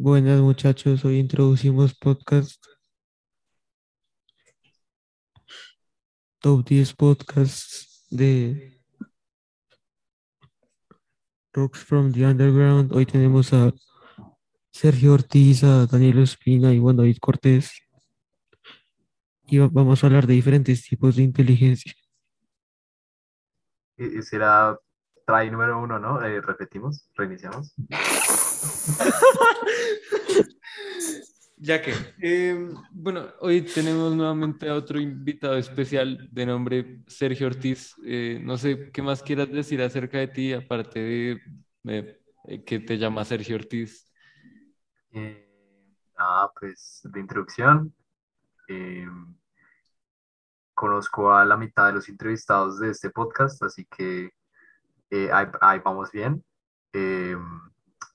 Buenas 0.00 0.40
muchachos, 0.40 1.04
hoy 1.04 1.18
introducimos 1.18 1.92
podcast, 1.92 2.64
top 6.40 6.64
10 6.64 6.94
podcasts 6.94 8.06
de 8.08 8.80
Rocks 11.52 11.80
from 11.84 12.12
the 12.12 12.24
Underground. 12.24 12.92
Hoy 12.92 13.06
tenemos 13.06 13.52
a 13.52 13.72
Sergio 14.70 15.14
Ortiz, 15.14 15.64
a 15.64 15.86
Daniel 15.86 16.20
Espina 16.20 16.72
y 16.72 16.78
Juan 16.78 16.96
David 16.96 17.18
Cortés. 17.20 17.72
Y 19.48 19.58
va- 19.58 19.68
vamos 19.68 20.04
a 20.04 20.06
hablar 20.06 20.28
de 20.28 20.34
diferentes 20.34 20.84
tipos 20.84 21.16
de 21.16 21.24
inteligencia. 21.24 21.92
Era 23.96 24.78
try 25.28 25.50
número 25.50 25.78
uno, 25.78 25.98
¿no? 25.98 26.22
Eh, 26.24 26.40
repetimos, 26.40 27.06
reiniciamos. 27.14 27.74
Ya 31.60 31.82
que, 31.82 31.92
em, 32.20 32.72
bueno, 32.92 33.26
hoy 33.40 33.62
tenemos 33.62 34.14
nuevamente 34.14 34.68
a 34.68 34.74
otro 34.74 34.98
invitado 35.00 35.56
especial 35.56 36.28
de 36.30 36.46
nombre 36.46 37.02
Sergio 37.08 37.48
Ortiz. 37.48 37.94
Eh, 38.06 38.40
no 38.42 38.56
sé 38.56 38.90
qué 38.90 39.02
más 39.02 39.22
quieras 39.22 39.50
decir 39.50 39.82
acerca 39.82 40.18
de 40.18 40.28
ti, 40.28 40.52
aparte 40.54 41.00
de 41.00 41.42
eh, 41.84 42.64
que 42.64 42.78
te 42.78 42.96
llama 42.96 43.24
Sergio 43.24 43.56
Ortiz. 43.56 44.10
Nada, 45.10 46.50
pues 46.58 47.00
de 47.04 47.20
introducción. 47.20 47.92
eh, 48.68 49.06
conozco 50.74 51.34
a 51.34 51.44
la 51.44 51.56
mitad 51.56 51.88
de 51.88 51.94
los 51.94 52.08
entrevistados 52.08 52.78
de 52.78 52.90
este 52.90 53.10
podcast, 53.10 53.60
así 53.64 53.84
que 53.84 54.30
eh, 55.10 55.30
ahí, 55.32 55.46
ahí 55.60 55.80
vamos 55.84 56.10
bien. 56.12 56.44
Eh, 56.92 57.36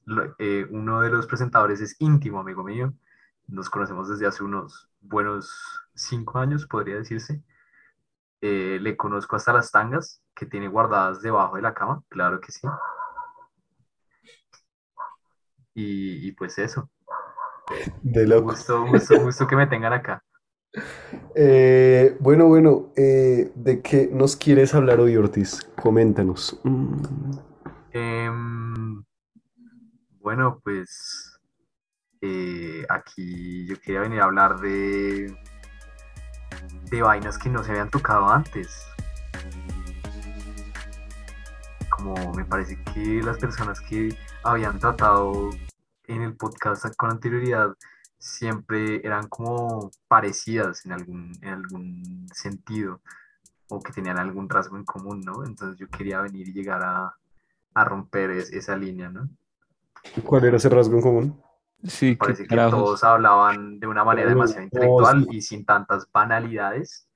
lo- 0.05 0.35
eh, 0.39 0.67
uno 0.69 1.01
de 1.01 1.09
los 1.09 1.27
presentadores 1.27 1.81
es 1.81 1.95
íntimo 1.99 2.39
amigo 2.39 2.63
mío. 2.63 2.93
Nos 3.47 3.69
conocemos 3.69 4.09
desde 4.09 4.27
hace 4.27 4.43
unos 4.43 4.89
buenos 5.01 5.51
cinco 5.95 6.39
años, 6.39 6.65
podría 6.67 6.95
decirse. 6.95 7.43
Le 8.41 8.97
conozco 8.97 9.37
hasta 9.37 9.53
las 9.53 9.71
tangas 9.71 10.21
que 10.35 10.45
tiene 10.45 10.67
guardadas 10.67 11.21
debajo 11.21 11.55
de 11.55 11.61
la 11.61 11.73
cama, 11.73 12.03
claro 12.09 12.41
que 12.41 12.51
sí. 12.51 12.67
Y, 15.73 16.27
y 16.27 16.31
pues 16.33 16.57
eso. 16.59 16.89
De 18.01 18.27
loco. 18.27 18.51
gusto, 18.51 18.85
gusto, 18.85 19.19
gusto 19.21 19.47
que 19.47 19.55
me 19.55 19.67
tengan 19.67 19.93
acá. 19.93 20.21
Eh, 21.35 22.15
bueno, 22.19 22.47
bueno, 22.47 22.91
eh, 22.95 23.51
¿de 23.55 23.81
qué 23.81 24.09
nos 24.11 24.35
quieres 24.35 24.73
hablar 24.73 24.99
hoy, 24.99 25.15
Ortiz? 25.15 25.61
Coméntanos. 25.81 26.59
Em, 27.91 29.03
bueno, 30.19 30.59
pues 30.63 31.39
eh, 32.21 32.85
aquí 32.89 33.65
yo 33.67 33.79
quería 33.79 34.01
venir 34.01 34.21
a 34.21 34.25
hablar 34.25 34.59
de, 34.59 35.35
de 36.89 37.01
vainas 37.01 37.37
que 37.37 37.49
no 37.49 37.63
se 37.63 37.71
habían 37.71 37.89
tocado 37.89 38.29
antes. 38.29 38.85
Como 41.89 42.33
me 42.33 42.45
parece 42.45 42.77
que 42.93 43.21
las 43.23 43.37
personas 43.37 43.79
que 43.81 44.15
habían 44.43 44.79
tratado 44.79 45.49
en 46.07 46.21
el 46.21 46.35
podcast 46.35 46.85
con 46.95 47.11
anterioridad 47.11 47.75
siempre 48.23 49.05
eran 49.05 49.27
como 49.27 49.91
parecidas 50.07 50.85
en 50.85 50.93
algún, 50.93 51.31
en 51.41 51.49
algún 51.53 52.27
sentido 52.33 53.01
o 53.69 53.81
que 53.81 53.91
tenían 53.91 54.17
algún 54.17 54.47
rasgo 54.49 54.77
en 54.77 54.85
común, 54.85 55.21
¿no? 55.21 55.43
Entonces 55.45 55.77
yo 55.77 55.87
quería 55.89 56.21
venir 56.21 56.47
y 56.47 56.53
llegar 56.53 56.81
a, 56.83 57.13
a 57.73 57.85
romper 57.85 58.31
es- 58.31 58.51
esa 58.53 58.75
línea, 58.77 59.09
¿no? 59.09 59.27
¿Cuál 60.25 60.45
era 60.45 60.57
ese 60.57 60.69
rasgo 60.69 60.95
en 60.95 61.01
común? 61.01 61.41
Sí, 61.83 62.15
Parece 62.15 62.43
que 62.43 62.55
carajos. 62.55 62.71
todos 62.79 63.03
hablaban 63.03 63.79
de 63.79 63.87
una 63.87 64.05
manera 64.05 64.29
demasiado 64.29 64.61
oh, 64.61 64.65
intelectual 64.65 65.23
sí. 65.29 65.37
y 65.37 65.41
sin 65.41 65.65
tantas 65.65 66.07
banalidades 66.13 67.09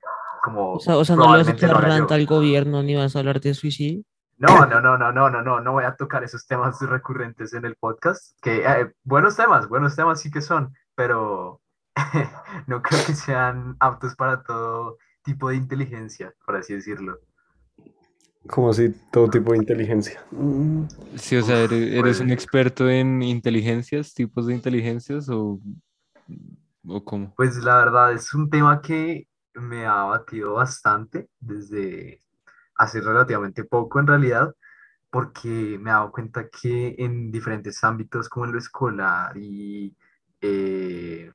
como 0.43 0.73
O 0.73 0.79
sea, 0.79 0.97
o 0.97 1.05
sea, 1.05 1.15
no 1.15 1.31
le 1.31 1.37
vas 1.39 1.47
a 1.47 1.55
yo. 1.55 1.73
ranta 1.73 2.15
al 2.15 2.25
gobierno 2.25 2.83
ni 2.83 2.95
vas 2.95 3.15
a 3.15 3.19
hablar 3.19 3.39
de 3.39 3.53
suicidio. 3.53 4.03
No, 4.37 4.65
no, 4.65 4.81
no, 4.81 4.97
no, 4.97 5.11
no, 5.11 5.29
no, 5.29 5.41
no, 5.41 5.61
no 5.61 5.71
voy 5.71 5.85
a 5.85 5.95
tocar 5.95 6.23
esos 6.23 6.45
temas 6.45 6.79
recurrentes 6.81 7.53
en 7.53 7.65
el 7.65 7.75
podcast, 7.75 8.37
que 8.41 8.57
eh, 8.65 8.93
buenos 9.03 9.35
temas, 9.35 9.67
buenos 9.67 9.95
temas 9.95 10.19
sí 10.21 10.29
que 10.29 10.41
son, 10.41 10.73
pero 10.97 11.61
no 12.67 12.81
creo 12.81 13.05
que 13.05 13.13
sean 13.13 13.77
aptos 13.79 14.15
para 14.15 14.41
todo 14.41 14.97
tipo 15.23 15.49
de 15.49 15.55
inteligencia, 15.57 16.33
por 16.43 16.55
así 16.55 16.73
decirlo. 16.73 17.19
Como 18.47 18.71
así, 18.71 18.89
todo 19.11 19.29
tipo 19.29 19.51
de 19.51 19.59
inteligencia. 19.59 20.25
Mm, 20.31 20.83
Sí, 21.15 21.35
o 21.35 21.43
sea, 21.43 21.59
¿eres, 21.63 21.93
eres 21.93 22.19
un 22.19 22.31
experto 22.31 22.89
en 22.89 23.21
inteligencias, 23.21 24.13
tipos 24.13 24.47
de 24.47 24.55
inteligencias 24.55 25.29
o, 25.29 25.59
o 26.87 27.03
cómo? 27.03 27.33
Pues 27.35 27.57
la 27.57 27.77
verdad 27.77 28.13
es 28.13 28.33
un 28.33 28.49
tema 28.49 28.81
que 28.81 29.27
me 29.53 29.85
ha 29.85 30.03
batido 30.03 30.53
bastante 30.53 31.29
desde 31.39 32.21
hace 32.75 33.01
relativamente 33.01 33.65
poco 33.65 33.99
en 33.99 34.07
realidad, 34.07 34.55
porque 35.11 35.77
me 35.79 35.89
he 35.89 35.93
dado 35.93 36.11
cuenta 36.11 36.47
que 36.49 36.95
en 36.97 37.31
diferentes 37.31 37.83
ámbitos 37.83 38.29
como 38.29 38.45
en 38.45 38.53
lo 38.53 38.59
escolar 38.59 39.37
y 39.37 39.95
eh, 40.41 41.31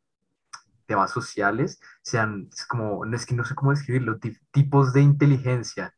temas 0.86 1.10
sociales, 1.10 1.80
sean 2.02 2.48
como, 2.68 3.04
no 3.04 3.16
es 3.16 3.26
que 3.26 3.34
no 3.34 3.44
sé 3.44 3.54
cómo 3.54 3.70
describirlo, 3.72 4.18
ti- 4.18 4.36
tipos 4.52 4.92
de 4.92 5.02
inteligencia 5.02 5.94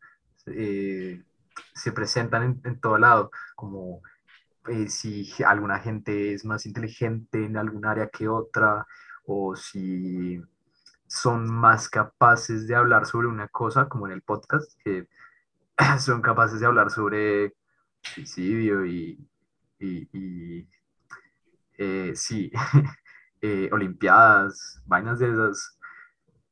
eh, 0.47 1.23
se 1.75 1.93
presentan 1.93 2.43
en, 2.43 2.61
en 2.65 2.81
todo 2.81 2.99
lado, 2.99 3.31
como 3.57 4.03
eh, 4.69 4.89
si 4.89 5.29
alguna 5.45 5.79
gente 5.81 6.35
es 6.35 6.45
más 6.45 6.67
inteligente 6.67 7.45
en 7.45 7.57
algún 7.57 7.87
área 7.87 8.09
que 8.09 8.29
otra, 8.29 8.87
o 9.27 9.57
si 9.57 10.41
son 11.07 11.49
más 11.51 11.89
capaces 11.89 12.67
de 12.67 12.75
hablar 12.75 13.07
sobre 13.07 13.29
una 13.29 13.49
cosa, 13.49 13.89
como 13.89 14.07
en 14.07 14.13
el 14.15 14.23
podcast, 14.23 14.73
que 14.85 15.09
son 16.01 16.23
capaces 16.23 16.61
de 16.61 16.67
hablar 16.67 16.91
sobre 16.91 17.55
suicidio 18.03 18.85
y, 18.87 19.27
eh, 21.79 22.13
sí, 22.15 22.51
eh, 23.43 23.69
olimpiadas, 23.73 24.83
vainas 24.87 25.19
de 25.19 25.31
esas, 25.31 25.79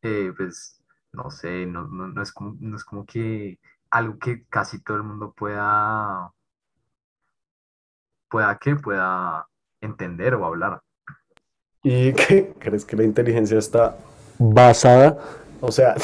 eh, 0.03 0.33
pues 0.37 0.83
no 1.13 1.31
sé, 1.31 1.67
no, 1.67 1.87
no, 1.87 2.09
no 2.09 2.23
es 2.23 2.33
como, 2.33 2.57
no 2.61 2.77
es 2.77 2.85
como 2.85 3.05
que 3.07 3.59
algo 3.91 4.19
que 4.19 4.45
casi 4.49 4.83
todo 4.83 4.97
el 4.97 5.03
mundo 5.03 5.33
pueda, 5.37 6.33
pueda 8.29 8.59
que 8.59 8.77
pueda 8.77 9.47
entender 9.81 10.35
o 10.35 10.47
hablar. 10.47 10.83
¿Y 11.83 12.13
qué? 12.15 12.55
¿Crees 12.59 12.85
que 12.85 12.97
la 12.97 13.05
inteligencia 13.05 13.59
está 13.59 13.99
basada? 14.39 15.19
O 15.61 15.71
sea, 15.71 15.95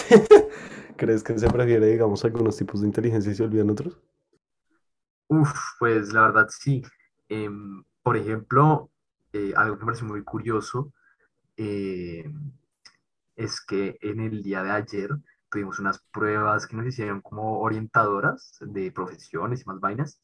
¿crees 0.97 1.23
que 1.23 1.39
se 1.39 1.49
prefiere, 1.49 1.87
digamos, 1.87 2.25
algunos 2.25 2.57
tipos 2.57 2.81
de 2.81 2.89
inteligencia 2.89 3.33
y 3.33 3.35
se 3.35 3.45
olvidan 3.45 3.71
otros? 3.71 3.99
Uf, 5.29 5.53
pues 5.79 6.13
la 6.13 6.23
verdad 6.23 6.49
sí. 6.51 6.83
Em, 7.29 7.85
por 8.03 8.17
ejemplo, 8.17 8.91
eh, 9.39 9.53
algo 9.57 9.77
que 9.77 9.85
me 9.85 9.87
parece 9.87 10.05
muy 10.05 10.25
curioso 10.25 10.93
eh, 11.57 12.25
es 13.37 13.61
que 13.61 13.99
en 14.01 14.21
el 14.21 14.43
día 14.43 14.63
de 14.63 14.71
ayer 14.71 15.11
tuvimos 15.49 15.79
unas 15.79 16.01
pruebas 16.13 16.67
que 16.67 16.77
nos 16.77 16.87
hicieron 16.87 17.21
como 17.21 17.61
orientadoras 17.61 18.59
de 18.61 18.91
profesiones 18.93 19.63
y 19.63 19.65
más 19.67 19.81
vainas. 19.81 20.21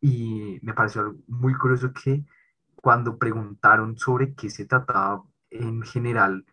Y 0.00 0.60
me 0.62 0.74
pareció 0.74 1.16
muy 1.26 1.54
curioso 1.54 1.92
que 1.92 2.24
cuando 2.76 3.18
preguntaron 3.18 3.96
sobre 3.98 4.34
qué 4.34 4.50
se 4.50 4.66
trataba 4.66 5.24
en 5.50 5.82
general, 5.82 6.44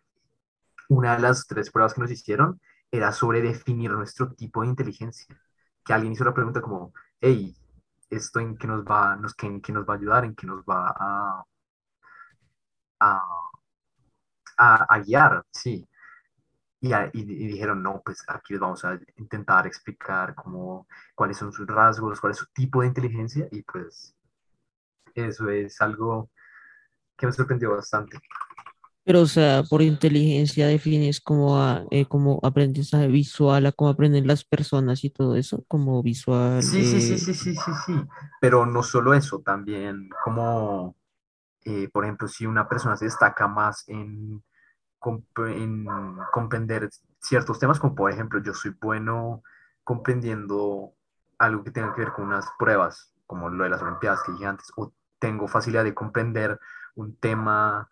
una 0.88 1.16
de 1.16 1.22
las 1.22 1.46
tres 1.46 1.70
pruebas 1.70 1.94
que 1.94 2.00
nos 2.00 2.10
hicieron 2.10 2.60
era 2.90 3.12
sobre 3.12 3.42
definir 3.42 3.90
nuestro 3.92 4.32
tipo 4.34 4.62
de 4.62 4.68
inteligencia. 4.68 5.26
Que 5.84 5.92
alguien 5.92 6.12
hizo 6.12 6.24
la 6.24 6.34
pregunta 6.34 6.60
como, 6.60 6.92
hey, 7.20 7.56
¿esto 8.10 8.40
en 8.40 8.56
qué 8.56 8.66
nos 8.66 8.84
va, 8.84 9.18
en 9.42 9.60
qué 9.60 9.72
nos 9.72 9.86
va 9.88 9.94
a 9.94 9.96
ayudar, 9.96 10.24
en 10.24 10.34
qué 10.34 10.46
nos 10.46 10.64
va 10.64 10.94
a, 10.96 11.44
a, 13.04 13.20
a- 14.58 14.86
a 14.88 14.98
guiar? 15.00 15.44
Sí. 15.52 15.86
Y, 16.80 16.92
a- 16.92 17.10
y- 17.12 17.22
y 17.22 17.46
dijeron, 17.48 17.82
no, 17.82 18.02
pues 18.04 18.24
aquí 18.28 18.54
les 18.54 18.60
vamos 18.60 18.84
a 18.84 18.98
intentar 19.16 19.66
explicar 19.66 20.34
cómo, 20.34 20.86
cuáles 21.14 21.38
son 21.38 21.52
sus 21.52 21.66
rasgos, 21.66 22.20
cuál 22.20 22.32
es 22.32 22.38
su 22.38 22.46
tipo 22.54 22.82
de 22.82 22.88
inteligencia, 22.88 23.48
y 23.50 23.62
pues 23.62 24.14
eso 25.14 25.48
es 25.50 25.80
algo 25.80 26.30
que 27.16 27.26
me 27.26 27.32
sorprendió 27.32 27.70
bastante. 27.72 28.18
Pero, 29.04 29.20
o 29.22 29.26
sea, 29.26 29.62
por 29.64 29.82
inteligencia 29.82 30.66
defines 30.66 31.20
como, 31.20 31.58
a- 31.60 31.84
eh, 31.90 32.06
como 32.06 32.40
aprendizaje 32.42 33.06
visual, 33.08 33.66
a 33.66 33.72
cómo 33.72 33.90
aprenden 33.90 34.26
las 34.26 34.44
personas 34.44 35.04
y 35.04 35.10
todo 35.10 35.36
eso, 35.36 35.64
como 35.68 36.02
visual. 36.02 36.62
Sí, 36.62 36.84
sí, 36.84 37.00
sí, 37.00 37.14
eh, 37.14 37.18
sí, 37.18 37.34
sí, 37.34 37.54
sí, 37.54 37.70
sí, 37.86 37.92
pero 38.40 38.66
no 38.66 38.82
solo 38.82 39.14
eso, 39.14 39.40
también 39.40 40.08
como, 40.24 40.96
eh, 41.64 41.88
por 41.92 42.04
ejemplo, 42.04 42.28
si 42.28 42.46
una 42.46 42.68
persona 42.68 42.96
se 42.96 43.06
destaca 43.06 43.48
más 43.48 43.84
en, 43.88 44.42
en 45.38 45.86
comprender 46.32 46.90
ciertos 47.20 47.58
temas, 47.58 47.80
como 47.80 47.94
por 47.94 48.10
ejemplo, 48.10 48.42
yo 48.42 48.54
soy 48.54 48.76
bueno 48.80 49.42
comprendiendo 49.82 50.92
algo 51.38 51.64
que 51.64 51.70
tenga 51.70 51.94
que 51.94 52.02
ver 52.02 52.12
con 52.12 52.26
unas 52.26 52.46
pruebas, 52.58 53.14
como 53.26 53.48
lo 53.48 53.64
de 53.64 53.70
las 53.70 53.82
Olimpiadas 53.82 54.22
que 54.22 54.32
dije 54.32 54.46
antes, 54.46 54.72
o 54.76 54.92
tengo 55.18 55.48
facilidad 55.48 55.84
de 55.84 55.94
comprender 55.94 56.58
un 56.96 57.16
tema 57.16 57.88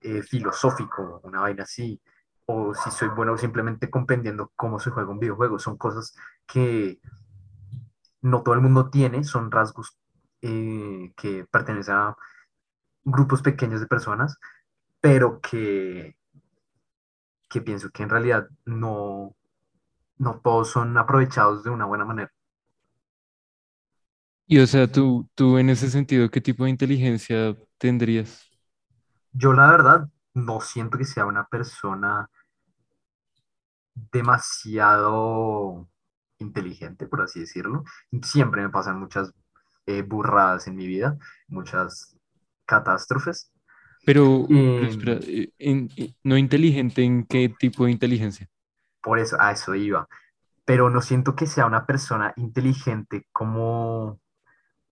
eh, 0.00 0.22
filosófico, 0.22 1.20
una 1.24 1.40
vaina 1.40 1.64
así, 1.64 2.00
o 2.46 2.74
si 2.74 2.90
soy 2.90 3.08
bueno 3.08 3.36
simplemente 3.36 3.90
comprendiendo 3.90 4.52
cómo 4.56 4.78
se 4.78 4.90
juega 4.90 5.10
un 5.10 5.18
videojuego. 5.18 5.58
Son 5.58 5.76
cosas 5.76 6.14
que 6.46 7.00
no 8.22 8.42
todo 8.42 8.54
el 8.54 8.60
mundo 8.60 8.90
tiene, 8.90 9.24
son 9.24 9.50
rasgos 9.50 9.98
eh, 10.42 11.12
que 11.16 11.46
pertenecen 11.50 11.94
a 11.94 12.16
grupos 13.06 13.42
pequeños 13.42 13.80
de 13.80 13.88
personas, 13.88 14.38
pero 15.00 15.40
que, 15.40 16.16
que 17.50 17.60
pienso 17.60 17.90
que 17.90 18.02
en 18.04 18.10
realidad 18.10 18.46
no, 18.64 19.34
no 20.18 20.40
todos 20.40 20.70
son 20.70 20.96
aprovechados 20.98 21.64
de 21.64 21.70
una 21.70 21.86
buena 21.86 22.04
manera. 22.04 22.32
Y 24.48 24.58
o 24.60 24.66
sea, 24.66 24.90
tú, 24.90 25.28
tú 25.34 25.58
en 25.58 25.70
ese 25.70 25.90
sentido, 25.90 26.30
¿qué 26.30 26.40
tipo 26.40 26.64
de 26.64 26.70
inteligencia 26.70 27.56
tendrías? 27.78 28.42
Yo 29.32 29.52
la 29.52 29.70
verdad 29.70 30.08
no 30.34 30.60
siento 30.60 30.98
que 30.98 31.04
sea 31.04 31.26
una 31.26 31.46
persona 31.46 32.28
demasiado 34.12 35.88
inteligente, 36.38 37.06
por 37.06 37.22
así 37.22 37.40
decirlo. 37.40 37.84
Siempre 38.22 38.62
me 38.62 38.70
pasan 38.70 39.00
muchas 39.00 39.32
eh, 39.86 40.02
burradas 40.02 40.66
en 40.66 40.76
mi 40.76 40.86
vida, 40.86 41.18
muchas 41.48 42.15
catástrofes. 42.66 43.52
Pero, 44.04 44.48
espera, 44.76 45.18
eh, 45.22 45.50
en- 45.58 45.90
eh, 45.96 46.14
no 46.22 46.36
inteligente, 46.38 47.02
¿en 47.02 47.24
qué 47.26 47.48
tipo 47.48 47.84
de 47.84 47.92
inteligencia? 47.92 48.48
por 49.02 49.18
eso, 49.18 49.36
a 49.40 49.52
eso 49.52 49.74
iba. 49.74 50.08
Pero 50.64 50.90
no 50.90 51.02
siento 51.02 51.36
que 51.36 51.46
sea 51.46 51.66
una 51.66 51.86
persona 51.86 52.32
inteligente 52.36 53.26
como 53.32 54.20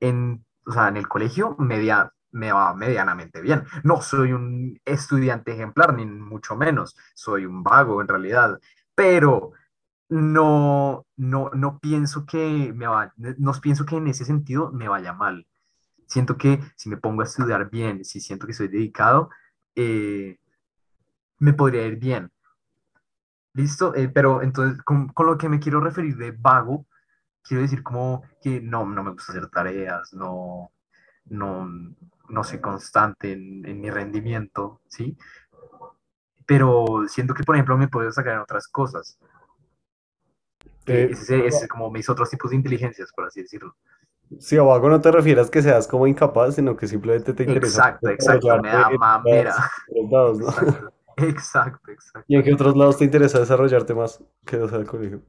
en, 0.00 0.44
o 0.66 0.72
sea, 0.72 0.88
en 0.88 0.96
el 0.98 1.08
colegio 1.08 1.56
media, 1.58 2.12
me 2.32 2.52
va 2.52 2.74
medianamente 2.74 3.42
bien. 3.42 3.64
No 3.84 4.02
soy 4.02 4.32
un 4.32 4.80
estudiante 4.84 5.52
ejemplar, 5.54 5.94
ni 5.94 6.06
mucho 6.06 6.56
menos. 6.56 6.96
Soy 7.14 7.46
un 7.46 7.62
vago 7.64 8.00
en 8.02 8.08
realidad. 8.08 8.60
Pero 8.94 9.52
no, 10.08 11.06
no, 11.16 11.50
no 11.54 11.78
pienso 11.80 12.26
que 12.26 12.72
me 12.74 12.86
va, 12.86 13.12
no 13.16 13.52
pienso 13.62 13.86
que 13.86 13.96
en 13.96 14.08
ese 14.08 14.24
sentido 14.24 14.72
me 14.72 14.88
vaya 14.88 15.12
mal. 15.12 15.46
Siento 16.06 16.36
que 16.36 16.60
si 16.76 16.88
me 16.88 16.96
pongo 16.96 17.22
a 17.22 17.24
estudiar 17.24 17.70
bien, 17.70 18.04
si 18.04 18.20
siento 18.20 18.46
que 18.46 18.52
soy 18.52 18.68
dedicado, 18.68 19.30
eh, 19.74 20.38
me 21.38 21.52
podría 21.52 21.86
ir 21.86 21.96
bien. 21.96 22.30
¿Listo? 23.54 23.94
Eh, 23.94 24.08
pero 24.08 24.42
entonces, 24.42 24.82
con, 24.82 25.08
con 25.08 25.26
lo 25.26 25.38
que 25.38 25.48
me 25.48 25.60
quiero 25.60 25.80
referir 25.80 26.16
de 26.16 26.32
vago, 26.32 26.86
quiero 27.42 27.62
decir 27.62 27.82
como 27.82 28.22
que 28.42 28.60
no, 28.60 28.84
no 28.86 29.04
me 29.04 29.12
gusta 29.12 29.32
hacer 29.32 29.48
tareas, 29.48 30.12
no, 30.12 30.72
no, 31.26 31.68
no 32.28 32.44
soy 32.44 32.60
constante 32.60 33.32
en, 33.32 33.64
en 33.66 33.80
mi 33.80 33.90
rendimiento, 33.90 34.80
¿sí? 34.88 35.16
Pero 36.46 37.04
siento 37.08 37.34
que, 37.34 37.44
por 37.44 37.54
ejemplo, 37.54 37.78
me 37.78 37.88
puedo 37.88 38.10
sacar 38.10 38.34
en 38.34 38.40
otras 38.40 38.68
cosas. 38.68 39.18
Eh, 40.86 41.08
ese, 41.12 41.46
ese 41.46 41.64
es 41.64 41.68
como 41.68 41.90
mis 41.90 42.08
otros 42.10 42.28
tipos 42.28 42.50
de 42.50 42.56
inteligencias, 42.56 43.12
por 43.12 43.26
así 43.26 43.40
decirlo. 43.42 43.76
Si 44.38 44.56
a 44.56 44.62
vago 44.62 44.88
no 44.88 45.00
te 45.00 45.10
refieras 45.12 45.50
que 45.50 45.62
seas 45.62 45.86
como 45.86 46.06
incapaz, 46.06 46.56
sino 46.56 46.76
que 46.76 46.86
simplemente 46.86 47.32
te 47.32 47.44
interesa 47.44 47.90
Exacto, 47.90 48.08
exacto, 48.08 48.62
me 48.62 48.68
da 48.68 48.90
mamera. 48.90 49.54
otros 49.88 50.10
lados, 50.10 50.38
¿no? 50.38 50.48
Exacto, 50.48 50.92
exacto, 51.16 51.90
exacto. 51.90 52.24
¿Y 52.28 52.36
en 52.36 52.42
qué 52.42 52.54
otros 52.54 52.76
lados 52.76 52.98
te 52.98 53.04
interesa 53.04 53.38
desarrollarte 53.38 53.94
más 53.94 54.22
que 54.44 54.56
no 54.56 54.68
sea 54.68 54.78
el 54.78 54.86
colegio? 54.86 55.22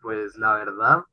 Pues 0.00 0.36
la 0.36 0.54
verdad, 0.54 1.04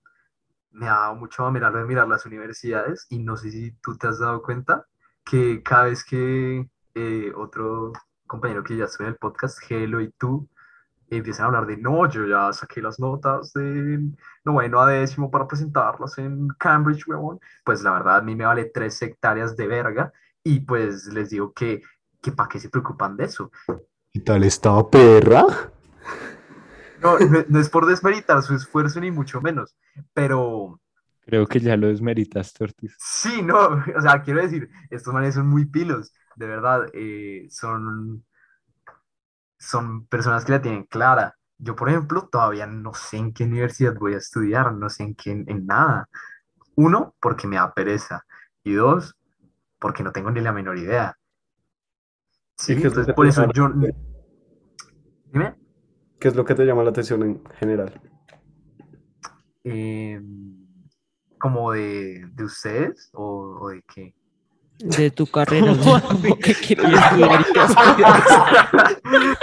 me 0.71 0.87
ha 0.87 0.91
dado 0.93 1.15
mucho 1.15 1.45
a 1.45 1.51
mirar, 1.51 1.73
de 1.73 1.83
mirar 1.83 2.07
las 2.07 2.25
universidades 2.25 3.05
y 3.09 3.19
no 3.19 3.37
sé 3.37 3.51
si 3.51 3.71
tú 3.81 3.97
te 3.97 4.07
has 4.07 4.19
dado 4.19 4.41
cuenta 4.41 4.87
que 5.25 5.61
cada 5.61 5.85
vez 5.85 6.03
que 6.03 6.67
eh, 6.95 7.31
otro 7.35 7.93
compañero 8.25 8.63
que 8.63 8.77
ya 8.77 8.85
estuvo 8.85 9.07
en 9.07 9.13
el 9.13 9.19
podcast, 9.19 9.59
Gelo 9.59 10.01
y 10.01 10.11
tú, 10.11 10.47
empiezan 11.17 11.45
a 11.45 11.47
hablar 11.47 11.65
de, 11.65 11.77
no, 11.77 12.09
yo 12.09 12.25
ya 12.25 12.53
saqué 12.53 12.81
las 12.81 12.99
notas 12.99 13.53
de 13.53 13.99
noveno 14.43 14.79
a 14.79 14.87
décimo 14.87 15.31
para 15.31 15.47
presentarlas 15.47 16.17
en 16.17 16.47
Cambridge, 16.59 17.07
huevón, 17.07 17.39
pues 17.63 17.81
la 17.81 17.93
verdad 17.93 18.17
a 18.17 18.21
mí 18.21 18.35
me 18.35 18.45
vale 18.45 18.65
tres 18.65 19.01
hectáreas 19.01 19.55
de 19.57 19.67
verga 19.67 20.13
y 20.43 20.61
pues 20.61 21.07
les 21.07 21.29
digo 21.29 21.53
que, 21.53 21.81
que 22.21 22.31
para 22.31 22.49
qué 22.49 22.59
se 22.59 22.69
preocupan 22.69 23.17
de 23.17 23.25
eso. 23.25 23.51
¿Qué 24.11 24.19
tal 24.21 24.43
esta 24.43 24.87
perra? 24.89 25.45
No, 27.01 27.17
no, 27.17 27.45
no 27.47 27.59
es 27.59 27.69
por 27.69 27.85
desmeritar 27.85 28.41
su 28.41 28.55
esfuerzo 28.55 28.99
ni 28.99 29.11
mucho 29.11 29.41
menos, 29.41 29.75
pero... 30.13 30.79
Creo 31.21 31.45
que 31.45 31.59
ya 31.59 31.77
lo 31.77 31.87
desmeritaste, 31.87 32.63
Ortiz. 32.63 32.95
Sí, 32.97 33.41
no, 33.41 33.57
o 33.97 34.01
sea, 34.01 34.21
quiero 34.21 34.41
decir, 34.41 34.69
estos 34.89 35.13
manes 35.13 35.35
son 35.35 35.47
muy 35.47 35.65
pilos, 35.65 36.13
de 36.35 36.47
verdad, 36.47 36.87
eh, 36.93 37.47
son, 37.49 38.25
son 39.59 40.07
personas 40.07 40.45
que 40.45 40.53
la 40.53 40.61
tienen 40.61 40.83
clara. 40.85 41.35
Yo, 41.57 41.75
por 41.75 41.89
ejemplo, 41.89 42.29
todavía 42.31 42.65
no 42.65 42.93
sé 42.93 43.17
en 43.17 43.33
qué 43.33 43.43
universidad 43.43 43.95
voy 43.95 44.13
a 44.13 44.17
estudiar, 44.17 44.73
no 44.73 44.89
sé 44.89 45.03
en 45.03 45.15
qué, 45.15 45.31
en 45.31 45.65
nada. 45.65 46.09
Uno, 46.75 47.15
porque 47.19 47.47
me 47.47 47.57
da 47.57 47.73
pereza, 47.73 48.25
y 48.63 48.73
dos, 48.73 49.17
porque 49.77 50.03
no 50.03 50.11
tengo 50.11 50.31
ni 50.31 50.39
la 50.39 50.53
menor 50.53 50.77
idea. 50.77 51.17
Sí, 52.57 52.73
¿Y 52.73 52.75
qué 52.75 52.87
es 52.87 52.95
lo 52.95 53.01
entonces 53.01 53.13
por 53.13 53.27
eso 53.27 53.45
yo... 53.53 53.69
Dime. 55.31 55.55
¿Qué 56.19 56.27
es 56.27 56.35
lo 56.35 56.43
que 56.43 56.55
te 56.55 56.65
llama 56.65 56.83
la 56.83 56.89
atención 56.89 57.23
en 57.23 57.43
general? 57.59 58.01
Eh, 59.63 60.21
como 61.37 61.71
de, 61.71 62.25
de 62.33 62.43
ustedes 62.43 63.09
o, 63.13 63.59
o 63.61 63.69
de 63.69 63.81
qué? 63.83 64.13
De 64.79 65.11
tu 65.11 65.27
carrera, 65.27 65.73
¿no? 65.73 66.01
¿Qué 66.41 66.53
quieres 66.55 66.85
estudiar 66.93 67.41
y 67.41 67.53
qué 67.53 67.59
estudiar? 67.59 68.23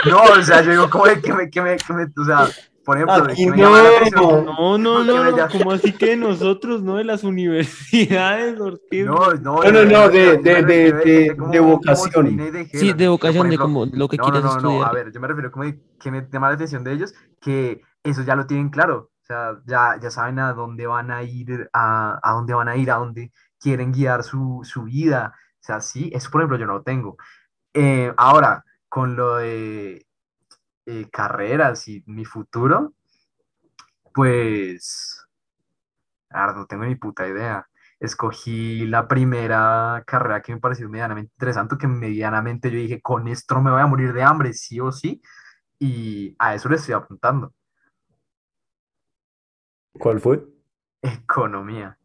No, 0.06 0.22
o 0.22 0.42
sea, 0.42 0.62
yo 0.62 0.70
digo, 0.70 0.90
como 0.90 1.06
de 1.06 1.20
que 1.20 1.32
me, 1.32 1.50
que 1.50 1.60
me, 1.62 1.76
que 1.76 1.92
me, 1.92 2.04
o 2.04 2.24
sea, 2.24 2.46
por 2.84 2.96
ejemplo, 2.96 3.16
Aquí 3.24 3.46
la 3.46 3.78
atención. 3.80 4.44
No, 4.46 4.78
no, 4.78 5.02
no, 5.04 5.30
no, 5.30 5.48
¿cómo 5.50 5.72
así 5.72 5.92
que 5.92 6.06
de 6.10 6.16
nosotros, 6.16 6.82
no 6.82 6.96
de 6.96 7.04
las 7.04 7.24
universidades, 7.24 8.58
Ortiz? 8.60 9.04
No, 9.04 9.34
no, 9.34 9.62
No, 9.62 9.70
no, 9.72 9.84
no, 9.84 10.08
de- 10.08 10.38
de- 10.38 10.62
de- 10.62 10.92
de- 10.92 11.36
como- 11.36 11.50
de 11.50 11.58
como 11.58 11.70
vocación. 11.72 12.40
Sí, 12.72 12.92
de 12.92 13.08
vocación, 13.08 13.50
de 13.50 13.58
como 13.58 13.86
lo 13.86 14.08
que 14.08 14.16
no, 14.16 14.22
quieres 14.24 14.42
no, 14.44 14.48
no, 14.54 14.60
no, 14.60 14.68
estudiar. 14.70 14.88
a 14.88 14.92
ver, 14.92 15.12
yo 15.12 15.20
me 15.20 15.26
refiero 15.28 15.50
como 15.50 15.64
de 15.64 15.80
que 15.98 16.10
me 16.10 16.26
llama 16.32 16.48
la 16.48 16.54
atención 16.54 16.84
de 16.84 16.92
ellos, 16.92 17.12
que 17.40 17.80
eso 18.04 18.22
ya 18.22 18.36
lo 18.36 18.46
tienen 18.46 18.68
claro, 18.70 19.10
o 19.20 19.26
sea, 19.26 19.56
ya, 19.66 19.98
ya 20.00 20.10
saben 20.12 20.38
a 20.38 20.52
dónde 20.52 20.86
van 20.86 21.10
a 21.10 21.24
ir, 21.24 21.68
a, 21.72 22.20
a 22.22 22.32
dónde 22.34 22.54
van 22.54 22.68
a 22.68 22.76
ir, 22.76 22.90
a 22.92 22.96
dónde 22.96 23.32
quieren 23.66 23.90
guiar 23.92 24.22
su, 24.22 24.60
su 24.62 24.84
vida, 24.84 25.34
o 25.36 25.58
sea, 25.60 25.80
sí, 25.80 26.08
eso 26.14 26.30
por 26.30 26.40
ejemplo 26.40 26.56
yo 26.58 26.66
no 26.66 26.74
lo 26.74 26.82
tengo. 26.84 27.16
Eh, 27.74 28.12
ahora, 28.16 28.64
con 28.88 29.16
lo 29.16 29.36
de 29.36 30.06
eh, 30.86 31.08
carreras 31.10 31.88
y 31.88 32.04
mi 32.06 32.24
futuro, 32.24 32.94
pues, 34.14 35.26
ahora 36.30 36.52
no 36.54 36.66
tengo 36.66 36.84
ni 36.84 36.94
puta 36.94 37.26
idea. 37.26 37.66
Escogí 37.98 38.86
la 38.86 39.08
primera 39.08 40.04
carrera 40.06 40.42
que 40.42 40.54
me 40.54 40.60
pareció 40.60 40.88
medianamente 40.88 41.32
interesante, 41.34 41.76
que 41.76 41.88
medianamente 41.88 42.70
yo 42.70 42.78
dije, 42.78 43.00
con 43.02 43.26
esto 43.26 43.60
me 43.60 43.72
voy 43.72 43.80
a 43.80 43.86
morir 43.88 44.12
de 44.12 44.22
hambre, 44.22 44.52
sí 44.52 44.78
o 44.80 44.92
sí, 44.92 45.20
y 45.80 46.36
a 46.38 46.54
eso 46.54 46.68
le 46.68 46.76
estoy 46.76 46.94
apuntando, 46.94 47.52
¿Cuál 49.98 50.20
fue? 50.20 50.44
economía. 51.02 51.98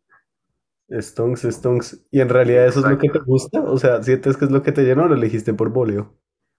Stonks, 0.91 1.43
Stonks. 1.43 2.05
¿Y 2.11 2.21
en 2.21 2.29
realidad 2.29 2.65
eso 2.65 2.79
es 2.79 2.85
lo 2.85 2.97
que 2.97 3.09
te 3.09 3.19
gusta? 3.19 3.61
O 3.61 3.77
sea, 3.77 4.03
¿sientes 4.03 4.37
que 4.37 4.45
es 4.45 4.51
lo 4.51 4.61
que 4.61 4.71
te 4.71 4.83
llena 4.83 5.03
o 5.03 5.07
lo 5.07 5.15
elegiste 5.15 5.53
por 5.53 5.69
voleo? 5.69 6.17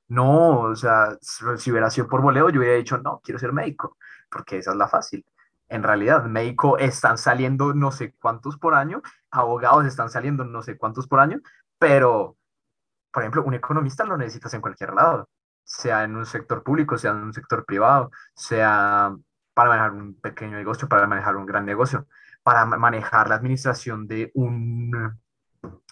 No, 0.09 0.61
o 0.61 0.77
sea, 0.77 1.17
si 1.21 1.71
hubiera 1.71 1.91
sido 1.91 2.09
por 2.09 2.21
voleo, 2.21 2.51
yo 2.51 2.61
hubiera 2.61 2.77
dicho, 2.77 2.99
no, 2.99 3.21
quiero 3.25 3.39
ser 3.39 3.53
médico, 3.53 3.97
porque 4.31 4.59
esa 4.59 4.73
es 4.73 4.77
la 4.77 4.89
fácil. 4.89 5.25
En 5.69 5.83
realidad, 5.83 6.25
médico 6.25 6.77
están 6.77 7.17
saliendo 7.17 7.73
no 7.73 7.93
sé 7.93 8.15
cuántos 8.21 8.59
por 8.59 8.75
año, 8.75 9.01
abogados 9.31 9.87
están 9.87 10.11
saliendo 10.11 10.45
no 10.45 10.63
sé 10.63 10.77
cuántos 10.77 11.09
por 11.09 11.21
año, 11.21 11.41
pero, 11.79 12.37
por 13.11 13.23
ejemplo, 13.23 13.43
un 13.45 13.55
economista 13.55 14.05
lo 14.05 14.19
necesitas 14.19 14.53
en 14.55 14.61
cualquier 14.61 14.93
lado, 14.93 15.31
sea 15.65 16.05
en 16.05 16.17
un 16.17 16.27
sector 16.27 16.63
público, 16.63 16.99
sea 16.99 17.13
en 17.13 17.19
un 17.19 17.33
sector 17.33 17.65
privado, 17.65 18.11
sea 18.35 19.17
para 19.55 19.71
manejar 19.71 19.93
un 19.93 20.15
pequeño 20.21 20.57
negocio, 20.57 20.89
para 20.89 21.07
manejar 21.07 21.37
un 21.37 21.47
gran 21.47 21.65
negocio, 21.65 22.07
para 22.43 22.65
ma- 22.67 22.79
manejar 22.79 23.29
la 23.29 23.37
administración 23.37 24.07
de 24.07 24.31
un, 24.35 24.91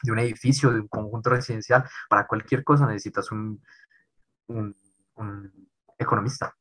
de 0.02 0.12
un 0.12 0.18
edificio, 0.18 0.70
de 0.72 0.80
un 0.80 0.88
conjunto 0.88 1.30
residencial, 1.30 1.84
para 2.08 2.26
cualquier 2.26 2.64
cosa 2.64 2.86
necesitas 2.86 3.30
un, 3.32 3.62
un, 4.48 4.76
un 5.16 5.52
economista. 5.98 6.54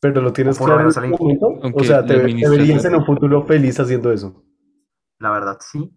Pero 0.00 0.20
lo 0.20 0.32
tienes 0.32 0.58
claro 0.58 0.82
en 0.82 0.88
este 0.88 1.08
momento. 1.08 1.48
O 1.74 1.84
sea, 1.84 2.04
te, 2.06 2.18
te 2.18 2.48
verías 2.48 2.84
en 2.84 2.94
un 2.96 3.04
futuro 3.04 3.42
feliz 3.44 3.80
haciendo 3.80 4.12
eso. 4.12 4.42
La 5.18 5.30
verdad, 5.30 5.58
sí. 5.60 5.94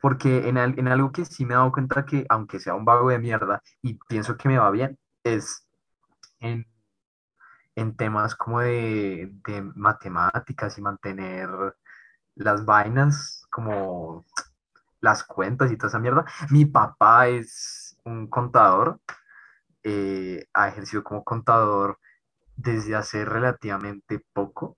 Porque 0.00 0.48
en, 0.48 0.58
al- 0.58 0.78
en 0.78 0.88
algo 0.88 1.12
que 1.12 1.24
sí 1.24 1.44
me 1.46 1.54
he 1.54 1.56
dado 1.56 1.72
cuenta 1.72 2.04
que, 2.06 2.26
aunque 2.28 2.60
sea 2.60 2.74
un 2.74 2.84
vago 2.84 3.10
de 3.10 3.18
mierda, 3.18 3.62
y 3.82 3.94
pienso 4.08 4.36
que 4.36 4.48
me 4.48 4.58
va 4.58 4.70
bien, 4.70 4.98
es 5.24 5.66
en, 6.40 6.66
en 7.76 7.96
temas 7.96 8.34
como 8.34 8.60
de, 8.60 9.30
de 9.46 9.62
matemáticas 9.74 10.76
y 10.78 10.82
mantener 10.82 11.48
las 12.38 12.64
vainas 12.64 13.46
como 13.50 14.24
las 15.00 15.24
cuentas 15.24 15.70
y 15.72 15.76
toda 15.76 15.88
esa 15.88 15.98
mierda. 15.98 16.24
Mi 16.50 16.64
papá 16.66 17.28
es 17.28 17.96
un 18.04 18.28
contador, 18.28 19.00
eh, 19.84 20.46
ha 20.54 20.68
ejercido 20.68 21.04
como 21.04 21.24
contador 21.24 21.98
desde 22.56 22.96
hace 22.96 23.24
relativamente 23.24 24.24
poco. 24.32 24.76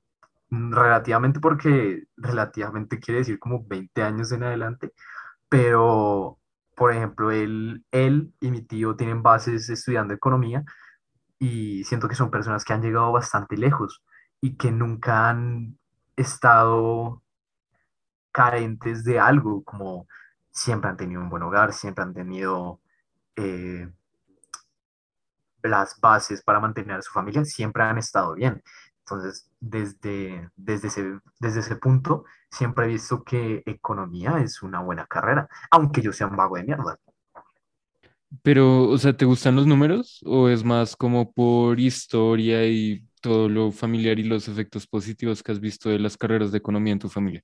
Mm, 0.51 0.73
Relativamente 0.75 1.41
porque 1.41 2.05
relativamente 2.17 3.01
quiere 3.01 3.21
decir 3.21 3.39
como 3.39 3.65
20 3.67 4.03
años 4.03 4.33
en 4.33 4.45
adelante, 4.45 4.93
pero 5.49 6.39
por 6.77 6.93
ejemplo, 6.93 7.31
él, 7.31 7.85
él 7.93 8.33
y 8.41 8.51
mi 8.51 8.63
tío 8.63 8.97
tienen 8.97 9.23
bases 9.23 9.69
estudiando 9.71 10.15
economía 10.15 10.65
y 11.39 11.85
siento 11.85 12.09
que 12.09 12.15
son 12.15 12.31
personas 12.31 12.65
que 12.65 12.73
han 12.73 12.83
llegado 12.83 13.13
bastante 13.13 13.57
lejos 13.57 14.03
y 14.41 14.57
que 14.57 14.71
nunca 14.73 15.29
han 15.31 15.79
estado 16.17 17.23
carentes 18.33 19.05
de 19.05 19.19
algo, 19.19 19.63
como 19.65 20.07
siempre 20.51 20.91
han 20.91 20.97
tenido 20.97 21.21
un 21.21 21.31
buen 21.31 21.43
hogar, 21.43 21.73
siempre 21.73 22.05
han 22.05 22.15
tenido 22.15 22.81
eh, 23.37 23.89
las 25.63 26.01
bases 26.01 26.43
para 26.43 26.61
mantener 26.61 26.97
a 26.99 27.03
su 27.03 27.13
familia, 27.13 27.45
siempre 27.45 27.83
han 27.83 27.99
estado 27.99 28.35
bien. 28.35 28.63
Entonces, 29.01 29.51
desde, 29.59 30.51
desde 30.57 30.89
ese, 30.89 31.19
desde 31.39 31.61
ese 31.61 31.77
punto, 31.77 32.25
siempre 32.51 32.85
he 32.85 32.89
visto 32.89 33.25
que 33.25 33.63
economía 33.67 34.39
es 34.39 34.63
una 34.63 34.81
buena 34.81 35.07
carrera, 35.07 35.49
aunque 35.71 36.01
yo 36.01 36.13
sea 36.13 36.29
un 36.29 36.37
vago 36.37 36.57
de 36.57 36.65
mierda. 36.65 36.97
Pero, 38.43 38.89
o 38.89 38.99
sea, 38.99 39.17
¿te 39.17 39.25
gustan 39.25 39.57
los 39.57 39.67
números 39.67 40.21
o 40.25 40.49
es 40.49 40.63
más 40.63 40.95
como 40.95 41.33
por 41.33 41.81
historia 41.81 42.65
y 42.67 43.05
todo 43.21 43.49
lo 43.49 43.73
familiar 43.73 44.19
y 44.19 44.23
los 44.23 44.47
efectos 44.49 44.87
positivos 44.87 45.43
que 45.43 45.53
has 45.53 45.61
visto 45.61 45.89
de 45.91 45.99
las 45.99 46.17
carreras 46.17 46.53
de 46.53 46.59
economía 46.59 46.93
en 46.93 47.01
tu 47.01 47.09
familia? 47.09 47.43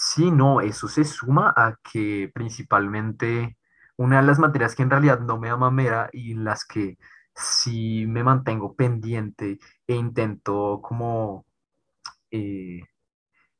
Sí, 0.00 0.30
no, 0.30 0.60
eso 0.60 0.86
se 0.88 1.04
suma 1.04 1.52
a 1.56 1.76
que 1.82 2.30
principalmente 2.32 3.58
una 3.96 4.20
de 4.20 4.26
las 4.26 4.38
materias 4.38 4.76
que 4.76 4.82
en 4.84 4.90
realidad 4.90 5.18
no 5.20 5.38
me 5.38 5.48
da 5.48 5.56
mamera 5.56 6.08
y 6.12 6.32
en 6.32 6.44
las 6.44 6.64
que 6.64 6.98
sí 7.34 8.06
me 8.06 8.22
mantengo 8.22 8.74
pendiente 8.76 9.58
e 9.88 9.94
intento 9.94 10.80
como 10.82 11.44
eh, 12.30 12.80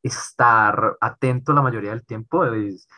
estar 0.02 0.96
atento 1.00 1.52
la 1.52 1.62
mayoría 1.62 1.90
del 1.90 2.06
tiempo 2.06 2.44
es 2.46 2.88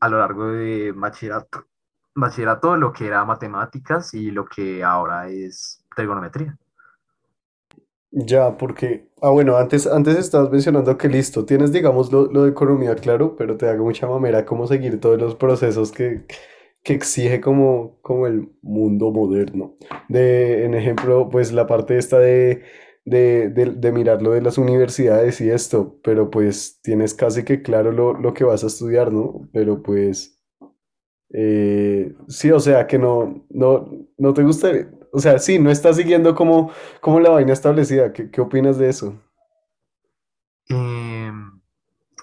a 0.00 0.08
lo 0.08 0.18
largo 0.18 0.48
de 0.48 0.92
bachillerato, 0.92 1.66
bachillerato 2.14 2.76
lo 2.76 2.92
que 2.92 3.06
era 3.08 3.24
matemáticas 3.24 4.14
y 4.14 4.30
lo 4.30 4.46
que 4.46 4.84
ahora 4.84 5.28
es 5.28 5.84
trigonometría. 5.94 6.58
Ya, 8.12 8.56
porque, 8.56 9.08
ah, 9.20 9.30
bueno, 9.30 9.56
antes, 9.56 9.86
antes 9.86 10.16
estabas 10.16 10.50
mencionando 10.50 10.96
que 10.96 11.08
listo, 11.08 11.44
tienes, 11.44 11.72
digamos, 11.72 12.10
lo, 12.12 12.26
lo 12.32 12.44
de 12.44 12.50
economía, 12.50 12.94
claro, 12.94 13.36
pero 13.36 13.56
te 13.56 13.68
hago 13.68 13.84
mucha 13.84 14.06
mamera 14.06 14.46
cómo 14.46 14.66
seguir 14.66 15.00
todos 15.00 15.20
los 15.20 15.34
procesos 15.34 15.92
que, 15.92 16.24
que 16.82 16.94
exige 16.94 17.40
como, 17.40 17.98
como 18.02 18.26
el 18.26 18.48
mundo 18.62 19.10
moderno. 19.12 19.76
De, 20.08 20.64
en 20.64 20.74
ejemplo, 20.74 21.28
pues 21.30 21.52
la 21.52 21.66
parte 21.66 21.98
esta 21.98 22.18
de, 22.18 22.62
de, 23.04 23.50
de, 23.50 23.66
de 23.72 23.92
mirar 23.92 24.22
lo 24.22 24.30
de 24.32 24.40
las 24.42 24.56
universidades 24.58 25.40
y 25.42 25.50
esto, 25.50 25.98
pero 26.02 26.30
pues 26.30 26.80
tienes 26.82 27.12
casi 27.14 27.44
que 27.44 27.60
claro 27.62 27.92
lo, 27.92 28.14
lo 28.14 28.32
que 28.34 28.44
vas 28.44 28.64
a 28.64 28.68
estudiar, 28.68 29.12
¿no? 29.12 29.48
Pero 29.52 29.82
pues, 29.82 30.40
eh, 31.30 32.14
sí, 32.28 32.50
o 32.50 32.60
sea, 32.60 32.86
que 32.86 32.98
no, 32.98 33.44
no, 33.50 33.90
no 34.18 34.34
te 34.34 34.42
gusta, 34.42 34.70
o 35.12 35.18
sea, 35.20 35.38
sí, 35.38 35.58
no 35.58 35.70
estás 35.70 35.96
siguiendo 35.96 36.34
como, 36.34 36.70
como 37.00 37.20
la 37.20 37.30
vaina 37.30 37.52
establecida. 37.52 38.12
¿Qué, 38.12 38.30
qué 38.30 38.40
opinas 38.40 38.78
de 38.78 38.88
eso? 38.90 39.14
Em, 40.68 41.60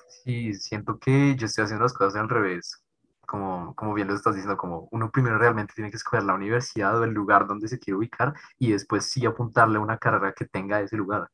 sí, 0.07 0.53
siento 0.55 0.99
que 0.99 1.35
yo 1.37 1.45
estoy 1.47 1.65
haciendo 1.65 1.83
las 1.85 1.93
cosas 1.93 2.15
al 2.21 2.29
revés. 2.29 2.83
Como, 3.27 3.75
como 3.75 3.93
bien 3.93 4.07
lo 4.09 4.15
estás 4.15 4.35
diciendo, 4.35 4.57
como 4.57 4.87
uno 4.91 5.11
primero 5.11 5.37
realmente 5.37 5.73
tiene 5.75 5.89
que 5.91 5.97
escoger 5.97 6.23
la 6.23 6.35
universidad 6.35 6.99
o 6.99 7.03
el 7.05 7.11
lugar 7.11 7.47
donde 7.47 7.67
se 7.69 7.79
quiere 7.79 7.97
ubicar 7.97 8.33
y 8.59 8.71
después 8.73 9.05
sí 9.05 9.25
apuntarle 9.25 9.77
a 9.77 9.81
una 9.81 9.97
carrera 9.97 10.33
que 10.33 10.45
tenga 10.45 10.81
ese 10.81 10.97
lugar. 10.97 11.29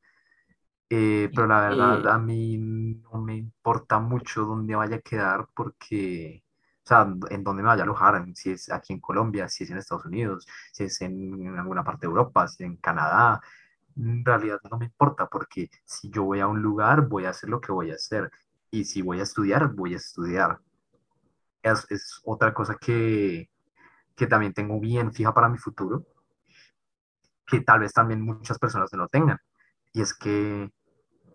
Eh, 0.89 1.32
pero 1.36 1.48
la 1.48 1.62
verdad, 1.62 2.08
Eh, 2.08 2.13
a 2.13 2.20
mí 2.20 2.58
no 2.60 3.22
me 3.22 3.38
importa 3.38 4.00
mucho 4.00 4.44
dónde 4.46 4.75
vaya 4.75 4.98
a 4.98 5.01
quedar 5.01 5.48
porque, 5.56 6.44
sea, 6.89 7.08
en 7.29 7.43
dónde 7.43 7.63
me 7.63 7.67
vaya 7.69 7.84
a 7.84 7.86
alojar, 7.86 8.25
si 8.36 8.51
es 8.51 8.72
aquí 8.72 8.93
en 8.93 9.00
Colombia, 9.00 9.48
si 9.48 9.63
es 9.63 9.69
en 9.72 9.77
Estados 9.77 10.05
Unidos, 10.05 10.48
si 10.72 10.86
es 10.86 11.01
en, 11.01 11.41
en 11.41 11.58
alguna 11.58 11.84
parte 11.84 12.01
de 12.01 12.08
Europa, 12.08 12.48
si 12.48 12.63
es 12.63 12.69
en 12.69 12.77
Canadá, 12.77 13.41
en 13.98 14.24
realidad 14.24 14.60
no 14.69 14.77
me 14.77 14.86
importa 14.86 15.27
porque 15.27 15.69
si 15.86 16.10
yo 16.10 16.24
voy 16.24 16.39
a 16.39 16.48
un 16.48 16.62
lugar, 16.62 17.08
voy 17.08 17.25
a 17.25 17.31
hacer 17.31 17.50
lo 17.50 17.60
que 17.62 17.72
voy 17.72 17.91
a 17.91 17.96
hacer 17.96 18.31
y 18.72 18.86
si 18.86 19.01
voy 19.01 19.19
a 19.19 19.24
estudiar, 19.24 19.74
voy 19.74 19.93
a 19.93 19.98
estudiar. 19.98 20.60
Es, 21.62 21.86
es 21.89 22.22
otra 22.24 22.53
cosa 22.53 22.77
que, 22.79 23.50
que 24.15 24.27
también 24.27 24.53
tengo 24.53 24.79
bien 24.79 25.13
fija 25.13 25.34
para 25.34 25.50
mi 25.50 25.58
futuro, 25.58 26.05
que 27.46 27.62
tal 27.62 27.79
vez 27.79 27.93
también 27.93 28.22
muchas 28.22 28.60
personas 28.60 28.91
no 28.93 29.00
lo 29.00 29.08
tengan. 29.08 29.39
Y 29.93 30.01
es 30.01 30.13
que 30.13 30.72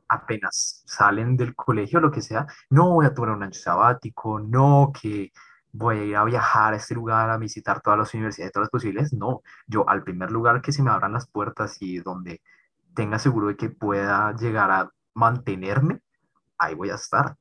apenas 0.09 0.83
salen 0.87 1.37
del 1.37 1.55
colegio, 1.55 2.01
lo 2.01 2.11
que 2.11 2.23
sea, 2.23 2.47
no 2.71 2.91
voy 2.91 3.07
a 3.07 3.15
tomar 3.15 3.31
un 3.37 3.43
año 3.43 3.53
sabático, 3.53 4.41
no 4.41 4.93
que 5.01 5.33
voy 5.73 5.99
a 5.99 6.05
ir 6.05 6.17
a 6.17 6.25
viajar 6.25 6.75
a 6.75 6.77
este 6.77 6.95
lugar, 6.95 7.31
a 7.31 7.39
visitar 7.39 7.81
todas 7.81 7.99
las 7.99 8.15
universidades, 8.15 8.53
todas 8.53 8.65
las 8.67 8.71
posibles, 8.71 9.13
no, 9.13 9.43
yo 9.67 9.89
al 9.89 10.05
primer 10.05 10.31
lugar 10.31 10.63
que 10.63 10.73
se 10.73 10.83
me 10.83 10.91
abran 10.91 11.13
las 11.13 11.27
puertas 11.29 11.77
y 11.81 11.99
donde 11.99 12.43
tenga 12.95 13.19
seguro 13.19 13.49
de 13.49 13.57
que 13.57 13.71
pueda 13.71 14.35
llegar 14.37 14.71
a 14.71 14.91
mantenerme, 15.15 16.01
ahí 16.59 16.75
voy 16.75 16.91
a 16.91 16.95
estar. 16.97 17.37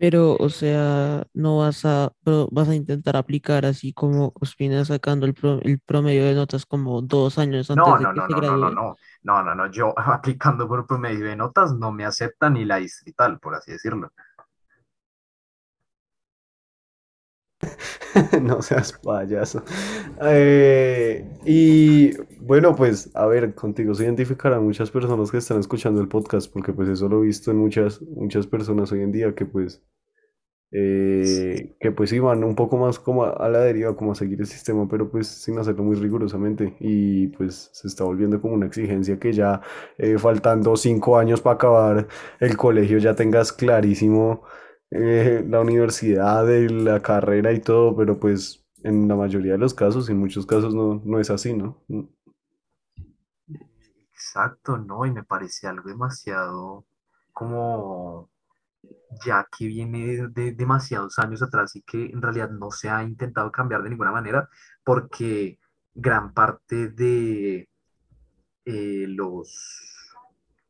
Pero, 0.00 0.36
o 0.36 0.48
sea, 0.50 1.26
no 1.34 1.58
vas 1.58 1.84
a, 1.84 2.12
vas 2.50 2.68
a 2.70 2.74
intentar 2.76 3.16
aplicar 3.16 3.66
así 3.66 3.92
como 3.92 4.32
Ospina 4.40 4.84
sacando 4.86 5.26
el, 5.26 5.34
pro- 5.34 5.60
el 5.62 5.78
promedio 5.80 6.24
de 6.26 6.34
notas 6.34 6.66
como 6.66 7.02
dos 7.02 7.38
años 7.38 7.70
antes 7.70 7.94
No, 7.94 7.98
de 7.98 8.06
no, 8.06 8.12
que 8.12 8.22
no, 8.22 8.28
se 8.28 8.34
no, 8.34 8.40
no, 8.42 8.58
no, 8.58 8.96
no, 9.22 9.42
no, 9.44 9.54
no, 9.54 9.70
yo 9.70 9.94
aplicando 9.98 10.66
por 10.68 10.86
promedio 10.86 11.26
de 11.26 11.36
notas 11.36 11.72
no 11.74 11.92
me 11.92 12.04
acepta 12.04 12.50
ni 12.50 12.64
la 12.64 12.76
distrital, 12.76 13.38
por 13.38 13.54
así 13.54 13.72
decirlo. 13.72 14.12
No 18.42 18.62
seas 18.62 18.92
payaso. 18.92 19.62
Eh, 20.22 21.28
y 21.44 22.16
bueno, 22.40 22.74
pues 22.74 23.10
a 23.14 23.26
ver, 23.26 23.54
contigo 23.54 23.94
se 23.94 24.04
identificarán 24.04 24.64
muchas 24.64 24.90
personas 24.90 25.30
que 25.30 25.38
están 25.38 25.60
escuchando 25.60 26.00
el 26.00 26.08
podcast, 26.08 26.52
porque 26.52 26.72
pues 26.72 26.88
eso 26.88 27.08
lo 27.08 27.22
he 27.22 27.26
visto 27.26 27.50
en 27.50 27.58
muchas, 27.58 28.02
muchas 28.02 28.46
personas 28.46 28.90
hoy 28.92 29.02
en 29.02 29.12
día 29.12 29.34
que 29.34 29.46
pues, 29.46 29.82
eh, 30.72 31.76
que 31.80 31.90
pues 31.90 32.12
iban 32.12 32.44
un 32.44 32.54
poco 32.54 32.76
más 32.76 33.00
como 33.00 33.24
a, 33.24 33.48
la 33.48 33.60
deriva, 33.60 33.96
como 33.96 34.12
a 34.12 34.14
seguir 34.14 34.40
el 34.40 34.46
sistema, 34.46 34.88
pero 34.88 35.10
pues 35.10 35.26
sin 35.26 35.58
hacerlo 35.58 35.84
muy 35.84 35.96
rigurosamente. 35.96 36.76
Y 36.80 37.28
pues 37.28 37.70
se 37.72 37.88
está 37.88 38.04
volviendo 38.04 38.40
como 38.40 38.54
una 38.54 38.66
exigencia 38.66 39.18
que 39.18 39.32
ya 39.32 39.60
eh, 39.98 40.18
faltando 40.18 40.76
cinco 40.76 41.18
años 41.18 41.40
para 41.40 41.54
acabar 41.54 42.08
el 42.40 42.56
colegio 42.56 42.98
ya 42.98 43.14
tengas 43.14 43.52
clarísimo 43.52 44.42
eh, 44.90 45.44
la 45.48 45.60
universidad, 45.60 46.46
la 46.70 47.00
carrera 47.00 47.52
y 47.52 47.60
todo, 47.60 47.96
pero 47.96 48.18
pues 48.18 48.64
en 48.82 49.08
la 49.08 49.14
mayoría 49.14 49.52
de 49.52 49.58
los 49.58 49.74
casos, 49.74 50.08
en 50.08 50.18
muchos 50.18 50.46
casos 50.46 50.74
no, 50.74 51.00
no 51.04 51.20
es 51.20 51.30
así, 51.30 51.54
¿no? 51.54 51.82
Mm. 51.88 52.04
Exacto, 54.12 54.78
¿no? 54.78 55.06
Y 55.06 55.12
me 55.12 55.24
parece 55.24 55.66
algo 55.66 55.88
demasiado 55.88 56.86
como 57.32 58.30
ya 59.24 59.46
que 59.56 59.66
viene 59.66 60.28
de 60.28 60.52
demasiados 60.52 61.18
años 61.18 61.42
atrás 61.42 61.74
y 61.76 61.82
que 61.82 62.06
en 62.06 62.22
realidad 62.22 62.50
no 62.50 62.70
se 62.70 62.88
ha 62.88 63.02
intentado 63.02 63.50
cambiar 63.50 63.82
de 63.82 63.90
ninguna 63.90 64.12
manera, 64.12 64.48
porque 64.84 65.58
gran 65.94 66.32
parte 66.32 66.88
de 66.88 67.68
eh, 68.64 69.04
los 69.08 70.14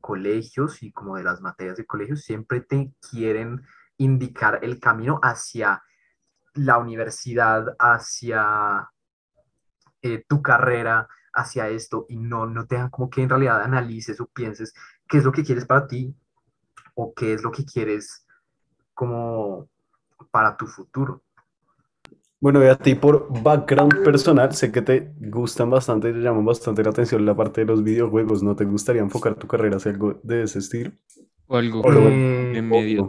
colegios 0.01 0.83
y 0.83 0.93
como 0.93 1.17
de 1.17 1.25
las 1.25 1.41
materias 1.41 1.77
de 1.77 1.87
colegios 1.87 2.23
siempre 2.23 2.61
te 2.61 2.93
quieren 3.11 3.63
indicar 4.01 4.59
el 4.63 4.81
camino 4.81 5.21
hacia 5.23 5.83
la 6.55 6.79
universidad, 6.79 7.77
hacia 7.79 8.91
eh, 10.03 10.25
tu 10.27 10.43
carrera, 10.43 11.09
hacia 11.33 11.69
esto 11.69 12.07
y 12.09 12.17
no, 12.17 12.47
no 12.47 12.67
te 12.67 12.75
dejan 12.75 12.91
como 12.91 13.09
que 13.09 13.23
en 13.23 13.29
realidad 13.29 13.63
analices 13.63 14.21
o 14.21 14.27
pienses 14.27 14.75
qué 15.09 15.19
es 15.19 15.25
lo 15.25 15.33
que 15.33 15.45
quieres 15.45 15.65
para 15.65 15.87
ti 15.87 16.15
o 16.95 17.13
qué 17.15 17.35
es 17.35 17.43
lo 17.43 17.51
que 17.51 17.65
quieres 17.65 18.27
como 18.95 19.69
para 20.31 20.57
tu 20.57 20.67
futuro. 20.67 21.23
Bueno, 22.41 22.65
y 22.65 22.69
a 22.69 22.75
ti 22.75 22.95
por 22.95 23.29
background 23.43 24.03
personal, 24.03 24.55
sé 24.55 24.73
que 24.73 24.81
te 24.81 25.13
gustan 25.21 25.69
bastante, 25.69 26.11
te 26.11 26.21
llaman 26.21 26.45
bastante 26.45 26.83
la 26.83 26.89
atención 26.89 27.27
la 27.27 27.37
parte 27.37 27.61
de 27.61 27.67
los 27.67 27.85
videojuegos, 27.85 28.43
¿no 28.43 28.57
te 28.57 28.65
gustaría 28.65 29.03
enfocar 29.03 29.35
tu 29.35 29.47
carrera 29.47 29.77
hacia 29.77 29.93
algo 29.93 30.19
de 30.23 30.45
ese 30.45 30.61
estilo? 30.61 30.93
O 31.49 31.57
algo 31.57 31.83
O 31.83 31.93
de 31.93 32.63
medio. 32.63 33.07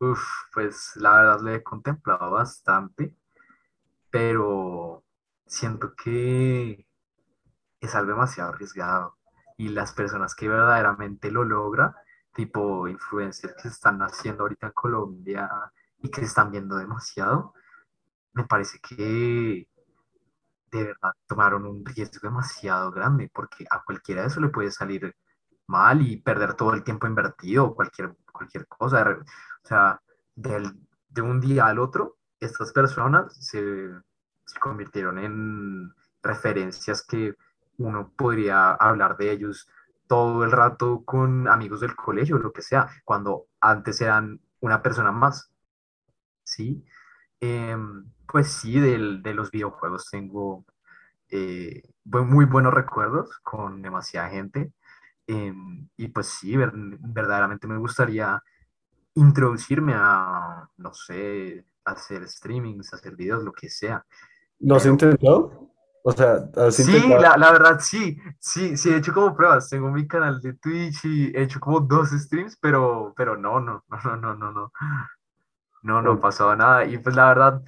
Uf, 0.00 0.22
pues 0.52 0.92
la 0.96 1.12
verdad 1.16 1.40
lo 1.40 1.50
he 1.54 1.62
contemplado 1.62 2.30
bastante, 2.32 3.14
pero 4.10 5.04
siento 5.46 5.94
que 5.96 6.86
es 7.80 7.94
algo 7.94 8.12
demasiado 8.12 8.50
arriesgado 8.52 9.16
y 9.58 9.68
las 9.70 9.92
personas 9.92 10.34
que 10.34 10.48
verdaderamente 10.48 11.30
lo 11.30 11.44
logran, 11.44 11.94
tipo 12.34 12.88
influencers 12.88 13.54
que 13.62 13.68
están 13.68 14.00
haciendo 14.02 14.44
ahorita 14.44 14.68
en 14.68 14.72
Colombia 14.72 15.50
y 15.98 16.10
que 16.10 16.20
se 16.22 16.26
están 16.28 16.50
viendo 16.50 16.76
demasiado, 16.76 17.54
me 18.34 18.44
parece 18.46 18.80
que 18.80 19.68
de 20.70 20.84
verdad 20.84 21.12
tomaron 21.26 21.66
un 21.66 21.84
riesgo 21.84 22.20
demasiado 22.28 22.90
grande, 22.92 23.30
porque 23.32 23.66
a 23.70 23.82
cualquiera 23.84 24.22
de 24.22 24.28
eso 24.28 24.40
le 24.40 24.48
puede 24.48 24.70
salir 24.70 25.14
mal 25.70 26.02
y 26.02 26.16
perder 26.18 26.54
todo 26.54 26.74
el 26.74 26.82
tiempo 26.84 27.06
invertido, 27.06 27.74
cualquier, 27.74 28.14
cualquier 28.32 28.66
cosa. 28.66 29.18
O 29.64 29.68
sea, 29.68 30.00
del, 30.34 30.72
de 31.08 31.22
un 31.22 31.40
día 31.40 31.66
al 31.66 31.78
otro, 31.78 32.18
estas 32.40 32.72
personas 32.72 33.34
se, 33.34 33.88
se 34.44 34.58
convirtieron 34.58 35.18
en 35.18 35.94
referencias 36.22 37.06
que 37.06 37.34
uno 37.78 38.12
podría 38.16 38.72
hablar 38.72 39.16
de 39.16 39.30
ellos 39.30 39.68
todo 40.06 40.44
el 40.44 40.50
rato 40.50 41.04
con 41.04 41.46
amigos 41.48 41.80
del 41.80 41.94
colegio, 41.94 42.38
lo 42.38 42.52
que 42.52 42.62
sea, 42.62 42.88
cuando 43.04 43.46
antes 43.60 44.00
eran 44.00 44.40
una 44.60 44.82
persona 44.82 45.12
más. 45.12 45.52
¿Sí? 46.42 46.84
Em, 47.38 48.10
pues 48.26 48.48
sí, 48.52 48.80
del, 48.80 49.22
de 49.22 49.34
los 49.34 49.50
videojuegos 49.50 50.10
tengo 50.10 50.64
eh, 51.30 51.82
muy 52.04 52.44
buenos 52.44 52.74
recuerdos 52.74 53.38
con 53.42 53.82
demasiada 53.82 54.28
gente. 54.30 54.72
Em, 55.30 55.88
y 55.96 56.08
pues 56.08 56.26
sí, 56.26 56.56
verdaderamente 56.56 57.68
me 57.68 57.78
gustaría 57.78 58.42
introducirme 59.14 59.92
a, 59.94 60.68
no 60.76 60.92
sé, 60.92 61.64
hacer 61.84 62.28
streamings, 62.28 62.92
hacer 62.92 63.14
videos, 63.14 63.44
lo 63.44 63.52
que 63.52 63.68
sea. 63.68 64.04
¿Lo 64.58 64.74
has 64.74 64.86
intentado? 64.86 65.70
O 66.02 66.10
sea, 66.10 66.48
sí, 66.72 67.08
la, 67.08 67.36
la, 67.36 67.52
verdad 67.52 67.78
sí, 67.78 68.18
sí, 68.40 68.76
sí, 68.76 68.90
he 68.90 68.96
hecho 68.96 69.12
como 69.12 69.36
pruebas, 69.36 69.68
tengo 69.68 69.90
mi 69.90 70.08
canal 70.08 70.40
de 70.40 70.54
Twitch 70.54 71.04
y 71.04 71.26
he 71.36 71.42
hecho 71.42 71.60
como 71.60 71.78
dos 71.78 72.10
streams, 72.10 72.56
pero, 72.60 73.12
pero 73.16 73.36
no, 73.36 73.60
no, 73.60 73.84
no, 74.04 74.16
no, 74.16 74.34
no, 74.34 74.34
no, 74.34 74.50
no, 74.50 74.72
no, 75.82 76.02
no 76.02 76.20
pasaba 76.20 76.56
nada. 76.56 76.86
Y 76.86 76.98
pues 76.98 77.14
la 77.14 77.28
verdad, 77.28 77.62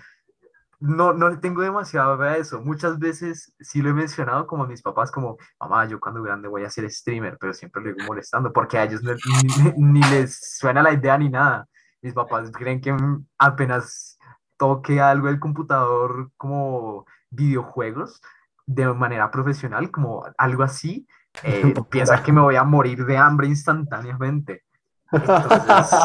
no, 0.83 1.13
no 1.13 1.29
le 1.29 1.37
tengo 1.37 1.63
demasiado 1.63 2.21
a 2.21 2.37
eso, 2.37 2.61
muchas 2.61 2.99
veces 2.99 3.55
sí 3.61 3.81
lo 3.81 3.91
he 3.91 3.95
mencionado 3.95 4.49
como 4.49 4.65
a 4.65 4.67
mis 4.67 4.83
papás, 4.83 5.13
como, 5.13 5.39
mamá, 5.61 5.87
yo 5.87 6.01
cuando 6.01 6.23
grande 6.23 6.49
voy 6.49 6.65
a 6.65 6.71
ser 6.71 6.91
streamer, 6.91 7.39
pero 7.39 7.55
siempre 7.55 7.83
le 7.83 7.93
digo 7.93 8.07
molestando, 8.09 8.53
porque 8.53 8.79
a 8.79 8.85
ellos 8.85 9.01
ni, 9.05 9.13
ni 9.77 10.01
les 10.11 10.57
suena 10.59 10.83
la 10.83 10.93
idea 10.93 11.17
ni 11.17 11.29
nada, 11.29 11.69
mis 12.01 12.13
papás 12.13 12.51
creen 12.51 12.81
que 12.81 12.97
apenas 13.39 14.19
toque 14.57 15.01
algo 15.01 15.29
del 15.29 15.39
computador 15.39 16.33
como 16.37 17.07
videojuegos 17.31 18.21
de 18.67 18.93
manera 18.93 19.31
profesional, 19.31 19.89
como 19.93 20.25
algo 20.37 20.65
así, 20.65 21.07
eh, 21.45 21.75
piensa 21.91 22.25
que 22.25 22.33
me 22.33 22.41
voy 22.41 22.57
a 22.57 22.65
morir 22.65 23.05
de 23.05 23.17
hambre 23.17 23.47
instantáneamente. 23.47 24.65
Entonces, 25.13 26.01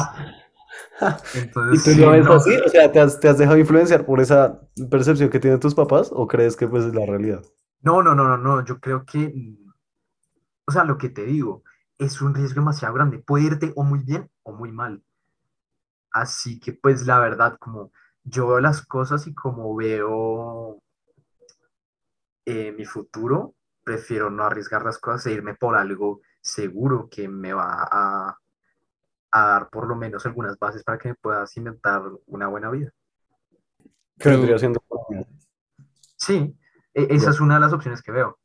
¿Y 1.74 1.80
tú 1.80 2.02
lo 2.02 2.12
ves 2.12 2.28
así? 2.28 2.56
O 2.66 2.70
sea, 2.70 2.92
¿te 2.92 3.00
has, 3.00 3.20
¿te 3.20 3.30
has, 3.30 3.38
dejado 3.38 3.58
influenciar 3.58 4.06
por 4.06 4.20
esa 4.20 4.60
percepción 4.90 5.30
que 5.30 5.40
tienen 5.40 5.60
tus 5.60 5.76
papás 5.76 6.10
o 6.12 6.28
crees 6.28 6.56
que 6.56 6.68
pues 6.68 6.86
es 6.86 6.94
la 6.94 7.06
realidad? 7.06 7.44
No, 7.82 8.02
no, 8.02 8.16
no, 8.16 8.24
no, 8.26 8.38
no, 8.38 8.66
yo 8.66 8.80
creo 8.80 9.06
que, 9.06 9.34
o 10.66 10.72
sea, 10.72 10.84
lo 10.84 10.98
que 10.98 11.10
te 11.10 11.24
digo, 11.26 11.64
es 11.98 12.22
un 12.22 12.34
riesgo 12.34 12.62
demasiado 12.62 12.94
grande, 12.94 13.20
puede 13.20 13.46
irte 13.46 13.74
o 13.76 13.84
muy 13.84 14.00
bien 14.00 14.30
o 14.44 14.54
muy 14.54 14.72
mal. 14.72 15.04
Así 16.12 16.60
que 16.60 16.74
pues 16.74 17.06
la 17.06 17.20
verdad, 17.20 17.58
como 17.60 17.92
yo 18.24 18.48
veo 18.48 18.60
las 18.60 18.86
cosas 18.86 19.28
y 19.28 19.34
como 19.34 19.76
veo 19.76 20.82
eh, 22.46 22.72
mi 22.72 22.86
futuro, 22.86 23.56
prefiero 23.84 24.30
no 24.30 24.44
arriesgar 24.44 24.84
las 24.84 24.98
cosas 24.98 25.28
e 25.28 25.34
irme 25.34 25.56
por 25.56 25.76
algo 25.76 26.22
seguro 26.42 27.08
que 27.10 27.28
me 27.28 27.54
va 27.54 27.88
a, 27.92 28.38
a 29.32 29.46
dar 29.46 29.70
por 29.70 29.88
lo 29.88 29.96
menos 29.96 30.26
algunas 30.26 30.58
bases 30.58 30.84
para 30.84 30.98
que 30.98 31.10
me 31.10 31.16
puedas 31.16 31.56
inventar 31.58 32.02
una 32.26 32.48
buena 32.48 32.70
vida. 32.70 32.92
Pero, 34.18 34.56
haciendo... 34.56 34.84
Sí, 36.16 36.56
e, 36.94 37.08
esa 37.10 37.30
es 37.30 37.40
una 37.40 37.56
de 37.56 37.62
las 37.62 37.74
opciones 37.74 38.02
que 38.02 38.12
veo. 38.12 38.40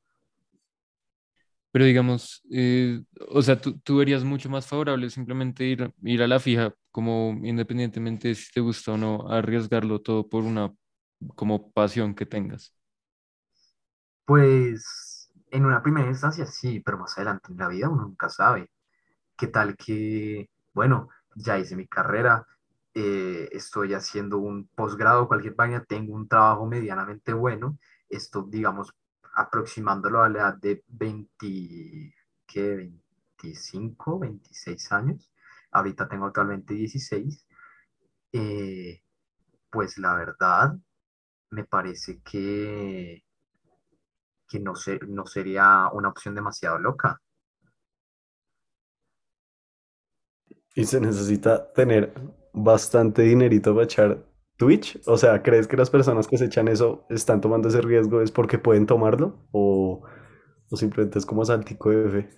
Pero 1.70 1.86
digamos, 1.86 2.42
eh, 2.50 3.02
o 3.30 3.40
sea, 3.40 3.58
tú, 3.58 3.78
tú, 3.80 3.96
verías 3.96 4.24
mucho 4.24 4.50
más 4.50 4.66
favorable 4.66 5.08
simplemente 5.08 5.64
ir, 5.64 5.94
ir 6.02 6.22
a 6.22 6.28
la 6.28 6.38
fija, 6.38 6.74
como 6.90 7.40
independientemente 7.42 8.34
si 8.34 8.52
te 8.52 8.60
gusta 8.60 8.92
o 8.92 8.98
no, 8.98 9.26
arriesgarlo 9.30 10.02
todo 10.02 10.28
por 10.28 10.44
una 10.44 10.70
como 11.34 11.72
pasión 11.72 12.14
que 12.14 12.26
tengas. 12.26 12.74
Pues 14.26 15.32
en 15.50 15.64
una 15.64 15.82
primera 15.82 16.08
instancia 16.08 16.46
sí, 16.46 16.80
pero 16.80 16.98
más 16.98 17.16
adelante 17.16 17.50
en 17.50 17.58
la 17.58 17.68
vida 17.68 17.88
uno 17.88 18.02
nunca 18.02 18.28
sabe. 18.28 18.70
¿Qué 19.36 19.46
tal 19.46 19.76
que, 19.76 20.50
bueno, 20.74 21.08
ya 21.34 21.58
hice 21.58 21.76
mi 21.76 21.86
carrera, 21.86 22.46
eh, 22.94 23.48
estoy 23.52 23.94
haciendo 23.94 24.38
un 24.38 24.68
posgrado, 24.68 25.28
cualquier 25.28 25.54
vaina, 25.54 25.84
tengo 25.84 26.14
un 26.14 26.28
trabajo 26.28 26.66
medianamente 26.66 27.32
bueno, 27.32 27.78
esto, 28.08 28.42
digamos, 28.48 28.94
aproximándolo 29.34 30.22
a 30.22 30.28
la 30.28 30.38
edad 30.40 30.54
de 30.58 30.84
20, 30.88 32.14
¿qué? 32.46 32.74
25, 32.76 34.18
26 34.18 34.92
años, 34.92 35.32
ahorita 35.72 36.08
tengo 36.08 36.26
actualmente 36.26 36.74
16, 36.74 37.46
eh, 38.32 39.02
pues 39.70 39.98
la 39.98 40.14
verdad, 40.16 40.76
me 41.50 41.64
parece 41.64 42.20
que 42.22 43.24
que 44.48 44.60
no, 44.60 44.74
no 45.08 45.26
sería 45.26 45.88
una 45.92 46.10
opción 46.10 46.34
demasiado 46.34 46.78
loca. 46.78 47.20
Y 50.74 50.84
se 50.84 51.00
necesita 51.00 51.72
tener 51.72 52.12
bastante 52.52 53.22
dinerito 53.22 53.72
para 53.74 53.84
echar 53.84 54.26
Twitch. 54.56 55.00
O 55.06 55.16
sea, 55.16 55.42
¿crees 55.42 55.66
que 55.66 55.76
las 55.76 55.90
personas 55.90 56.26
que 56.26 56.38
se 56.38 56.46
echan 56.46 56.68
eso 56.68 57.06
están 57.10 57.40
tomando 57.40 57.68
ese 57.68 57.80
riesgo 57.80 58.20
es 58.20 58.30
porque 58.30 58.58
pueden 58.58 58.86
tomarlo? 58.86 59.46
¿O, 59.52 60.02
simplemente 60.70 61.18
es 61.18 61.26
como 61.26 61.44
saltico 61.44 61.90
de 61.90 62.08
fe? 62.10 62.30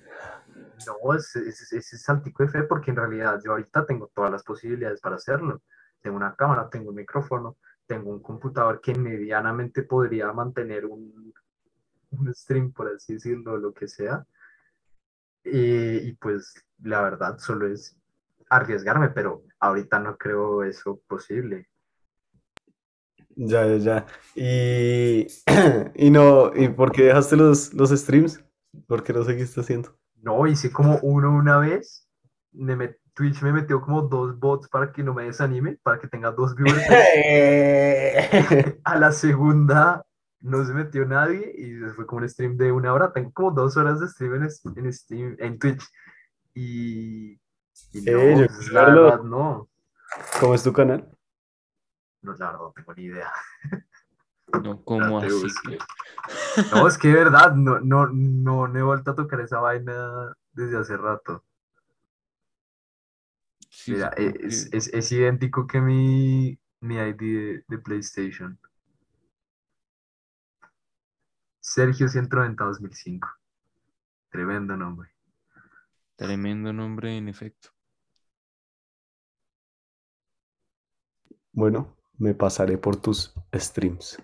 No, 0.87 1.15
es, 1.15 1.37
es, 1.37 2.03
saltico 2.03 2.43
de 2.43 2.49
fe 2.49 2.63
porque 2.65 2.91
en 2.91 2.97
realidad 2.97 3.41
yo 3.45 3.53
ahorita 3.53 3.87
tengo 3.87 4.11
todas 4.15 4.31
las 4.31 4.43
posibilidades 4.43 5.01
para 5.01 5.17
hacerlo. 5.17 5.63
Tengo 6.01 6.17
una 6.17 6.35
cámara, 6.35 6.69
tengo 6.69 6.91
un 6.91 6.97
micrófono, 6.97 7.57
tengo 7.87 8.11
un 8.11 8.21
computador 8.21 8.81
que 8.81 8.95
medianamente 8.95 9.85
podría 9.85 10.33
mantener 10.33 10.85
un, 10.85 11.33
un 12.11 12.35
stream, 12.35 12.73
por 12.73 12.89
así 12.89 13.15
decirlo, 13.15 13.57
lo 13.57 13.73
que 13.73 13.89
sea. 13.89 14.27
Y, 15.45 16.13
pues 16.15 16.55
la 16.83 17.03
verdad 17.03 17.39
solo 17.39 17.67
es 17.67 17.97
arriesgarme, 18.57 19.11
pero 19.11 19.43
ahorita 19.61 19.99
no 19.99 20.17
creo 20.17 20.63
eso 20.65 21.01
posible. 21.07 21.69
Ya, 23.37 23.67
ya, 23.67 23.77
ya. 23.77 24.07
Y, 24.35 25.27
y 25.95 26.11
no, 26.11 26.53
¿y 26.55 26.69
por 26.69 26.93
qué 26.93 27.05
dejaste 27.05 27.37
los, 27.37 27.75
los 27.75 27.91
streams? 27.91 28.43
¿Por 28.87 29.03
qué 29.03 29.13
lo 29.13 29.25
seguiste 29.25 29.61
haciendo? 29.61 29.97
No, 30.23 30.47
hice 30.47 30.71
como 30.73 30.99
uno 31.03 31.31
una 31.35 31.59
vez. 31.59 32.09
Me 32.53 32.77
Twitch 33.15 33.43
me 33.43 33.53
metió 33.53 33.81
como 33.81 34.03
dos 34.03 34.39
bots 34.39 34.69
para 34.69 34.93
que 34.93 35.03
no 35.03 35.15
me 35.15 35.25
desanime, 35.25 35.79
para 35.83 35.99
que 36.01 36.09
tenga 36.09 36.33
dos 36.33 36.55
viewers. 36.57 36.83
A 38.85 38.99
la 38.99 39.13
segunda 39.13 40.05
no 40.41 40.65
se 40.65 40.75
metió 40.75 41.07
nadie 41.07 41.55
y 41.57 41.75
fue 41.95 42.07
como 42.07 42.23
un 42.23 42.29
stream 42.29 42.57
de 42.57 42.73
una 42.73 42.93
hora. 42.93 43.13
Tengo 43.13 43.33
como 43.33 43.53
dos 43.53 43.77
horas 43.77 44.01
de 44.01 44.09
stream 44.09 44.43
en, 44.43 44.93
Steam, 44.93 45.37
en 45.39 45.59
Twitch. 45.59 45.85
Y, 46.55 47.41
y 47.93 48.03
no, 48.03 48.47
pues, 48.47 48.73
la 48.73 48.85
verdad 48.85 49.23
no. 49.23 49.69
¿Cómo 50.41 50.55
es 50.55 50.63
tu 50.63 50.73
canal? 50.73 51.09
No, 52.23 52.33
la 52.35 52.47
verdad 52.47 52.61
no 52.61 52.73
tengo 52.73 52.95
ni 52.95 53.03
idea. 53.05 53.33
No, 54.63 54.85
¿cómo 54.85 55.19
así? 55.19 55.47
No, 56.73 56.87
es 56.87 56.99
que 56.99 57.09
de 57.09 57.15
verdad, 57.15 57.55
no, 57.55 57.81
no, 57.81 58.07
no, 58.09 58.67
he 58.77 58.83
vuelto 58.83 59.11
a 59.11 59.15
tocar 59.15 59.41
esa 59.41 59.59
vaina 59.59 60.35
desde 60.53 60.79
hace 60.79 60.97
rato. 60.97 61.45
Mira, 63.87 64.09
es, 64.17 64.73
es, 64.73 64.89
es, 64.95 65.13
idéntico 65.13 65.67
que 65.67 65.81
mi, 65.81 66.59
mi 66.81 66.97
ID 66.97 67.65
de 67.67 67.79
PlayStation. 67.79 68.59
Sergio 71.61 72.09
190 72.09 72.65
2005. 72.65 73.29
Tremendo 74.31 74.77
nombre. 74.77 75.14
Tremendo 76.27 76.73
nombre, 76.73 77.17
en 77.17 77.29
efecto. 77.29 77.71
Bueno, 81.53 81.97
me 82.19 82.35
pasaré 82.35 82.79
por 82.79 82.97
tus 82.97 83.35
streams. 83.55 84.21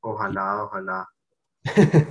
Ojalá, 0.00 0.64
ojalá. 0.64 1.08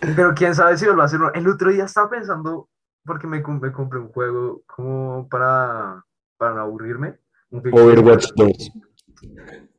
Pero 0.00 0.34
quién 0.34 0.54
sabe 0.54 0.76
si 0.76 0.84
lo 0.84 0.96
va 0.96 1.04
a 1.04 1.06
hacer. 1.06 1.20
El 1.34 1.48
otro 1.48 1.70
día 1.70 1.84
estaba 1.84 2.10
pensando, 2.10 2.68
porque 3.04 3.26
me, 3.26 3.40
me 3.40 3.72
compré 3.72 4.00
un 4.00 4.08
juego 4.08 4.62
como 4.66 5.28
para, 5.28 6.04
para 6.36 6.54
no 6.54 6.60
aburrirme. 6.62 7.18
Overwatch 7.50 8.26
2. 8.36 8.72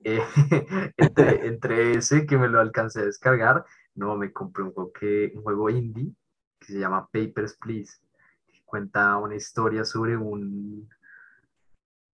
Eh, 0.06 0.22
entre, 0.98 1.48
entre 1.48 1.92
ese 1.96 2.26
que 2.26 2.38
me 2.38 2.48
lo 2.48 2.60
alcancé 2.60 3.02
a 3.02 3.06
descargar 3.06 3.66
no, 3.96 4.16
me 4.16 4.32
compré 4.32 4.64
un 4.64 4.72
juego, 4.74 4.92
que, 4.92 5.32
un 5.36 5.44
juego 5.44 5.70
indie 5.70 6.14
que 6.60 6.74
se 6.74 6.80
llama 6.80 7.08
Papers, 7.12 7.58
Please. 7.58 8.00
Cuenta 8.74 9.18
una 9.18 9.36
historia 9.36 9.86
sobre 9.86 10.18
un, 10.18 10.90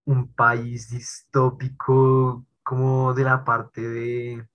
un 0.04 0.34
país 0.34 0.90
distópico 0.90 2.44
como 2.62 3.14
de 3.14 3.24
la 3.24 3.42
parte 3.42 3.80
de 3.80 4.46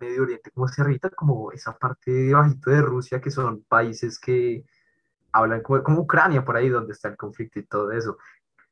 Medio 0.00 0.22
Oriente, 0.22 0.50
como 0.52 0.68
se 0.68 0.80
ahorita, 0.80 1.10
como 1.10 1.52
esa 1.52 1.76
parte 1.76 2.10
de 2.10 2.32
bajito 2.32 2.70
de 2.70 2.80
Rusia, 2.80 3.20
que 3.20 3.30
son 3.30 3.62
países 3.64 4.18
que 4.18 4.64
hablan 5.32 5.60
como, 5.60 5.82
como 5.82 6.00
Ucrania, 6.00 6.42
por 6.42 6.56
ahí 6.56 6.70
donde 6.70 6.94
está 6.94 7.08
el 7.08 7.18
conflicto 7.18 7.58
y 7.58 7.66
todo 7.66 7.92
eso, 7.92 8.16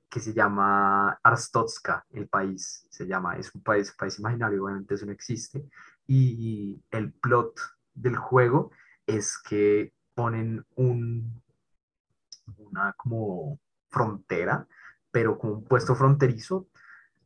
que 0.08 0.20
se 0.20 0.32
llama 0.32 1.10
Arstotska, 1.22 2.06
el 2.12 2.26
país, 2.26 2.86
se 2.88 3.06
llama, 3.06 3.36
es 3.36 3.54
un 3.54 3.62
país, 3.62 3.92
país 3.92 4.18
imaginario, 4.18 4.64
obviamente 4.64 4.94
eso 4.94 5.04
no 5.04 5.12
existe, 5.12 5.62
y 6.06 6.82
el 6.90 7.12
plot 7.12 7.60
del 7.92 8.16
juego 8.16 8.70
es 9.06 9.36
que 9.36 9.92
ponen 10.14 10.64
un, 10.76 11.42
una 12.58 12.92
como 12.94 13.58
frontera, 13.88 14.66
pero 15.10 15.38
con 15.38 15.50
un 15.52 15.64
puesto 15.64 15.94
fronterizo, 15.94 16.68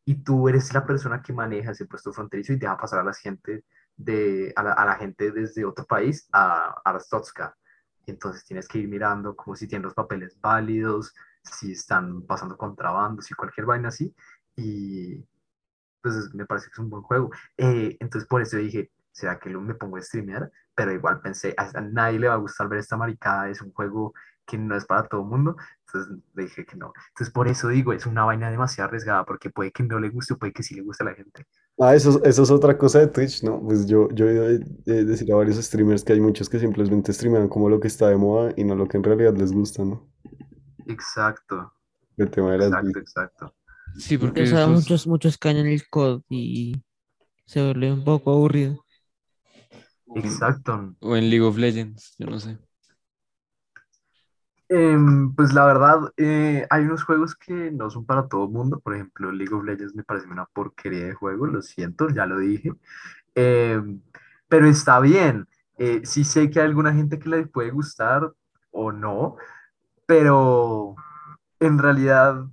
y 0.04 0.16
tú 0.16 0.48
eres 0.48 0.72
la 0.72 0.86
persona 0.86 1.22
que 1.22 1.32
maneja 1.32 1.72
ese 1.72 1.86
puesto 1.86 2.12
fronterizo 2.12 2.52
y 2.52 2.56
deja 2.56 2.78
pasar 2.78 3.00
a 3.00 3.04
la 3.04 3.12
gente, 3.12 3.64
de, 3.96 4.52
a 4.56 4.62
la, 4.62 4.72
a 4.72 4.86
la 4.86 4.94
gente 4.94 5.30
desde 5.32 5.64
otro 5.66 5.84
país 5.84 6.28
a 6.32 6.80
Arstotska. 6.84 7.54
Entonces 8.06 8.44
tienes 8.44 8.66
que 8.66 8.78
ir 8.78 8.88
mirando 8.88 9.36
como 9.36 9.54
si 9.54 9.68
tienen 9.68 9.84
los 9.84 9.94
papeles 9.94 10.40
válidos, 10.40 11.14
si 11.42 11.72
están 11.72 12.22
pasando 12.22 12.56
contrabando, 12.56 13.20
si 13.20 13.34
cualquier 13.34 13.66
vaina 13.66 13.88
así. 13.88 14.14
Y 14.56 15.22
pues 16.00 16.32
me 16.34 16.46
parece 16.46 16.68
que 16.68 16.72
es 16.72 16.78
un 16.78 16.90
buen 16.90 17.02
juego. 17.02 17.30
Eh, 17.56 17.96
entonces 18.00 18.26
por 18.28 18.40
eso 18.40 18.56
dije, 18.56 18.90
¿será 19.18 19.38
que 19.38 19.50
lo- 19.50 19.60
me 19.60 19.74
pongo 19.74 19.96
a 19.96 20.02
streamear? 20.02 20.50
Pero 20.74 20.92
igual 20.92 21.20
pensé, 21.20 21.54
a, 21.56 21.80
nadie 21.82 22.18
le 22.20 22.28
va 22.28 22.34
a 22.34 22.36
gustar 22.38 22.68
ver 22.68 22.78
esta 22.80 22.96
maricada, 22.96 23.48
es 23.50 23.60
un 23.62 23.72
juego 23.72 24.12
que 24.46 24.56
no 24.58 24.76
es 24.76 24.84
para 24.86 25.06
todo 25.08 25.22
el 25.22 25.26
mundo. 25.28 25.56
Entonces 25.86 26.16
dije 26.34 26.64
que 26.66 26.76
no. 26.76 26.92
Entonces 27.10 27.32
por 27.32 27.48
eso 27.48 27.68
digo, 27.68 27.92
es 27.92 28.06
una 28.06 28.24
vaina 28.24 28.50
demasiado 28.50 28.88
arriesgada, 28.88 29.24
porque 29.24 29.50
puede 29.50 29.72
que 29.72 29.82
no 29.82 29.98
le 30.00 30.10
guste 30.10 30.34
o 30.34 30.38
puede 30.38 30.52
que 30.52 30.62
sí 30.62 30.74
le 30.74 30.82
guste 30.82 31.04
a 31.04 31.06
la 31.08 31.14
gente. 31.14 31.44
Ah, 31.80 31.94
eso, 31.94 32.10
es- 32.10 32.20
eso 32.24 32.42
es 32.42 32.50
otra 32.50 32.76
cosa 32.76 32.98
de 33.00 33.06
Twitch, 33.08 33.42
¿no? 33.44 33.60
Pues 33.62 33.86
yo, 33.86 34.08
yo 34.10 34.26
he 34.26 34.30
oído 34.40 34.44
de- 34.48 34.58
de 34.84 35.04
decir 35.04 35.32
a 35.32 35.36
varios 35.36 35.56
streamers 35.58 36.04
que 36.04 36.12
hay 36.12 36.20
muchos 36.20 36.48
que 36.48 36.58
simplemente 36.58 37.12
streamean 37.12 37.48
como 37.48 37.68
lo 37.68 37.78
que 37.80 37.86
está 37.88 38.08
de 38.08 38.16
moda 38.16 38.52
y 38.56 38.64
no 38.64 38.74
lo 38.74 38.88
que 38.88 38.96
en 38.96 39.04
realidad 39.04 39.34
les 39.36 39.52
gusta, 39.52 39.84
¿no? 39.84 40.08
Exacto, 40.86 41.72
El 42.18 42.30
tema 42.30 42.52
de 42.52 42.58
las 42.58 42.68
exacto, 42.68 42.98
exacto. 42.98 43.54
Sí, 43.98 44.18
porque 44.18 44.42
O 44.42 44.46
sea, 44.46 44.66
muchos, 44.66 45.06
muchos 45.06 45.38
caen 45.38 45.58
en 45.58 45.66
el 45.68 45.82
COD 45.88 46.22
y 46.28 46.74
se 47.46 47.62
vuelve 47.64 47.92
un 47.92 48.04
poco 48.04 48.32
aburrido. 48.32 48.84
Exacto. 50.14 50.94
o 51.00 51.16
en 51.16 51.30
League 51.30 51.44
of 51.44 51.56
Legends, 51.56 52.14
yo 52.18 52.26
no 52.26 52.38
sé. 52.38 52.58
Em, 54.70 55.34
pues 55.34 55.54
la 55.54 55.64
verdad, 55.64 56.12
eh, 56.18 56.66
hay 56.68 56.84
unos 56.84 57.02
juegos 57.02 57.34
que 57.34 57.70
no 57.70 57.88
son 57.88 58.04
para 58.04 58.28
todo 58.28 58.44
el 58.44 58.50
mundo. 58.50 58.80
Por 58.80 58.94
ejemplo, 58.94 59.32
League 59.32 59.54
of 59.54 59.64
Legends 59.64 59.94
me 59.94 60.04
parece 60.04 60.26
una 60.28 60.44
porquería 60.44 61.06
de 61.06 61.14
juego, 61.14 61.46
lo 61.46 61.62
siento, 61.62 62.08
ya 62.10 62.26
lo 62.26 62.38
dije. 62.38 62.72
Em, 63.34 64.02
pero 64.48 64.66
está 64.68 65.00
bien. 65.00 65.46
Eh, 65.78 66.02
sí 66.04 66.24
sé 66.24 66.50
que 66.50 66.60
hay 66.60 66.66
alguna 66.66 66.92
gente 66.92 67.18
que 67.18 67.28
le 67.28 67.46
puede 67.46 67.70
gustar 67.70 68.32
o 68.72 68.92
no, 68.92 69.36
pero 70.06 70.96
en 71.60 71.78
realidad 71.78 72.44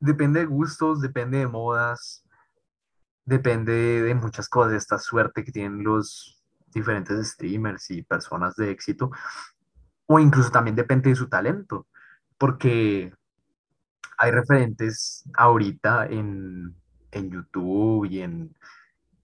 depende 0.00 0.40
de 0.40 0.46
gustos, 0.46 1.00
depende 1.00 1.38
de 1.38 1.46
modas, 1.46 2.24
depende 3.30 4.02
de 4.02 4.14
muchas 4.14 4.48
cosas, 4.48 4.74
esta 4.74 4.98
suerte 4.98 5.44
que 5.44 5.52
tienen 5.52 5.84
los 5.84 6.42
diferentes 6.66 7.32
streamers 7.32 7.90
y 7.90 8.02
personas 8.02 8.56
de 8.56 8.70
éxito, 8.72 9.10
o 10.06 10.18
incluso 10.18 10.50
también 10.50 10.74
depende 10.74 11.10
de 11.10 11.16
su 11.16 11.28
talento, 11.28 11.86
porque 12.36 13.14
hay 14.18 14.30
referentes 14.32 15.24
ahorita 15.34 16.06
en, 16.06 16.74
en 17.12 17.30
YouTube 17.30 18.06
y 18.06 18.20
en, 18.20 18.54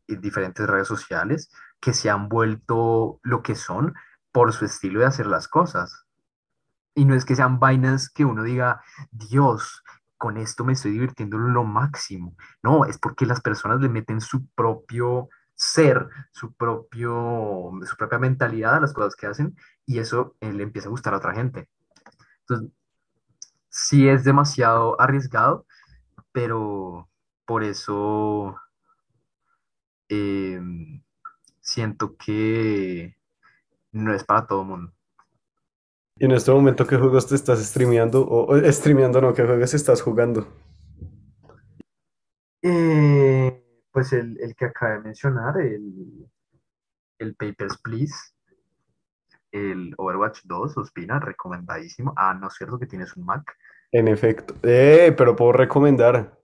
en 0.07 0.21
diferentes 0.21 0.66
redes 0.66 0.87
sociales 0.87 1.51
que 1.81 1.92
se 1.92 2.09
han 2.09 2.29
vuelto 2.29 3.19
lo 3.25 3.42
que 3.42 3.57
son 3.57 3.95
por 4.31 4.53
su 4.53 4.64
estilo 4.64 5.01
de 5.01 5.07
hacer 5.07 5.27
las 5.27 5.49
cosas. 5.49 6.07
Y 6.95 7.05
no 7.05 7.14
es 7.14 7.25
que 7.25 7.37
sean 7.37 7.59
vainas 7.59 8.09
que 8.09 8.25
uno 8.25 8.45
diga, 8.45 8.83
Dios, 9.11 9.83
con 10.18 10.37
esto 10.37 10.64
me 10.64 10.72
estoy 10.74 10.92
divirtiendo 10.92 11.38
lo 11.38 11.64
máximo. 11.64 12.37
No, 12.62 12.85
es 12.85 12.98
porque 12.98 13.26
las 13.26 13.40
personas 13.40 13.81
le 13.81 13.88
meten 13.88 14.20
su 14.20 14.46
propio 14.48 15.29
ser, 15.55 16.09
su 16.33 16.52
propio, 16.55 17.72
su 17.85 17.96
propia 17.96 18.18
mentalidad 18.18 18.76
a 18.76 18.81
las 18.81 18.92
cosas 18.92 19.16
que 19.16 19.26
hacen 19.26 19.57
y 19.87 19.98
eso 19.98 20.37
eh, 20.40 20.52
le 20.52 20.62
empieza 20.62 20.88
a 20.88 20.90
gustar 20.90 21.14
a 21.14 21.18
otra 21.18 21.35
gente. 21.35 21.68
Entonces, 22.40 22.70
sí 23.68 24.09
es 24.09 24.24
demasiado 24.24 25.00
arriesgado, 25.00 25.66
pero 26.33 27.09
por 27.44 27.64
eso 27.64 28.57
eh, 30.09 30.61
siento 31.61 32.16
que 32.16 33.16
no 33.92 34.12
es 34.14 34.24
para 34.24 34.46
todo 34.46 34.62
el 34.62 34.68
mundo. 34.68 34.96
Y 36.18 36.24
en 36.24 36.31
este 36.33 36.50
momento, 36.50 36.87
¿qué 36.87 36.96
juegos 36.96 37.26
te 37.26 37.35
estás 37.35 37.62
streameando? 37.62 38.22
O, 38.22 38.55
o 38.55 38.72
streameando, 38.72 39.20
no, 39.20 39.35
¿qué 39.35 39.44
juegos 39.44 39.74
estás 39.74 40.00
jugando? 40.00 40.48
Eh, 42.62 43.62
pues 43.92 44.12
el, 44.14 44.38
el 44.40 44.55
que 44.57 44.64
acabé 44.64 44.94
de 44.94 45.00
mencionar, 45.00 45.61
el, 45.61 46.26
el 47.18 47.35
Papers, 47.37 47.79
Please, 47.83 48.14
el 49.52 49.94
Overwatch 49.98 50.40
2, 50.44 50.79
Ospina, 50.79 51.20
recomendadísimo. 51.20 52.14
Ah, 52.16 52.33
no 52.35 52.48
es 52.48 52.55
cierto 52.55 52.79
que 52.79 52.87
tienes 52.87 53.14
un 53.16 53.26
Mac. 53.26 53.55
En 53.92 54.09
efecto. 54.09 54.55
Eh, 54.62 55.14
pero 55.16 55.37
puedo 55.37 55.52
recomendar. 55.52 56.38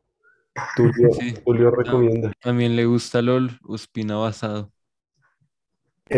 Tulio, 0.77 1.11
Sí. 1.13 1.35
Tulio 1.45 1.71
recomienda. 1.71 2.31
También 2.43 2.77
le 2.77 2.85
gusta 2.85 3.23
LOL, 3.23 3.59
Ospina 3.65 4.17
basado. 4.17 4.71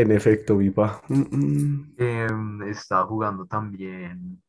En 0.00 0.10
efecto, 0.12 0.58
Vipa. 0.58 1.00
Mm, 1.08 1.22
mm. 1.36 1.94
Em, 1.96 2.62
estaba 2.68 3.06
jugando 3.06 3.46
también 3.46 4.40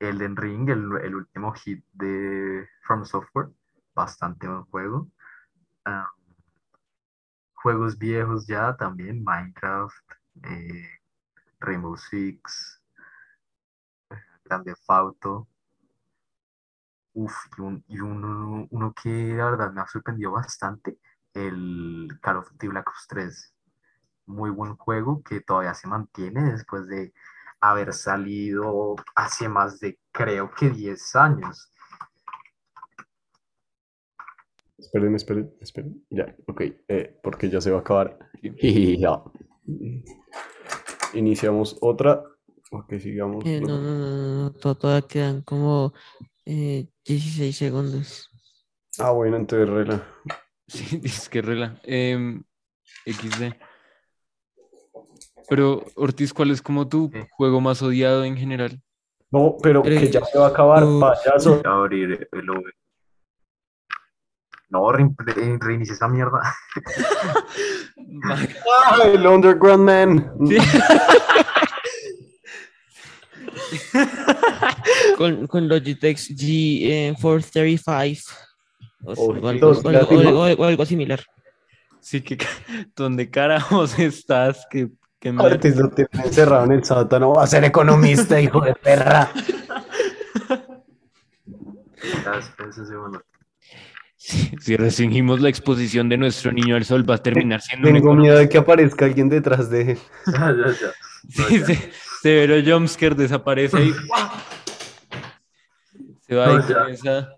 Elden 0.00 0.36
Ring, 0.36 0.68
el, 0.68 0.98
el 1.02 1.14
último 1.14 1.52
hit 1.54 1.82
de 1.94 2.68
From 2.82 3.06
Software. 3.06 3.48
Bastante 3.94 4.46
buen 4.46 4.64
juego. 4.64 5.08
Juegos 7.54 7.96
viejos 7.96 8.46
ya 8.46 8.76
también, 8.76 9.24
Minecraft, 9.24 10.04
eh, 10.44 10.86
Rainbow 11.60 11.96
Six, 11.96 12.82
Grand 14.44 14.64
Theft 14.64 14.88
Auto. 14.88 15.48
Uf, 17.14 17.34
y, 17.58 17.60
un- 17.62 17.84
y 17.88 18.00
uno, 18.00 18.66
uno 18.70 18.94
que 18.94 19.08
la 19.34 19.46
verdad 19.50 19.72
me 19.72 19.80
ha 19.80 19.86
sorprendido 19.86 20.32
bastante, 20.32 20.98
el 21.34 22.08
Call 22.22 22.38
of 22.38 22.50
Duty 22.52 22.68
Black 22.68 22.88
Ops 22.88 23.06
3. 23.08 23.51
Muy 24.26 24.50
buen 24.50 24.76
juego 24.76 25.22
que 25.22 25.40
todavía 25.40 25.74
se 25.74 25.88
mantiene 25.88 26.52
después 26.52 26.86
de 26.88 27.12
haber 27.60 27.92
salido 27.92 28.96
hace 29.14 29.48
más 29.48 29.80
de, 29.80 29.98
creo 30.12 30.50
que 30.52 30.70
10 30.70 31.14
años. 31.16 31.70
Esperen, 34.78 35.14
esperen, 35.14 35.54
esperen. 35.60 36.04
Ya, 36.10 36.34
ok. 36.46 36.60
eh, 36.88 37.18
porque 37.22 37.48
ya 37.48 37.60
se 37.60 37.70
va 37.70 37.78
a 37.78 37.80
acabar. 37.80 38.18
Ya. 38.42 39.22
Iniciamos 41.14 41.76
otra. 41.80 42.22
Ok, 42.70 42.94
sigamos. 42.98 43.44
Eh, 43.46 43.60
no, 43.60 43.78
no, 43.80 43.92
no, 43.92 44.08
no, 44.08 44.42
no, 44.44 44.52
to- 44.52 44.74
todavía 44.74 45.06
quedan 45.06 45.42
como 45.42 45.92
eh, 46.46 46.88
16 47.04 47.56
segundos. 47.56 48.28
Ah, 48.98 49.10
bueno, 49.10 49.36
entonces 49.36 49.68
rela. 49.68 50.06
Sí, 50.68 51.00
es 51.04 51.28
que 51.28 51.42
rela. 51.42 51.78
Em, 51.82 52.42
XD. 53.04 53.54
Pero, 55.48 55.84
Ortiz, 55.96 56.32
¿cuál 56.32 56.50
es 56.50 56.62
como 56.62 56.88
tu 56.88 57.10
¿Qué? 57.10 57.28
juego 57.32 57.60
más 57.60 57.82
odiado 57.82 58.24
en 58.24 58.36
general? 58.36 58.80
No, 59.30 59.56
pero 59.62 59.82
que 59.82 60.10
ya 60.10 60.24
se 60.24 60.38
va 60.38 60.46
a 60.46 60.50
acabar, 60.50 60.82
yo- 60.82 61.00
payaso. 61.00 61.54
Voy 61.56 61.62
a 61.64 61.70
abrir 61.72 62.28
el 62.32 62.50
OV. 62.50 62.64
No, 64.68 64.80
rein- 64.90 65.14
re- 65.18 65.58
reinicia 65.60 65.94
esa 65.94 66.08
mierda. 66.08 66.40
Ah, 68.24 68.98
el 69.04 69.26
Underground 69.26 69.84
Man. 69.84 70.32
Sí. 70.46 70.56
Con, 75.16 75.46
con 75.46 75.68
Logitech 75.68 76.18
G435 76.18 78.22
o, 79.04 79.12
o 79.12 79.48
Ojitos, 79.48 79.84
o 79.84 79.88
algo- 79.88 80.16
o 80.16 80.42
algo- 80.44 80.62
o 80.62 80.66
algo 80.66 80.86
similar. 80.86 81.20
Sí, 82.00 82.20
que 82.20 82.38
¿dónde 82.96 83.30
carajos 83.30 83.98
estás? 83.98 84.66
¿Qué, 84.70 84.88
qué 85.22 85.30
mierda? 85.32 85.54
Ortiz 85.54 85.76
lo 85.76 85.88
tiene 85.90 86.10
encerrado 86.24 86.64
en 86.64 86.72
el 86.72 86.84
sótano. 86.84 87.32
Va 87.32 87.44
a 87.44 87.46
ser 87.46 87.62
economista, 87.64 88.40
hijo 88.40 88.60
de 88.60 88.74
perra. 88.74 89.30
Si 94.16 94.76
restringimos 94.76 95.40
la 95.40 95.48
exposición 95.48 96.08
de 96.08 96.16
nuestro 96.16 96.52
niño 96.52 96.76
al 96.76 96.84
sol, 96.84 97.08
va 97.08 97.16
a 97.16 97.18
terminar 97.18 97.60
siendo 97.60 97.88
Tengo 97.88 98.14
miedo 98.14 98.38
de 98.38 98.48
que 98.48 98.58
aparezca 98.58 99.04
alguien 99.04 99.28
detrás 99.28 99.68
de 99.68 99.92
él. 99.92 99.98
Ya, 100.26 100.52
ya, 100.52 100.66
ya. 100.80 100.92
No, 101.38 101.44
Sí, 101.48 101.58
se- 101.60 101.92
severo 102.22 102.54
jumpscare 102.64 103.14
desaparece 103.16 103.76
ahí. 103.78 103.92
Se 106.20 106.36
va 106.36 106.46
No, 106.46 106.58
y 106.60 106.62
comienza. 106.72 107.28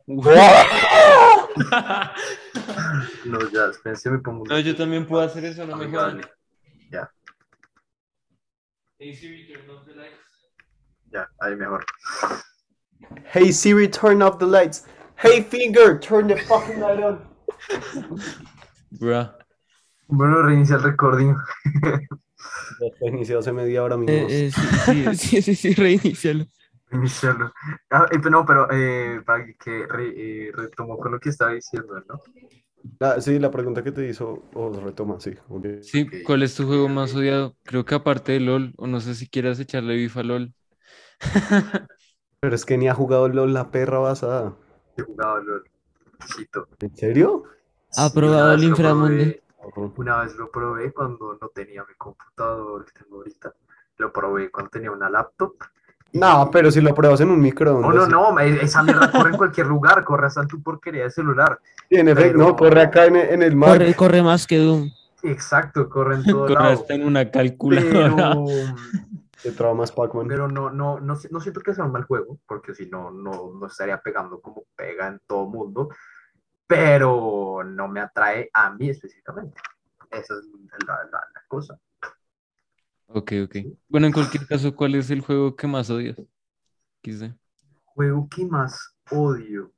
No, 3.24 3.50
ya, 3.50 3.66
espérense, 3.70 4.10
me 4.10 4.18
pongo. 4.18 4.44
No, 4.46 4.58
yo 4.60 4.76
también 4.76 5.06
puedo 5.06 5.22
hacer 5.22 5.44
eso, 5.46 5.66
no 5.66 5.76
me 5.76 5.86
jodan. 5.86 6.20
Hey 8.98 9.14
Siri, 9.14 9.46
turn 9.46 9.68
off 9.70 9.84
the 9.86 9.94
lights. 9.94 10.22
ya, 11.12 11.26
ahí 11.42 11.56
mejor. 11.56 11.84
Hey 13.32 13.50
Siri, 13.52 13.88
turn 13.88 14.22
off 14.22 14.38
the 14.38 14.46
lights. 14.46 14.86
Hey 15.16 15.42
Finger, 15.42 15.98
turn 15.98 16.26
the 16.28 16.36
fucking 16.36 16.80
light 16.80 17.02
on. 17.02 17.26
Bruh. 19.00 19.34
Bueno, 20.08 20.42
reinicia 20.42 20.76
el 20.76 20.82
recording. 20.82 21.34
Ya 22.80 22.86
está 22.86 23.06
iniciado 23.08 23.40
hace 23.40 23.52
media 23.52 23.82
hora, 23.82 23.94
amigos. 23.94 24.30
Eh, 24.30 24.46
eh, 24.46 24.50
sí, 24.52 24.62
sí, 24.84 25.16
sí, 25.16 25.42
sí, 25.42 25.54
sí, 25.54 25.74
reinicialo. 25.74 26.46
Iniciarlo. 26.92 27.52
Ah, 27.90 28.06
eh, 28.12 28.18
pero 28.18 28.30
no, 28.30 28.44
pero 28.46 28.68
eh, 28.70 29.20
para 29.24 29.44
que 29.58 29.86
re- 29.88 30.14
eh, 30.48 30.52
retomó 30.54 30.96
con 30.98 31.12
lo 31.12 31.18
que 31.20 31.30
estaba 31.30 31.52
diciendo, 31.52 32.00
¿no? 32.08 32.20
Ah, 33.00 33.20
sí, 33.20 33.38
la 33.38 33.50
pregunta 33.50 33.82
que 33.82 33.92
te 33.92 34.06
hizo, 34.08 34.42
os 34.54 34.82
retoma, 34.82 35.18
sí. 35.20 35.32
Sí. 35.80 36.06
¿cuál 36.24 36.42
es 36.42 36.54
tu 36.54 36.66
juego 36.66 36.88
más 36.88 37.14
odiado? 37.14 37.56
Creo 37.64 37.84
que 37.84 37.94
aparte 37.94 38.32
de 38.32 38.40
LOL, 38.40 38.72
o 38.76 38.86
no 38.86 39.00
sé 39.00 39.14
si 39.14 39.28
quieras 39.28 39.58
echarle 39.60 39.94
bifa 39.96 40.20
a 40.20 40.24
LOL. 40.24 40.54
Pero 42.40 42.54
es 42.54 42.64
que 42.64 42.76
ni 42.78 42.88
ha 42.88 42.94
jugado 42.94 43.28
LOL 43.28 43.52
la 43.52 43.70
perra 43.70 43.98
basada. 43.98 44.56
He 44.96 45.02
jugado 45.02 45.40
LOL. 45.42 45.64
Cito. 46.36 46.68
¿En 46.80 46.96
serio? 46.96 47.44
Ha 47.96 48.08
Sí, 48.08 48.14
probado 48.14 48.52
el 48.54 48.64
inframundo. 48.64 49.34
Una 49.96 50.22
vez 50.22 50.34
lo 50.36 50.50
probé 50.50 50.92
cuando 50.92 51.38
no 51.40 51.48
tenía 51.48 51.84
mi 51.84 51.94
computador 51.94 52.84
que 52.84 52.92
tengo 53.02 53.16
ahorita. 53.16 53.54
Lo 53.98 54.12
probé 54.12 54.50
cuando 54.50 54.70
tenía 54.70 54.90
una 54.90 55.08
laptop. 55.08 55.54
No, 56.14 56.48
pero 56.50 56.70
si 56.70 56.80
lo 56.80 56.94
pruebas 56.94 57.20
en 57.20 57.30
un 57.30 57.40
microondas. 57.40 57.90
No, 57.90 57.96
no, 57.96 58.04
sí. 58.06 58.10
no, 58.12 58.32
me- 58.32 58.62
esa 58.62 58.82
mierda 58.82 59.10
corre 59.10 59.30
en 59.30 59.36
cualquier 59.36 59.66
lugar, 59.66 60.02
corre 60.04 60.26
hasta 60.28 60.42
en 60.42 60.48
tu 60.48 60.62
porquería 60.62 61.04
de 61.04 61.10
celular. 61.10 61.60
Sí, 61.88 61.96
en 61.96 62.08
efecto, 62.08 62.32
pero- 62.38 62.48
no, 62.48 62.56
corre 62.56 62.80
acá 62.82 63.06
en, 63.06 63.16
en 63.16 63.42
el 63.42 63.54
Mac. 63.56 63.70
Corre, 63.70 63.94
corre 63.94 64.22
más 64.22 64.46
que 64.46 64.58
Doom. 64.58 64.90
Exacto, 65.24 65.88
corre 65.88 66.16
en 66.16 66.24
todo 66.24 66.42
Corre 66.46 66.54
lado. 66.54 66.72
hasta 66.72 66.94
en 66.94 67.04
una 67.04 67.30
calculadora. 67.30 68.14
Pero, 68.34 68.46
Te 69.42 69.50
traba 69.52 69.74
más 69.74 69.90
Pac-Man. 69.92 70.26
pero 70.28 70.48
no, 70.48 70.70
no, 70.70 71.00
no, 71.00 71.16
no 71.30 71.40
siento 71.40 71.60
que 71.60 71.74
sea 71.74 71.84
un 71.84 71.92
mal 71.92 72.04
juego, 72.04 72.38
porque 72.46 72.74
si 72.74 72.86
no, 72.86 73.10
no, 73.10 73.52
no 73.58 73.66
estaría 73.66 74.00
pegando 74.00 74.40
como 74.40 74.64
pega 74.76 75.08
en 75.08 75.20
todo 75.26 75.46
mundo, 75.46 75.88
pero 76.66 77.62
no 77.64 77.88
me 77.88 78.00
atrae 78.00 78.48
a 78.52 78.70
mí 78.70 78.88
específicamente. 78.88 79.60
Esa 80.10 80.34
es 80.34 80.46
la, 80.86 80.94
la- 80.96 81.28
la 81.34 81.42
cosa. 81.48 81.78
Ok, 83.14 83.32
ok. 83.44 83.56
Bueno, 83.88 84.06
en 84.08 84.12
cualquier 84.12 84.46
caso, 84.46 84.74
¿cuál 84.74 84.94
es 84.96 85.10
el 85.10 85.20
juego 85.22 85.56
que 85.56 85.66
más 85.66 85.88
odias? 85.90 86.18
XD. 86.18 87.34
Juego 87.86 88.28
que 88.28 88.44
más 88.44 88.94
odio. 89.10 89.72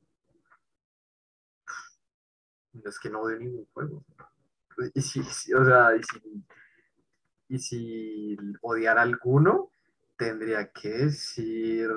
No 2.74 2.88
es 2.90 3.00
que 3.00 3.10
no 3.10 3.22
odio 3.22 3.40
ningún 3.40 3.66
juego. 3.74 4.04
Y 4.94 5.02
si, 5.02 5.22
si- 5.24 5.54
o 5.54 5.64
sea, 5.64 5.96
y 5.96 6.02
si, 6.04 6.44
y 7.48 7.58
si 7.58 8.36
odiar 8.62 8.98
alguno, 8.98 9.70
tendría 10.16 10.70
que 10.72 10.88
decir 10.90 11.90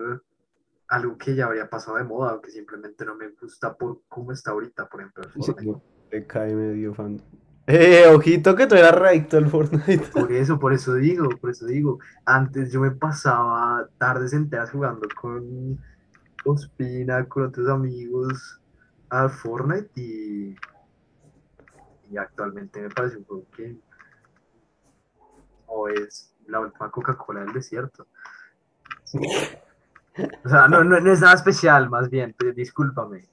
algo 0.89 1.17
que 1.17 1.35
ya 1.35 1.45
habría 1.45 1.69
pasado 1.69 1.97
de 1.97 2.03
moda 2.03 2.35
o 2.35 2.41
que 2.41 2.51
simplemente 2.51 3.05
no 3.05 3.15
me 3.15 3.29
gusta 3.29 3.75
por 3.77 4.01
cómo 4.09 4.33
está 4.33 4.51
ahorita, 4.51 4.89
por 4.89 5.01
ejemplo, 5.01 5.23
el 5.23 5.31
Sí, 5.39 5.53
Fortnite. 5.53 5.71
te 6.09 6.27
cae 6.27 6.53
medio 6.55 6.93
fan. 6.93 7.19
Eh, 7.71 8.07
ojito 8.07 8.55
que 8.55 8.65
tú 8.65 8.73
eras 8.73 8.95
recto 8.95 9.37
el 9.37 9.47
Fortnite. 9.47 9.99
Por 10.11 10.31
eso, 10.31 10.57
por 10.59 10.73
eso 10.73 10.95
digo, 10.95 11.29
por 11.39 11.51
eso 11.51 11.67
digo. 11.67 11.99
Antes 12.25 12.71
yo 12.71 12.79
me 12.81 12.89
pasaba 12.89 13.87
tardes 13.99 14.33
enteras 14.33 14.71
jugando 14.71 15.07
con 15.21 15.79
Ospina, 16.45 17.25
con 17.25 17.43
otros 17.45 17.69
amigos 17.69 18.59
al 19.09 19.29
Fortnite 19.29 19.91
y, 20.01 20.55
y 22.11 22.17
actualmente 22.17 22.81
me 22.81 22.89
parece 22.89 23.17
un 23.17 23.25
juego 23.25 23.45
que 23.55 23.75
o 25.67 25.87
es 25.89 26.33
la 26.47 26.61
última 26.61 26.89
Coca-Cola 26.89 27.41
del 27.41 27.53
desierto. 27.53 28.07
O 30.43 30.49
sea, 30.49 30.67
no, 30.67 30.83
no, 30.83 30.99
no 30.99 31.11
es 31.11 31.21
nada 31.21 31.35
especial, 31.35 31.87
más 31.87 32.09
bien, 32.09 32.33
pero 32.35 32.51
discúlpame. 32.51 33.27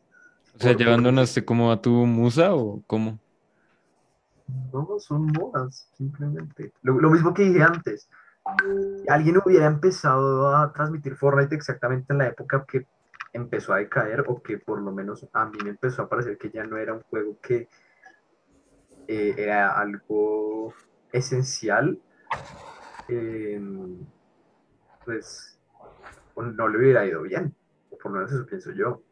O 0.54 0.58
sea, 0.58 0.72
Por- 0.72 0.80
¿ya 0.82 0.88
abandonaste 0.88 1.42
como 1.42 1.72
a 1.72 1.80
tu 1.80 1.90
musa 2.04 2.54
o 2.54 2.82
cómo? 2.86 3.18
No, 4.72 4.98
son 4.98 5.26
modas, 5.26 5.88
simplemente. 5.96 6.72
Lo, 6.82 7.10
mismo 7.10 7.34
que 7.34 7.42
dije 7.42 7.62
antes. 7.62 8.08
Alguien 9.08 9.40
hubiera 9.44 9.66
empezado 9.66 10.54
a 10.54 10.72
transmitir 10.72 11.16
Fortnite 11.16 11.54
exactamente 11.54 12.12
en 12.12 12.18
la 12.18 12.28
época 12.28 12.64
que 12.66 12.86
empezó 13.32 13.72
a 13.72 13.78
decaer, 13.78 14.24
o 14.28 14.40
que 14.40 14.58
por 14.58 14.80
lo 14.80 14.92
menos 14.92 15.26
a 15.32 15.46
mí 15.46 15.58
me 15.64 15.70
empezó 15.70 16.02
a 16.02 16.08
parecer 16.08 16.38
que 16.38 16.50
ya 16.50 16.64
no 16.64 16.76
era 16.76 16.94
un 16.94 17.02
juego 17.02 17.36
que 17.42 17.68
eh, 19.08 19.34
era 19.36 19.78
algo 19.78 20.72
esencial, 21.12 22.00
eh, 23.08 23.60
pues 25.04 25.58
no 26.36 26.68
le 26.68 26.78
hubiera 26.78 27.06
ido 27.06 27.22
bien. 27.22 27.54
O 27.90 27.98
por 27.98 28.12
lo 28.12 28.18
menos 28.18 28.32
eso 28.32 28.46
pienso 28.46 28.72
yo. 28.72 29.02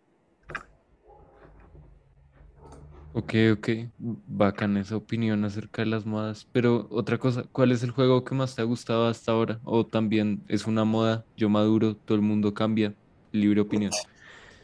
Ok, 3.17 3.33
ok. 3.53 3.69
Bacán 3.99 4.77
esa 4.77 4.97
opinión 4.97 5.45
acerca 5.45 5.83
de 5.83 5.87
las 5.87 6.05
modas. 6.05 6.49
Pero 6.53 6.89
otra 6.91 7.17
cosa, 7.19 7.45
¿cuál 7.53 7.71
es 7.71 7.83
el 7.85 7.93
juego 7.93 8.25
que 8.25 8.35
más 8.35 8.57
te 8.57 8.63
ha 8.63 8.65
gustado 8.65 9.07
hasta 9.07 9.31
ahora? 9.33 9.61
O 9.65 9.87
también 9.87 10.43
es 10.49 10.67
una 10.67 10.85
moda, 10.85 11.25
yo 11.37 11.49
maduro, 11.49 11.95
todo 11.95 12.17
el 12.17 12.23
mundo 12.23 12.53
cambia. 12.55 12.95
Libre 13.31 13.61
opinión. 13.61 13.93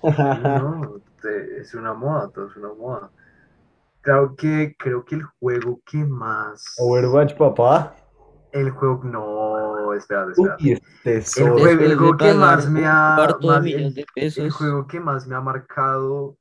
No, 0.03 1.01
te- 1.21 1.61
es 1.61 1.75
una 1.75 1.93
moda, 1.93 2.31
todo 2.31 2.49
es 2.49 2.57
una 2.57 2.73
moda. 2.73 3.11
Creo 4.01 4.35
que, 4.35 4.75
creo 4.79 5.05
que 5.05 5.17
el 5.17 5.23
juego 5.39 5.81
que 5.85 5.99
más. 5.99 6.65
Overwatch, 6.79 7.37
papá. 7.37 7.95
El 8.51 8.71
juego. 8.71 9.03
No, 9.05 9.93
espérate, 9.95 10.33
espérate. 10.33 10.63
Uy, 10.65 10.79
este 11.05 11.43
El 11.43 11.51
juego, 11.51 11.85
el 11.85 11.97
juego 11.97 12.17
que 12.17 12.35
más 12.35 12.69
me 12.69 12.87
ha. 12.87 13.37
más- 13.43 13.67
el, 13.67 14.51
juego 14.51 14.87
que 14.87 15.01
más 15.01 15.27
me 15.27 15.37
ha 15.37 15.41
marcado 15.41 16.37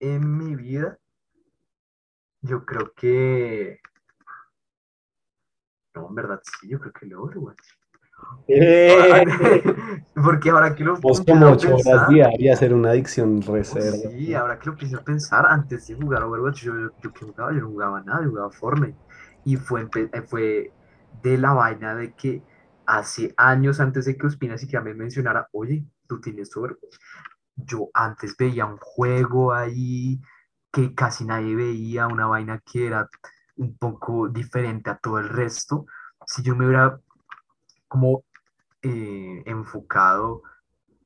en 0.00 0.36
mi 0.38 0.54
vida. 0.54 0.98
Yo 2.42 2.64
creo 2.64 2.92
que. 2.94 3.80
No, 5.94 6.08
en 6.08 6.14
verdad 6.14 6.40
sí, 6.42 6.68
yo 6.68 6.78
creo 6.78 6.92
que 6.92 7.14
Overwatch. 7.14 7.58
Eh, 8.48 9.24
Porque 10.14 10.50
ahora 10.50 10.74
que 10.74 10.82
lo 10.82 10.96
Vos 10.96 11.20
como 11.20 11.46
a 11.46 11.52
ocho 11.52 11.68
horas 11.68 11.84
pensar- 11.84 12.08
diarias 12.08 12.62
era 12.62 12.74
una 12.74 12.90
adicción 12.90 13.40
Oh, 13.46 13.52
reserva. 13.52 14.10
Sí, 14.10 14.34
ahora 14.34 14.58
que 14.58 14.70
lo 14.70 14.98
a 14.98 15.04
pensar, 15.04 15.46
antes 15.46 15.86
de 15.86 15.94
jugar 15.94 16.24
Overwatch, 16.24 16.62
yo, 16.64 16.74
yo, 16.78 16.90
yo 17.00 17.12
que 17.12 17.24
jugaba, 17.24 17.52
yo 17.52 17.60
no 17.60 17.68
jugaba 17.68 18.02
nada, 18.02 18.22
yo 18.24 18.30
jugaba 18.30 18.50
Fortnite. 18.50 18.98
Y 19.44 19.56
fue, 19.56 19.88
eh, 19.94 20.22
fue 20.22 20.72
de 21.22 21.38
la 21.38 21.52
vaina 21.52 21.94
de 21.94 22.12
que 22.14 22.42
hace 22.86 23.34
años 23.36 23.80
antes 23.80 24.06
de 24.06 24.16
que 24.16 24.26
Ospina 24.26 24.58
siquiera 24.58 24.82
me 24.84 24.94
mencionara, 24.94 25.48
oye, 25.52 25.84
tú 26.08 26.20
tienes 26.20 26.56
Overwatch. 26.56 26.96
Yo 27.58 27.90
antes 27.94 28.36
veía 28.36 28.66
un 28.66 28.78
juego 28.78 29.52
ahí 29.52 30.20
que 30.72 30.94
casi 30.94 31.24
nadie 31.24 31.56
veía, 31.56 32.06
una 32.06 32.26
vaina 32.26 32.60
que 32.60 32.86
era 32.86 33.08
un 33.56 33.76
poco 33.76 34.28
diferente 34.28 34.90
a 34.90 34.98
todo 34.98 35.18
el 35.18 35.28
resto. 35.28 35.86
Si 36.26 36.42
yo 36.42 36.54
me 36.56 36.66
hubiera 36.66 37.00
como 37.88 38.24
eh, 38.82 39.42
enfocado 39.46 40.42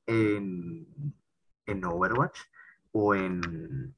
en, 0.07 0.87
en 1.67 1.85
Overwatch 1.85 2.39
o 2.93 3.15
en 3.15 3.95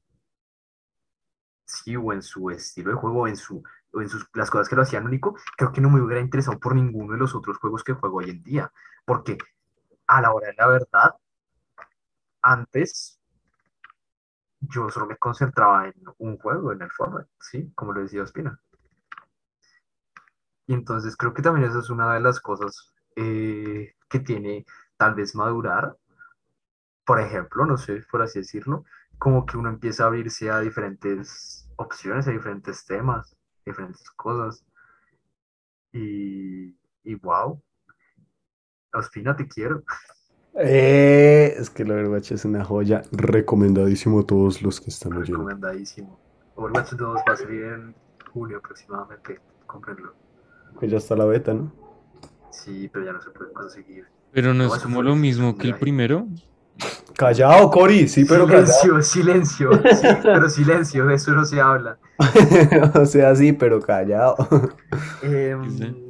sí, 1.65 1.95
o 1.95 2.13
en 2.13 2.21
su 2.21 2.49
estilo 2.49 2.91
de 2.91 2.97
juego, 2.97 3.27
en 3.27 3.35
su, 3.35 3.63
o 3.91 4.01
en 4.01 4.09
sus, 4.09 4.27
las 4.33 4.49
cosas 4.49 4.69
que 4.69 4.75
lo 4.75 4.83
hacían 4.83 5.05
único, 5.05 5.35
creo 5.57 5.71
que 5.71 5.81
no 5.81 5.89
me 5.89 6.01
hubiera 6.01 6.21
interesado 6.21 6.59
por 6.59 6.75
ninguno 6.75 7.13
de 7.13 7.19
los 7.19 7.35
otros 7.35 7.57
juegos 7.57 7.83
que 7.83 7.93
juego 7.93 8.17
hoy 8.17 8.29
en 8.29 8.43
día. 8.43 8.71
Porque 9.05 9.37
a 10.07 10.21
la 10.21 10.33
hora 10.33 10.47
de 10.47 10.55
la 10.57 10.67
verdad, 10.67 11.15
antes 12.45 13.19
yo 14.59 14.89
solo 14.89 15.07
me 15.07 15.17
concentraba 15.17 15.87
en 15.87 15.93
un 16.19 16.37
juego, 16.37 16.71
en 16.71 16.81
el 16.81 16.91
Fortnite, 16.91 17.29
¿sí? 17.39 17.71
Como 17.75 17.93
lo 17.93 18.01
decía 18.01 18.23
Ospina. 18.23 18.59
Y 20.67 20.73
entonces 20.73 21.15
creo 21.15 21.33
que 21.33 21.41
también 21.41 21.69
esa 21.69 21.79
es 21.79 21.89
una 21.89 22.13
de 22.13 22.19
las 22.21 22.39
cosas 22.39 22.93
eh, 23.15 23.93
que 24.09 24.19
tiene 24.19 24.65
tal 24.97 25.13
vez 25.15 25.35
madurar. 25.35 25.95
Por 27.05 27.19
ejemplo, 27.19 27.65
no 27.65 27.77
sé, 27.77 28.03
por 28.11 28.21
así 28.21 28.39
decirlo, 28.39 28.85
como 29.19 29.45
que 29.45 29.57
uno 29.57 29.69
empieza 29.69 30.03
a 30.03 30.07
abrirse 30.07 30.49
a 30.49 30.59
diferentes 30.59 31.69
opciones, 31.77 32.27
a 32.27 32.31
diferentes 32.31 32.85
temas, 32.85 33.35
diferentes 33.65 34.09
cosas. 34.11 34.65
Y, 35.91 36.77
y 37.03 37.15
wow, 37.15 37.61
Ospina, 38.93 39.35
te 39.35 39.47
quiero. 39.47 39.83
Eh, 40.57 41.55
es 41.57 41.69
que 41.69 41.83
el 41.83 41.91
Overwatch 41.91 42.31
es 42.31 42.45
una 42.45 42.63
joya. 42.63 43.01
Recomendadísimo 43.11 44.21
a 44.21 44.23
todos 44.25 44.61
los 44.61 44.79
que 44.79 44.89
están 44.89 45.13
oyendo. 45.13 45.39
Recomendadísimo. 45.39 46.19
Overwatch 46.55 46.93
2 46.93 47.17
va 47.27 47.33
a 47.33 47.37
salir 47.37 47.63
en 47.63 47.95
junio 48.31 48.57
aproximadamente. 48.57 49.39
Cómprenlo. 49.65 50.13
Que 50.79 50.87
ya 50.87 50.97
está 50.97 51.15
la 51.15 51.25
beta, 51.25 51.53
¿no? 51.53 51.71
Sí, 52.51 52.89
pero 52.91 53.05
ya 53.05 53.13
no 53.13 53.21
se 53.21 53.29
puede 53.31 53.51
conseguir. 53.51 54.05
Pero 54.31 54.53
no 54.53 54.67
No, 54.67 54.75
es 54.75 54.81
como 54.81 55.01
lo 55.01 55.15
mismo 55.15 55.57
que 55.57 55.67
el 55.67 55.77
primero. 55.77 56.27
Callado, 57.15 57.69
Cori, 57.71 58.07
sí, 58.09 58.25
pero 58.25 58.45
Silencio, 58.47 59.01
silencio, 59.01 59.71
sí, 59.95 60.07
pero 60.21 60.49
silencio, 60.49 61.05
de 61.05 61.15
eso 61.15 61.31
no 61.31 61.45
se 61.45 61.61
habla. 61.61 61.97
O 62.95 63.05
sea, 63.05 63.33
sí, 63.35 63.53
pero 63.53 63.79
callado. 63.81 64.35
Sí. 65.21 66.04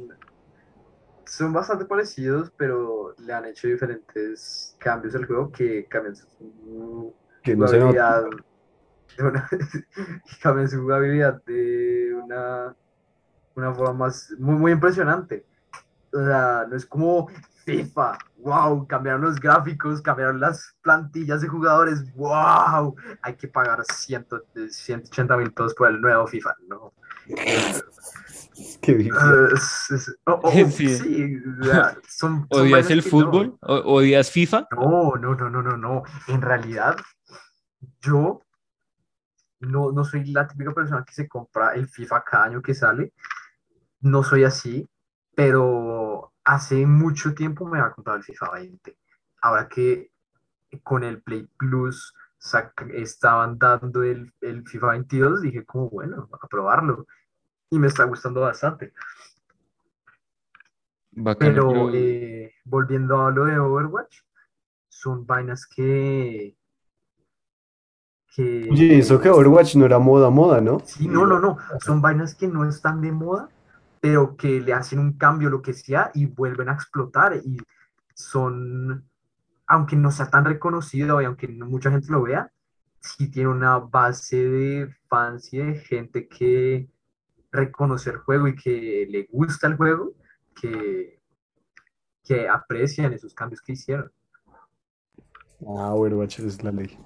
Son 1.36 1.52
bastante 1.52 1.84
parecidos, 1.84 2.50
pero 2.56 3.14
le 3.18 3.32
han 3.32 3.44
hecho 3.44 3.68
diferentes 3.68 4.74
cambios 4.78 5.14
al 5.14 5.26
juego 5.26 5.52
que 5.52 5.84
cambian 5.84 6.16
su 6.16 7.14
Que 7.42 7.54
no 7.54 7.66
jugabilidad 7.66 8.24
de 9.18 9.24
una, 9.24 9.48
cambian 10.42 10.68
su 10.68 10.80
jugabilidad 10.80 11.42
de 11.44 12.18
una, 12.24 12.74
una 13.54 13.74
forma 13.74 13.92
más 13.92 14.32
muy, 14.38 14.54
muy 14.56 14.72
impresionante. 14.72 15.44
O 16.12 16.24
sea, 16.24 16.66
no 16.68 16.76
es 16.76 16.86
como 16.86 17.28
FIFA, 17.66 18.16
wow, 18.38 18.86
cambiaron 18.86 19.20
los 19.20 19.38
gráficos, 19.38 20.00
cambiaron 20.00 20.40
las 20.40 20.74
plantillas 20.80 21.42
de 21.42 21.48
jugadores, 21.48 22.14
wow, 22.14 22.96
hay 23.20 23.34
que 23.34 23.48
pagar 23.48 23.84
100, 23.84 24.26
180 24.70 25.36
mil 25.36 25.52
pesos 25.52 25.74
por 25.74 25.90
el 25.90 26.00
nuevo 26.00 26.26
FIFA, 26.26 26.56
no. 26.68 26.94
Qué 28.80 28.92
es- 29.90 30.16
oh, 30.26 30.40
oh, 30.42 30.70
Sí. 30.70 30.88
sí, 30.88 31.40
sea, 31.62 31.96
son, 32.08 32.46
son 32.50 32.60
¿Odias 32.62 32.90
el 32.90 32.98
no. 32.98 33.10
fútbol? 33.10 33.58
¿O- 33.62 33.94
¿Odias 33.96 34.30
FIFA? 34.30 34.68
No, 34.72 35.14
no, 35.16 35.34
no, 35.34 35.50
no, 35.50 35.62
no, 35.62 35.76
no. 35.76 36.02
En 36.28 36.42
realidad, 36.42 36.96
yo 38.00 38.42
no, 39.60 39.92
no 39.92 40.04
soy 40.04 40.24
la 40.26 40.46
típica 40.46 40.72
persona 40.72 41.04
que 41.04 41.12
se 41.14 41.28
compra 41.28 41.74
el 41.74 41.88
FIFA 41.88 42.24
cada 42.24 42.44
año 42.44 42.62
que 42.62 42.74
sale. 42.74 43.12
No 44.00 44.22
soy 44.22 44.44
así, 44.44 44.88
pero 45.34 46.32
hace 46.44 46.86
mucho 46.86 47.34
tiempo 47.34 47.66
me 47.66 47.80
había 47.80 47.92
comprado 47.92 48.18
el 48.18 48.24
FIFA 48.24 48.50
20. 48.52 48.98
Ahora 49.42 49.68
que 49.68 50.10
con 50.82 51.04
el 51.04 51.22
Play 51.22 51.48
Plus 51.58 52.14
estaban 52.94 53.58
dando 53.58 54.02
el, 54.02 54.32
el 54.40 54.66
FIFA 54.68 54.88
22, 54.88 55.40
dije 55.42 55.64
como, 55.64 55.88
bueno, 55.90 56.28
a 56.40 56.46
probarlo. 56.48 57.06
Y 57.70 57.78
me 57.78 57.88
está 57.88 58.04
gustando 58.04 58.40
bastante. 58.42 58.92
Bacano, 61.12 61.50
Pero 61.52 61.68
pero- 61.68 61.90
eh, 61.94 62.52
volviendo 62.64 63.22
a 63.26 63.30
lo 63.30 63.44
de 63.46 63.58
Overwatch, 63.58 64.18
son 64.88 65.26
vainas 65.26 65.66
que, 65.66 66.56
que... 68.34 68.68
Oye, 68.70 68.98
eso 68.98 69.20
que 69.20 69.30
Overwatch 69.30 69.76
no 69.76 69.86
era 69.86 69.98
moda, 69.98 70.30
moda, 70.30 70.60
¿no? 70.60 70.80
Sí, 70.84 71.08
no, 71.08 71.26
no, 71.26 71.40
no, 71.40 71.56
son 71.80 72.00
vainas 72.02 72.34
que 72.34 72.46
no 72.48 72.68
están 72.68 73.00
de 73.00 73.12
moda, 73.12 73.48
pero 74.00 74.36
que 74.36 74.60
le 74.60 74.72
hacen 74.72 74.98
un 74.98 75.14
cambio, 75.14 75.48
lo 75.50 75.62
que 75.62 75.72
sea, 75.72 76.10
y 76.14 76.26
vuelven 76.26 76.68
a 76.68 76.74
explotar. 76.74 77.36
Y 77.44 77.58
son, 78.14 79.08
aunque 79.66 79.96
no 79.96 80.10
sea 80.10 80.28
tan 80.28 80.44
reconocido 80.44 81.20
y 81.20 81.24
aunque 81.24 81.48
no 81.48 81.66
mucha 81.66 81.90
gente 81.90 82.12
lo 82.12 82.22
vea, 82.22 82.52
sí 83.00 83.30
tiene 83.30 83.48
una 83.48 83.78
base 83.78 84.36
de 84.36 84.94
fans 85.08 85.52
y 85.52 85.58
de 85.58 85.74
gente 85.76 86.28
que 86.28 86.88
reconoce 87.50 88.10
el 88.10 88.18
juego 88.18 88.48
y 88.48 88.56
que 88.56 89.06
le 89.08 89.28
gusta 89.30 89.66
el 89.66 89.76
juego, 89.76 90.12
que, 90.60 91.20
que 92.24 92.48
aprecian 92.48 93.12
esos 93.12 93.34
cambios 93.34 93.60
que 93.60 93.72
hicieron. 93.72 94.10
Ah, 95.66 95.94
Overwatch 95.94 96.40
es 96.40 96.62
la 96.62 96.72
ley. 96.72 96.98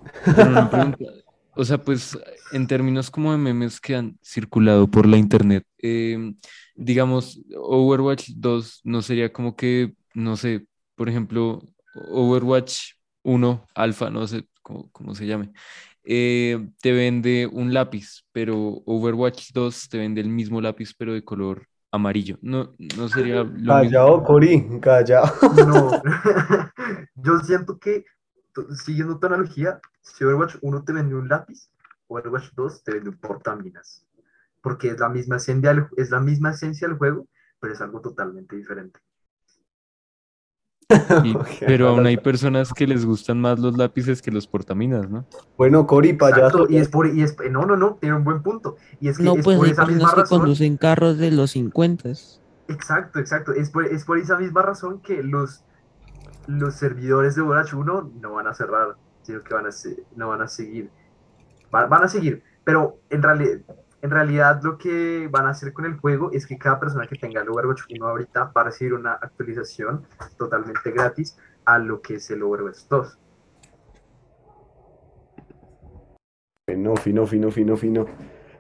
O 1.57 1.65
sea, 1.65 1.79
pues 1.79 2.17
en 2.53 2.67
términos 2.67 3.11
como 3.11 3.33
de 3.33 3.39
memes 3.39 3.81
que 3.81 3.97
han 3.97 4.19
circulado 4.23 4.89
por 4.89 5.07
la 5.07 5.17
internet, 5.17 5.67
eh, 5.79 6.33
digamos, 6.77 7.41
Overwatch 7.57 8.31
2 8.37 8.81
no 8.85 9.03
sería 9.03 9.33
como 9.33 9.57
que, 9.57 9.95
no 10.15 10.37
sé, 10.37 10.67
por 10.95 11.09
ejemplo, 11.09 11.61
Overwatch 12.09 12.93
1 13.25 13.67
Alpha, 13.75 14.11
no 14.11 14.27
sé 14.27 14.49
cómo, 14.63 14.91
cómo 14.93 15.15
se 15.15 15.27
llame, 15.27 15.53
eh, 16.05 16.69
te 16.81 16.93
vende 16.93 17.49
un 17.51 17.75
lápiz, 17.75 18.25
pero 18.33 18.83
Overwatch 18.87 19.53
2 19.53 19.89
te 19.89 19.99
vende 19.99 20.21
el 20.21 20.29
mismo 20.29 20.61
lápiz, 20.61 20.95
pero 20.97 21.13
de 21.13 21.25
color 21.25 21.67
amarillo. 21.91 22.39
No, 22.43 22.75
no 22.97 23.09
sería 23.09 23.37
lo 23.45 23.45
mismo. 23.47 23.67
Callado, 23.67 24.23
Cori, 24.25 24.81
callado. 24.81 25.33
No, 25.67 26.03
yo 27.15 27.39
siento 27.41 27.79
que, 27.79 28.05
siguiendo 28.85 29.19
tu 29.19 29.27
analogía, 29.27 29.81
si 30.01 30.25
Overwatch 30.25 30.57
1 30.61 30.85
te 30.85 30.93
vende 30.93 31.15
un 31.15 31.29
lápiz, 31.29 31.71
Overwatch 32.09 32.53
2 32.55 32.83
te 32.83 32.93
vende 32.93 33.11
un 33.11 33.19
portaminas. 33.19 34.07
Porque 34.63 34.89
es 34.89 34.99
la 34.99 35.09
misma 35.09 35.37
esencia 35.37 35.73
del, 35.73 35.87
es 35.97 36.11
la 36.11 36.21
misma 36.21 36.51
esencia 36.51 36.87
del 36.87 36.99
juego, 36.99 37.27
pero 37.61 37.73
es 37.73 37.81
algo 37.81 38.01
totalmente 38.01 38.57
diferente. 38.57 39.01
Y- 41.25 41.37
pero 41.67 41.89
aún 41.89 42.07
hay 42.07 42.17
personas 42.17 42.73
que 42.73 42.87
les 42.87 43.05
gustan 43.05 43.41
más 43.41 43.59
los 43.59 43.77
lápices 43.77 44.21
que 44.23 44.31
los 44.31 44.47
portaminas, 44.47 45.09
¿no? 45.09 45.25
Bueno, 45.57 45.87
Cori, 45.87 46.13
payaso. 46.15 46.67
Y 46.69 46.77
es 46.79 46.89
por, 46.89 47.07
y 47.07 47.23
es, 47.23 47.37
no, 47.51 47.65
no, 47.67 47.77
no, 47.77 47.97
tiene 48.01 48.17
un 48.17 48.25
buen 48.25 48.43
punto. 48.43 48.77
Y 49.01 49.09
es 49.09 49.19
que 49.19 49.25
No, 49.25 49.37
es 49.37 49.45
pues 49.45 49.57
por 49.57 49.67
hay 49.67 49.73
esa 49.73 49.85
personas 49.87 50.15
que 50.15 50.21
razón. 50.23 50.39
conducen 50.41 50.77
carros 50.77 51.19
de 51.19 51.31
los 51.31 51.53
50. 51.53 52.09
Exacto, 52.69 53.19
exacto. 53.19 53.53
Es 53.53 53.71
por, 53.71 53.87
es 53.87 54.05
por 54.05 54.19
esa 54.19 54.37
misma 54.39 54.63
razón 54.63 55.01
que 55.01 55.23
los, 55.23 55.65
los 56.47 56.75
servidores 56.75 57.35
de 57.35 57.43
Overwatch 57.43 57.75
1 57.75 58.13
no 58.21 58.33
van 58.33 58.47
a 58.47 58.55
cerrar, 58.55 58.97
sino 59.23 59.43
que 59.43 59.55
van 59.55 59.67
a, 59.67 59.73
se- 59.73 60.03
no 60.17 60.29
van 60.29 60.43
a 60.43 60.49
seguir. 60.49 60.91
Va- 61.75 61.87
van 61.87 62.05
a 62.05 62.09
seguir, 62.09 62.43
pero 62.65 62.99
en, 63.11 63.23
reali- 63.23 63.63
en 64.03 64.11
realidad 64.11 64.61
lo 64.63 64.79
que 64.79 65.29
van 65.31 65.47
a 65.47 65.51
hacer 65.51 65.73
con 65.73 65.85
el 65.85 65.97
juego 65.99 66.31
es 66.33 66.47
que 66.47 66.57
cada 66.59 66.81
persona 66.81 67.07
que 67.07 67.17
tenga 67.17 67.43
el 67.43 67.49
Overwatch 67.51 67.83
1 67.91 68.07
ahorita 68.09 68.53
va 68.57 68.61
a 68.63 68.65
recibir 68.65 68.95
una 68.95 69.13
actualización 69.15 70.03
totalmente 70.39 70.91
gratis 70.91 71.37
a 71.67 71.79
lo 71.79 72.01
que 72.01 72.15
es 72.15 72.31
el 72.31 72.43
Overwatch 72.43 72.79
2. 72.89 73.19
Fino, 76.67 76.97
fino, 76.97 77.27
fino, 77.27 77.51
fino, 77.51 77.77
fino. 77.77 78.07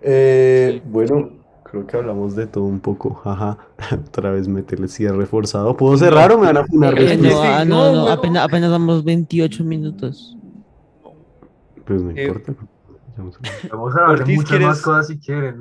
Eh, 0.02 0.80
Sí. 0.82 0.82
bueno, 0.90 1.30
creo 1.64 1.86
que 1.86 1.96
hablamos 1.96 2.34
de 2.34 2.46
todo 2.46 2.64
un 2.64 2.80
poco. 2.80 3.14
Jaja. 3.14 3.58
Otra 4.08 4.32
vez 4.32 4.48
meterle 4.48 4.88
cierre 4.88 5.26
forzado. 5.26 5.76
¿Puedo 5.76 5.96
cerrar 5.96 6.32
o 6.32 6.38
me 6.38 6.46
van 6.46 6.56
a 6.56 6.64
funar 6.66 6.98
Eh, 6.98 7.16
no, 7.16 7.40
ah, 7.42 7.64
no, 7.64 7.92
no, 7.92 8.08
apenas, 8.08 8.44
apenas 8.44 8.70
damos 8.70 9.04
28 9.04 9.64
minutos. 9.64 10.36
Pues 11.86 12.02
no 12.02 12.10
Eh, 12.10 12.24
importa. 12.26 12.52
A- 12.52 12.79
Vamos 13.70 13.96
a 13.96 14.00
hablar 14.00 14.16
de 14.16 14.22
Ortiz, 14.22 14.36
muchas 14.36 14.50
¿quieres- 14.50 14.66
más 14.68 14.82
cosas 14.82 15.06
si 15.08 15.18
quieren. 15.18 15.58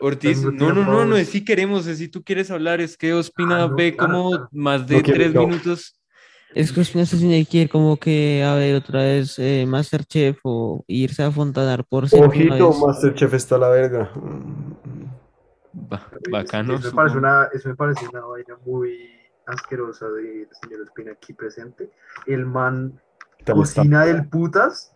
Ortiz, 0.00 0.42
no, 0.42 0.72
no, 0.72 0.84
no, 0.84 1.04
no 1.04 1.16
es 1.16 1.28
si 1.28 1.44
queremos, 1.44 1.86
es 1.86 1.98
si 1.98 2.08
tú 2.08 2.22
quieres 2.24 2.50
hablar, 2.50 2.80
es 2.80 2.96
que 2.96 3.14
Ospina 3.14 3.64
Ah, 3.64 3.68
no, 3.68 3.76
ve 3.76 3.94
claro, 3.96 4.12
como 4.12 4.30
claro. 4.30 4.48
más 4.52 4.86
de 4.86 4.96
No 4.96 5.02
quiero, 5.02 5.18
tres 5.20 5.34
minutos. 5.34 6.00
Es 6.54 6.72
que 6.72 6.84
sé 6.84 7.06
si 7.06 7.32
hay 7.32 7.46
que 7.46 7.58
ir 7.58 7.68
como 7.70 7.96
que 7.96 8.44
a 8.44 8.54
ver 8.54 8.74
otra 8.76 9.00
vez 9.00 9.38
eh, 9.38 9.64
Masterchef 9.66 10.38
o 10.42 10.84
irse 10.88 11.22
a 11.22 11.30
Fontanar 11.30 11.84
por 11.84 12.08
séptima 12.08 12.54
Ojito. 12.56 12.72
Masterchef 12.86 13.34
está 13.34 13.54
a 13.56 13.58
la 13.58 13.68
verga. 13.70 14.10
Ba- 15.72 16.10
bacano. 16.30 16.74
Eso 16.76 16.88
me, 16.90 16.96
parece 16.96 17.18
una, 17.18 17.48
eso 17.52 17.68
me 17.68 17.74
parece 17.76 18.06
una 18.08 18.20
vaina 18.20 18.56
muy 18.64 19.10
asquerosa 19.46 20.08
del 20.10 20.48
señor 20.60 20.82
Espina 20.82 21.12
aquí 21.12 21.32
presente. 21.32 21.90
El 22.26 22.46
man 22.46 23.00
cocina 23.44 24.04
del 24.04 24.28
putas 24.28 24.92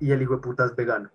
y 0.00 0.10
el 0.10 0.22
hijo 0.22 0.34
de 0.36 0.40
putas 0.42 0.74
vegano. 0.74 1.10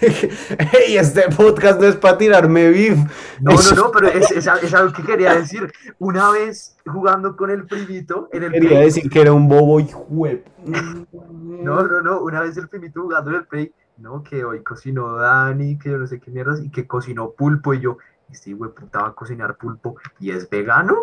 Hey, 0.72 0.96
este 0.96 1.22
podcast 1.34 1.80
no 1.80 1.86
es 1.86 1.96
para 1.96 2.18
tirarme 2.18 2.70
beef. 2.70 2.98
No, 3.40 3.52
no, 3.52 3.70
no, 3.74 3.90
pero 3.90 4.08
es, 4.08 4.30
es, 4.30 4.46
es 4.62 4.74
algo 4.74 4.92
que 4.92 5.02
quería 5.02 5.34
decir. 5.34 5.72
Una 5.98 6.30
vez 6.30 6.76
jugando 6.86 7.36
con 7.36 7.50
el 7.50 7.66
primito 7.66 8.28
en 8.32 8.44
el 8.44 8.52
Quería 8.52 8.68
Play, 8.70 8.84
decir 8.84 9.10
que 9.10 9.20
era 9.20 9.32
un 9.32 9.48
bobo 9.48 9.80
y 9.80 9.88
juep. 9.90 10.46
no, 10.64 11.82
no, 11.82 12.00
no, 12.00 12.20
una 12.20 12.40
vez 12.40 12.56
el 12.56 12.68
primito 12.68 13.02
jugando 13.02 13.30
en 13.30 13.36
el 13.36 13.46
Play, 13.46 13.72
no, 13.96 14.22
que 14.22 14.44
hoy 14.44 14.62
cocinó 14.62 15.16
Dani, 15.16 15.78
que 15.78 15.90
yo 15.90 15.98
no 15.98 16.06
sé 16.06 16.20
qué 16.20 16.30
mierdas, 16.30 16.60
y 16.60 16.70
que 16.70 16.86
cocinó 16.86 17.32
pulpo, 17.32 17.74
y 17.74 17.80
yo, 17.80 17.98
este 18.30 18.50
de 18.50 18.56
puta 18.56 19.02
va 19.02 19.08
a 19.08 19.14
cocinar 19.14 19.56
pulpo, 19.56 19.96
y 20.20 20.30
es 20.30 20.48
vegano. 20.48 20.96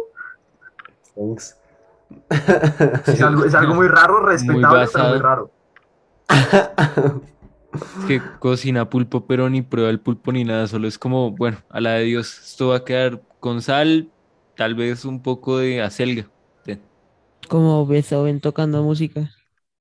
Thanks. 1.16 1.58
Es 3.08 3.22
algo, 3.22 3.46
es 3.46 3.56
algo 3.56 3.74
muy 3.74 3.88
raro, 3.88 4.20
respetable, 4.22 4.68
pero 4.68 4.80
basado. 4.80 5.10
muy 5.10 5.20
raro. 5.20 5.52
Es 7.76 8.06
que 8.06 8.22
cocina 8.40 8.90
pulpo, 8.90 9.26
pero 9.26 9.50
ni 9.50 9.62
prueba 9.62 9.90
el 9.90 10.00
pulpo 10.00 10.32
ni 10.32 10.44
nada, 10.44 10.68
solo 10.68 10.88
es 10.88 10.98
como, 10.98 11.32
bueno, 11.32 11.58
a 11.70 11.82
la 11.82 11.94
de 11.94 12.04
Dios, 12.04 12.40
esto 12.40 12.70
va 12.70 12.78
a 12.78 12.84
quedar 12.84 13.22
con 13.40 13.62
sal, 13.62 14.10
tal 14.56 14.76
vez 14.76 15.06
un 15.06 15.22
poco 15.22 15.58
de 15.58 15.82
acelga. 15.82 16.28
Ten. 16.64 16.82
Como 17.50 17.86
Beethoven 17.86 18.40
tocando 18.40 18.84
música. 18.84 19.32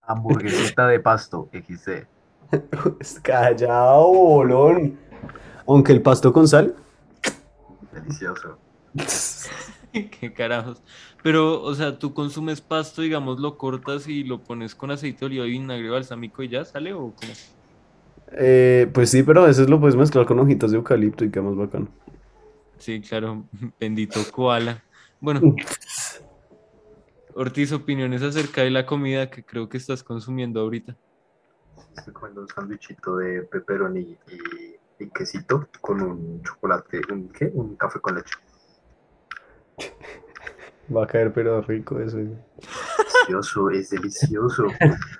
Hamburguesita 0.02 0.86
de 0.88 1.00
pasto, 1.00 1.48
XD. 1.52 2.06
Callado, 3.22 4.06
bolón. 4.12 4.98
Aunque 5.66 5.92
el 5.92 6.02
pasto 6.02 6.32
con 6.32 6.46
sal. 6.46 6.74
Delicioso. 7.92 8.58
Qué 9.92 10.32
carajos. 10.34 10.82
Pero, 11.22 11.62
o 11.62 11.74
sea, 11.74 11.98
tú 11.98 12.12
consumes 12.12 12.60
pasto, 12.60 13.02
digamos, 13.02 13.40
lo 13.40 13.56
cortas 13.56 14.08
y 14.08 14.24
lo 14.24 14.42
pones 14.42 14.74
con 14.74 14.90
aceite 14.90 15.20
de 15.20 15.26
oliva 15.26 15.46
y 15.46 15.52
vinagre 15.52 15.88
balsámico 15.88 16.42
y 16.42 16.48
ya 16.48 16.64
sale 16.64 16.92
o 16.92 17.14
cómo? 17.14 17.32
Eh, 18.36 18.90
pues 18.92 19.10
sí, 19.10 19.22
pero 19.22 19.44
a 19.44 19.46
veces 19.46 19.68
lo 19.70 19.78
puedes 19.80 19.96
mezclar 19.96 20.26
con 20.26 20.38
hojitas 20.40 20.70
de 20.70 20.76
eucalipto 20.78 21.24
y 21.24 21.30
queda 21.30 21.44
más 21.44 21.56
bacano. 21.56 21.88
Sí, 22.78 23.00
claro, 23.00 23.48
bendito 23.80 24.20
koala. 24.32 24.82
Bueno, 25.20 25.40
Ortiz, 27.36 27.72
opiniones 27.72 28.22
acerca 28.22 28.62
de 28.62 28.70
la 28.70 28.86
comida 28.86 29.28
que 29.28 29.44
creo 29.44 29.68
que 29.68 29.76
estás 29.76 30.04
consumiendo 30.04 30.60
ahorita. 30.60 30.96
Estoy 31.96 32.12
comiendo 32.14 32.42
un 32.42 32.48
sándwichito 32.48 33.16
de 33.16 33.42
pepperoni 33.42 34.00
y, 34.00 35.04
y 35.04 35.10
quesito 35.10 35.68
con 35.80 36.00
un 36.00 36.42
chocolate, 36.42 37.00
¿un 37.10 37.28
qué? 37.30 37.50
Un 37.54 37.76
café 37.76 38.00
con 38.00 38.14
leche. 38.16 38.34
Va 40.94 41.04
a 41.04 41.06
caer, 41.06 41.32
pero 41.32 41.62
rico 41.62 41.98
eso. 42.00 42.18
Delicioso, 43.26 43.70
es 43.70 43.90
delicioso. 43.90 44.66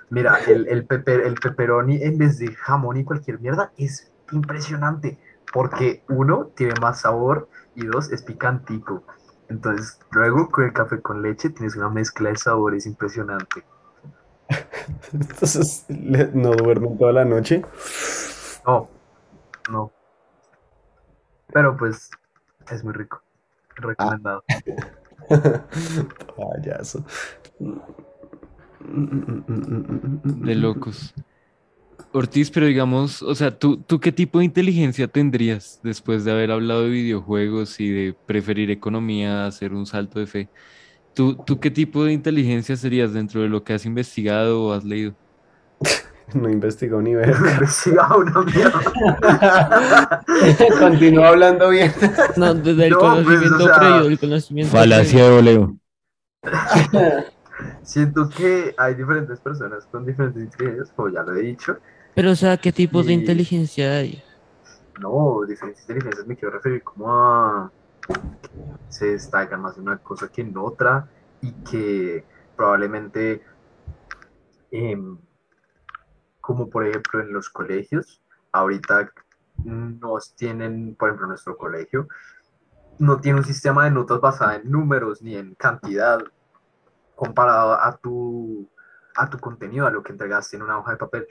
Mira, 0.09 0.37
el, 0.47 0.67
el, 0.67 0.85
peper, 0.85 1.21
el 1.21 1.35
pepperoni 1.35 2.03
en 2.03 2.17
vez 2.17 2.37
de 2.37 2.53
jamón 2.53 2.97
y 2.97 3.03
cualquier 3.03 3.39
mierda 3.39 3.71
es 3.77 4.11
impresionante. 4.31 5.17
Porque 5.51 6.03
uno, 6.09 6.51
tiene 6.55 6.73
más 6.81 7.01
sabor 7.01 7.49
y 7.75 7.85
dos, 7.85 8.11
es 8.11 8.21
picantico. 8.21 9.03
Entonces, 9.49 9.99
luego 10.11 10.49
con 10.49 10.65
el 10.65 10.73
café 10.73 11.01
con 11.01 11.21
leche 11.21 11.49
tienes 11.49 11.75
una 11.75 11.89
mezcla 11.89 12.29
de 12.29 12.37
sabores 12.37 12.85
impresionante. 12.85 13.63
Entonces, 15.13 15.85
¿no 15.89 16.51
duermen 16.51 16.97
toda 16.97 17.11
la 17.11 17.25
noche? 17.25 17.63
No, 18.65 18.89
no. 19.69 19.91
Pero 21.53 21.77
pues 21.77 22.09
es 22.71 22.83
muy 22.83 22.93
rico. 22.93 23.21
Recomendado. 23.75 24.43
Payaso. 26.37 27.05
De 30.23 30.55
locos. 30.55 31.13
Ortiz, 32.11 32.49
pero 32.49 32.65
digamos, 32.65 33.21
o 33.21 33.35
sea, 33.35 33.57
¿tú, 33.57 33.77
¿tú 33.77 33.99
qué 33.99 34.11
tipo 34.11 34.39
de 34.39 34.45
inteligencia 34.45 35.07
tendrías 35.07 35.79
después 35.83 36.23
de 36.23 36.31
haber 36.31 36.51
hablado 36.51 36.83
de 36.83 36.89
videojuegos 36.89 37.79
y 37.79 37.89
de 37.89 38.15
preferir 38.25 38.71
economía 38.71 39.43
a 39.43 39.47
hacer 39.47 39.73
un 39.73 39.85
salto 39.85 40.19
de 40.19 40.27
fe? 40.27 40.49
¿Tú, 41.13 41.35
¿tú 41.45 41.59
qué 41.59 41.71
tipo 41.71 42.05
de 42.05 42.13
inteligencia 42.13 42.75
serías 42.77 43.13
dentro 43.13 43.41
de 43.41 43.49
lo 43.49 43.63
que 43.63 43.73
has 43.73 43.85
investigado 43.85 44.63
o 44.63 44.73
has 44.73 44.85
leído? 44.85 45.13
No 46.33 46.49
investigó 46.49 47.01
ni 47.01 47.13
ver. 47.15 47.35
Una 47.35 48.41
mierda. 48.41 50.23
Continúa 50.79 51.29
hablando 51.29 51.69
bien. 51.69 51.93
No, 52.35 52.53
desde 52.53 52.87
el 52.87 52.91
No, 52.91 52.99
pues, 52.99 53.01
o 53.01 53.23
conocimiento 53.23 53.65
sea, 53.65 53.79
previo, 53.79 54.01
el 54.07 54.19
conocimiento 54.19 54.71
Falacia 54.71 55.23
de 55.23 55.31
voleo. 55.35 55.75
Siento 57.83 58.29
que 58.29 58.73
hay 58.77 58.95
diferentes 58.95 59.39
personas 59.39 59.85
con 59.85 60.05
diferentes 60.05 60.43
inteligencias, 60.43 60.91
como 60.95 61.09
ya 61.09 61.23
lo 61.23 61.35
he 61.35 61.41
dicho. 61.41 61.77
Pero, 62.15 62.31
o 62.31 62.35
sea, 62.35 62.57
¿qué 62.57 62.71
tipo 62.71 63.03
de 63.03 63.11
Y- 63.11 63.15
inteligencia 63.15 63.91
hay? 63.93 64.21
No, 64.99 65.41
diferentes 65.47 65.81
inteligencias 65.83 66.25
me 66.27 66.35
quiero 66.35 66.53
referir 66.55 66.81
como 66.83 67.11
a 67.13 67.71
se 68.89 69.07
destacan 69.11 69.61
más 69.61 69.75
en 69.77 69.83
una 69.83 69.97
cosa 69.97 70.27
que 70.29 70.41
en 70.41 70.55
otra 70.57 71.07
y 71.41 71.51
que 71.51 72.23
probablemente, 72.55 73.41
em, 74.71 75.17
como 76.45 76.69
por 76.69 76.85
ejemplo 76.85 77.21
en 77.21 77.33
los 77.33 77.49
colegios, 77.49 78.21
ahorita 78.51 79.11
nos 79.63 80.35
tienen, 80.35 80.95
por 80.95 81.09
ejemplo, 81.09 81.25
nuestro 81.27 81.57
colegio, 81.57 82.07
no 82.99 83.19
tiene 83.19 83.39
un 83.39 83.45
sistema 83.45 83.85
de 83.85 83.91
notas 83.91 84.21
basado 84.21 84.51
en 84.51 84.69
números 84.69 85.23
ni 85.23 85.35
en 85.35 85.55
cantidad 85.55 86.19
comparado 87.15 87.73
a 87.73 87.97
tu, 87.97 88.69
a 89.15 89.27
tu 89.27 89.39
contenido, 89.39 89.87
a 89.87 89.89
lo 89.89 90.03
que 90.03 90.11
entregaste 90.11 90.55
en 90.55 90.61
una 90.61 90.77
hoja 90.77 90.91
de 90.91 90.97
papel, 90.97 91.27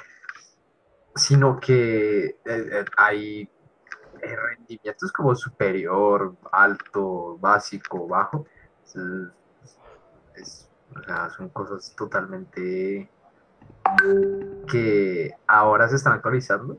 sino 1.15 1.61
que 1.61 2.25
eh, 2.25 2.37
eh, 2.45 2.85
hay 2.97 3.49
eh, 4.21 4.37
rendimientos 4.37 5.13
como 5.13 5.37
superior, 5.37 6.35
alto, 6.51 7.39
básico, 7.39 8.09
bajo. 8.09 8.47
Son 8.83 9.33
cosas 11.53 11.95
totalmente 11.97 13.09
que 14.71 15.33
ahora 15.47 15.89
se 15.89 15.97
están 15.97 16.15
actualizando 16.15 16.79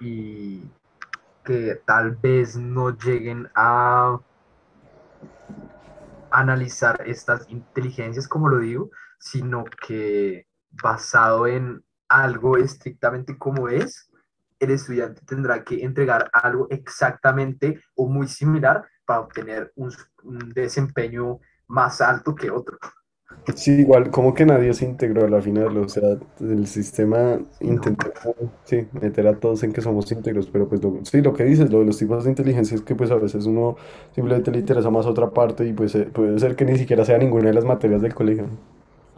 y 0.00 0.62
que 1.44 1.80
tal 1.84 2.16
vez 2.16 2.56
no 2.56 2.90
lleguen 2.90 3.48
a 3.54 4.18
analizar 6.30 7.02
estas 7.06 7.48
inteligencias, 7.48 8.28
como 8.28 8.48
lo 8.48 8.58
digo, 8.58 8.90
sino 9.18 9.64
que 9.64 10.46
basado 10.70 11.46
en 11.46 11.84
algo 12.08 12.56
estrictamente 12.56 13.38
como 13.38 13.68
es, 13.68 14.10
el 14.58 14.70
estudiante 14.70 15.22
tendrá 15.26 15.64
que 15.64 15.82
entregar 15.82 16.30
algo 16.32 16.66
exactamente 16.70 17.80
o 17.94 18.08
muy 18.08 18.26
similar 18.28 18.84
para 19.04 19.20
obtener 19.20 19.72
un, 19.76 19.92
un 20.24 20.52
desempeño 20.52 21.38
más 21.68 22.00
alto 22.00 22.34
que 22.34 22.50
otro. 22.50 22.78
Sí, 23.54 23.72
igual, 23.72 24.10
como 24.10 24.34
que 24.34 24.44
nadie 24.44 24.74
se 24.74 24.84
integró 24.84 25.24
a 25.24 25.28
la 25.28 25.40
final, 25.40 25.76
o 25.78 25.88
sea, 25.88 26.16
el 26.40 26.66
sistema 26.66 27.38
intentó, 27.60 28.10
sí, 28.64 28.88
meter 29.00 29.26
a 29.28 29.38
todos 29.38 29.62
en 29.62 29.72
que 29.72 29.80
somos 29.80 30.10
íntegros, 30.10 30.48
pero 30.50 30.68
pues 30.68 30.82
lo- 30.82 31.04
sí, 31.04 31.20
lo 31.22 31.32
que 31.32 31.44
dices, 31.44 31.70
lo 31.70 31.78
de 31.80 31.86
los 31.86 31.96
tipos 31.98 32.24
de 32.24 32.30
inteligencia 32.30 32.74
es 32.74 32.82
que 32.82 32.96
pues 32.96 33.10
a 33.12 33.16
veces 33.16 33.46
uno 33.46 33.76
simplemente 34.14 34.50
le 34.50 34.58
interesa 34.58 34.90
más 34.90 35.06
otra 35.06 35.30
parte 35.30 35.64
y 35.66 35.72
pues 35.72 35.94
eh, 35.94 36.06
puede 36.12 36.38
ser 36.40 36.56
que 36.56 36.64
ni 36.64 36.76
siquiera 36.76 37.04
sea 37.04 37.18
ninguna 37.18 37.46
de 37.48 37.54
las 37.54 37.64
materias 37.64 38.02
del 38.02 38.14
colegio. 38.14 38.48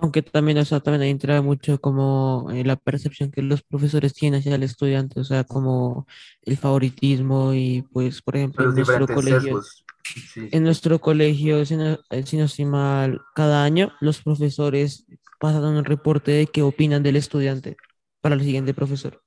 Aunque 0.01 0.23
también, 0.23 0.59
o 0.59 0.65
sea, 0.65 0.79
también 0.81 1.03
ahí 1.03 1.11
entra 1.11 1.43
mucho 1.43 1.81
como 1.81 2.49
eh, 2.53 2.63
la 2.65 2.77
percepción 2.77 3.31
que 3.33 3.43
los 3.43 3.63
profesores 3.65 4.15
tienen 4.15 4.39
hacia 4.41 4.55
el 4.55 4.63
estudiante, 4.63 5.19
o 5.21 5.25
sea, 5.25 5.43
como 5.45 6.07
el 6.43 6.57
favoritismo 6.57 7.53
y 7.53 7.83
pues, 7.93 8.23
por 8.23 8.37
ejemplo, 8.37 8.65
Los 8.65 8.75
en 8.77 8.77
nuestro 8.77 9.09
diferentes 9.09 9.11
colegio, 9.11 9.41
sesgos. 9.43 9.85
Sí, 10.15 10.49
en 10.53 10.65
nuestro 10.65 11.01
colegio, 11.01 11.65
si 11.65 11.77
no, 11.77 11.99
eh, 12.11 12.23
si 12.25 12.37
no 12.37 12.45
estoy 12.45 12.65
mal, 12.65 13.21
cada 13.35 13.63
año 13.63 13.93
los 14.01 14.23
profesores 14.23 15.07
pasan 15.39 15.65
un 15.65 15.85
reporte 15.85 16.31
de 16.33 16.47
qué 16.47 16.63
opinan 16.63 17.03
del 17.03 17.17
estudiante 17.17 17.77
para 18.21 18.35
el 18.35 18.43
siguiente 18.43 18.75
profesor. 18.75 19.23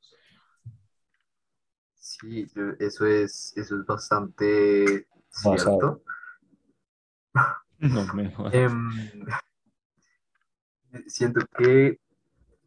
Sí, 1.95 2.47
eso 2.79 3.05
es, 3.05 3.53
eso 3.55 3.79
es 3.79 3.85
bastante 3.85 5.07
cierto. 5.29 6.03
No 7.79 8.13
me. 8.13 8.33
Em, 8.53 8.89
siento 11.07 11.41
que 11.57 11.99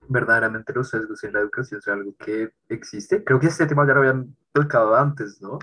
verdaderamente 0.08 0.72
los 0.72 0.88
sesgos 0.90 1.22
en 1.24 1.34
la 1.34 1.40
educación 1.40 1.80
es 1.80 1.88
algo 1.88 2.14
que 2.16 2.50
existe. 2.68 3.22
Creo 3.22 3.38
que 3.38 3.46
este 3.46 3.66
tema 3.66 3.86
ya 3.86 3.94
lo 3.94 4.00
habían 4.00 4.36
tocado 4.52 4.96
antes, 4.96 5.40
¿no? 5.40 5.58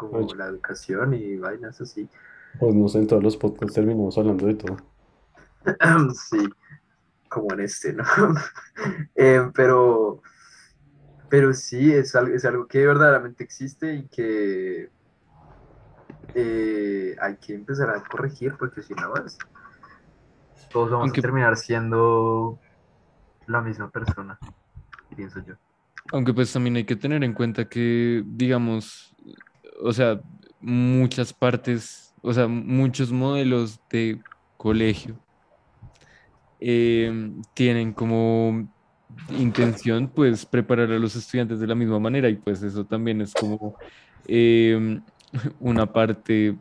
Como 0.00 0.16
Oye. 0.16 0.34
la 0.34 0.46
educación 0.46 1.12
y 1.12 1.36
vainas 1.36 1.78
así. 1.78 2.08
Pues 2.58 2.74
no 2.74 2.88
sé, 2.88 2.98
en 3.00 3.06
todos 3.06 3.22
los 3.22 3.36
podcasts 3.36 3.74
terminamos 3.74 4.16
hablando 4.16 4.46
de 4.46 4.54
todo. 4.54 4.76
Sí, 6.14 6.38
como 7.28 7.52
en 7.52 7.60
este, 7.60 7.92
¿no? 7.92 8.02
Em, 9.14 9.52
pero, 9.52 10.22
pero 11.28 11.52
sí, 11.52 11.92
es 11.92 12.16
algo, 12.16 12.34
es 12.34 12.46
algo 12.46 12.66
que 12.66 12.86
verdaderamente 12.86 13.44
existe 13.44 13.92
y 13.94 14.08
que 14.08 14.88
eh, 16.34 17.14
hay 17.20 17.36
que 17.36 17.54
empezar 17.54 17.90
a 17.90 18.02
corregir 18.02 18.54
porque 18.58 18.80
si 18.82 18.94
no, 18.94 19.14
es- 19.26 19.36
todos 20.72 20.90
vamos 20.90 21.04
Aunque- 21.08 21.20
a 21.20 21.22
terminar 21.22 21.56
siendo 21.58 22.58
la 23.46 23.60
misma 23.60 23.90
persona, 23.90 24.38
pienso 25.14 25.40
yo. 25.44 25.54
Aunque 26.12 26.32
pues 26.32 26.50
también 26.52 26.76
hay 26.76 26.84
que 26.84 26.96
tener 26.96 27.22
en 27.22 27.34
cuenta 27.34 27.68
que, 27.68 28.22
digamos, 28.26 29.14
o 29.82 29.92
sea, 29.92 30.20
muchas 30.60 31.32
partes, 31.32 32.14
o 32.22 32.32
sea, 32.32 32.46
muchos 32.46 33.12
modelos 33.12 33.80
de 33.90 34.20
colegio 34.56 35.16
eh, 36.60 37.32
tienen 37.54 37.92
como 37.92 38.68
intención 39.38 40.08
pues 40.08 40.44
preparar 40.44 40.92
a 40.92 40.98
los 40.98 41.16
estudiantes 41.16 41.58
de 41.60 41.66
la 41.66 41.74
misma 41.74 41.98
manera 41.98 42.28
y 42.28 42.36
pues 42.36 42.62
eso 42.62 42.84
también 42.84 43.20
es 43.20 43.34
como 43.34 43.74
eh, 44.26 45.00
una 45.60 45.90
parte 45.90 46.56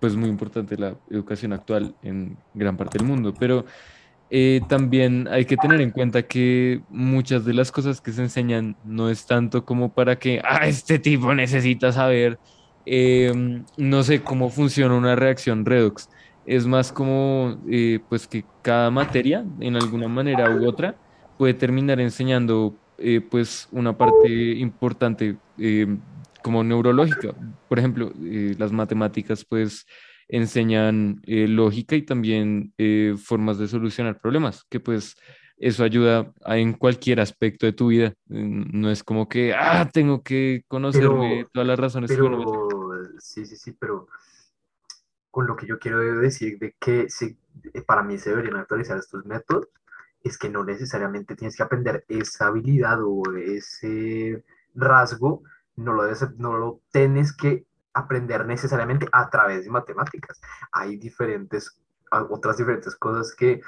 pues 0.00 0.16
muy 0.16 0.28
importante 0.28 0.76
de 0.76 0.82
la 0.82 0.96
educación 1.10 1.52
actual 1.52 1.94
en 2.02 2.36
gran 2.54 2.76
parte 2.76 2.98
del 2.98 3.06
mundo, 3.06 3.32
pero 3.38 3.64
eh, 4.34 4.62
también 4.66 5.28
hay 5.30 5.44
que 5.44 5.58
tener 5.58 5.82
en 5.82 5.90
cuenta 5.90 6.22
que 6.22 6.80
muchas 6.88 7.44
de 7.44 7.52
las 7.52 7.70
cosas 7.70 8.00
que 8.00 8.12
se 8.12 8.22
enseñan 8.22 8.76
no 8.82 9.10
es 9.10 9.26
tanto 9.26 9.66
como 9.66 9.92
para 9.92 10.18
que, 10.18 10.40
ah, 10.42 10.66
este 10.66 10.98
tipo 10.98 11.34
necesita 11.34 11.92
saber, 11.92 12.38
eh, 12.86 13.30
no 13.76 14.02
sé 14.02 14.22
cómo 14.22 14.48
funciona 14.48 14.94
una 14.94 15.16
reacción 15.16 15.66
redox. 15.66 16.08
Es 16.46 16.66
más 16.66 16.92
como, 16.92 17.58
eh, 17.68 18.00
pues 18.08 18.26
que 18.26 18.42
cada 18.62 18.90
materia, 18.90 19.44
en 19.60 19.76
alguna 19.76 20.08
manera 20.08 20.50
u 20.56 20.66
otra, 20.66 20.96
puede 21.36 21.52
terminar 21.52 22.00
enseñando, 22.00 22.74
eh, 22.96 23.20
pues, 23.20 23.68
una 23.70 23.98
parte 23.98 24.28
importante, 24.56 25.36
eh, 25.58 25.86
como 26.42 26.64
neurológica. 26.64 27.34
Por 27.68 27.78
ejemplo, 27.78 28.12
eh, 28.24 28.54
las 28.58 28.72
matemáticas, 28.72 29.44
pues, 29.44 29.86
enseñan 30.32 31.20
eh, 31.26 31.46
lógica 31.46 31.94
y 31.94 32.02
también 32.02 32.72
eh, 32.78 33.14
formas 33.22 33.58
de 33.58 33.68
solucionar 33.68 34.18
problemas, 34.20 34.64
que 34.68 34.80
pues 34.80 35.14
eso 35.58 35.84
ayuda 35.84 36.32
a- 36.44 36.58
en 36.58 36.72
cualquier 36.72 37.20
aspecto 37.20 37.66
de 37.66 37.72
tu 37.72 37.88
vida. 37.88 38.14
No 38.26 38.90
es 38.90 39.04
como 39.04 39.28
que, 39.28 39.54
ah, 39.54 39.88
tengo 39.92 40.22
que 40.22 40.64
conocerme 40.66 41.36
Pero- 41.36 41.48
todas 41.52 41.66
las 41.68 41.78
razones. 41.78 42.10
Pero, 42.10 42.90
sí, 43.18 43.44
sí, 43.46 43.56
sí, 43.56 43.72
pero 43.78 44.08
con 45.30 45.46
lo 45.46 45.54
que 45.54 45.66
yo 45.66 45.78
quiero 45.78 45.98
decir 46.20 46.58
de 46.58 46.74
que 46.80 47.08
se, 47.08 47.36
para 47.86 48.02
mí 48.02 48.18
se 48.18 48.30
deberían 48.30 48.56
actualizar 48.56 48.98
estos 48.98 49.24
métodos 49.24 49.68
es 50.24 50.38
que 50.38 50.48
no 50.48 50.64
necesariamente 50.64 51.36
tienes 51.36 51.56
que 51.56 51.62
aprender 51.62 52.04
esa 52.08 52.46
habilidad 52.46 52.98
o 53.02 53.22
ese 53.36 54.44
rasgo, 54.74 55.42
no 55.76 55.92
lo, 55.94 56.04
no 56.38 56.56
lo 56.58 56.80
tienes 56.92 57.32
que 57.36 57.64
aprender 57.94 58.46
necesariamente 58.46 59.08
a 59.12 59.28
través 59.28 59.64
de 59.64 59.70
matemáticas. 59.70 60.40
Hay 60.72 60.96
diferentes, 60.96 61.78
otras 62.10 62.56
diferentes 62.56 62.96
cosas 62.96 63.34
que 63.34 63.60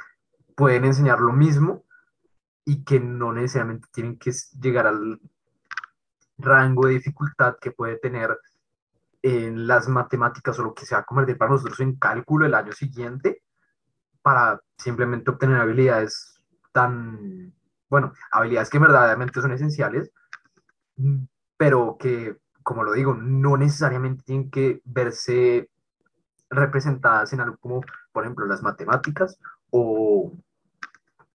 pueden 0.54 0.84
enseñar 0.84 1.20
lo 1.20 1.32
mismo 1.32 1.84
y 2.64 2.84
que 2.84 3.00
no 3.00 3.32
necesariamente 3.32 3.88
tienen 3.92 4.18
que 4.18 4.32
llegar 4.60 4.86
al 4.86 5.20
rango 6.38 6.86
de 6.86 6.94
dificultad 6.94 7.56
que 7.60 7.70
puede 7.70 7.96
tener 7.98 8.38
en 9.22 9.66
las 9.66 9.88
matemáticas 9.88 10.58
o 10.58 10.64
lo 10.64 10.74
que 10.74 10.84
se 10.84 10.94
va 10.94 11.00
a 11.00 11.04
convertir 11.04 11.38
para 11.38 11.52
nosotros 11.52 11.80
en 11.80 11.96
cálculo 11.96 12.44
el 12.44 12.54
año 12.54 12.72
siguiente 12.72 13.42
para 14.20 14.60
simplemente 14.76 15.30
obtener 15.30 15.60
habilidades 15.60 16.42
tan, 16.72 17.54
bueno, 17.88 18.12
habilidades 18.32 18.70
que 18.70 18.78
verdaderamente 18.78 19.40
son 19.40 19.52
esenciales, 19.52 20.10
mm, 20.96 21.24
pero 21.56 21.96
que, 21.98 22.36
como 22.64 22.82
lo 22.82 22.92
digo, 22.92 23.14
no 23.14 23.56
necesariamente 23.56 24.24
tienen 24.24 24.50
que 24.50 24.80
verse 24.84 25.70
representadas 26.50 27.32
en 27.32 27.40
algo 27.40 27.58
como, 27.58 27.82
por 28.10 28.24
ejemplo, 28.24 28.46
las 28.46 28.62
matemáticas 28.62 29.38
o 29.70 30.32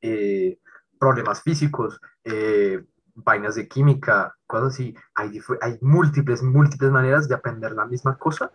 eh, 0.01 0.57
problemas 0.99 1.41
físicos, 1.43 2.01
eh, 2.23 2.84
vainas 3.13 3.55
de 3.55 3.67
química, 3.67 4.36
cosas 4.47 4.73
así. 4.73 4.95
Hay, 5.13 5.39
hay 5.61 5.77
múltiples, 5.82 6.41
múltiples 6.41 6.91
maneras 6.91 7.30
de 7.30 7.36
aprender 7.36 7.73
la 7.73 7.86
misma 7.86 8.17
cosa, 8.17 8.51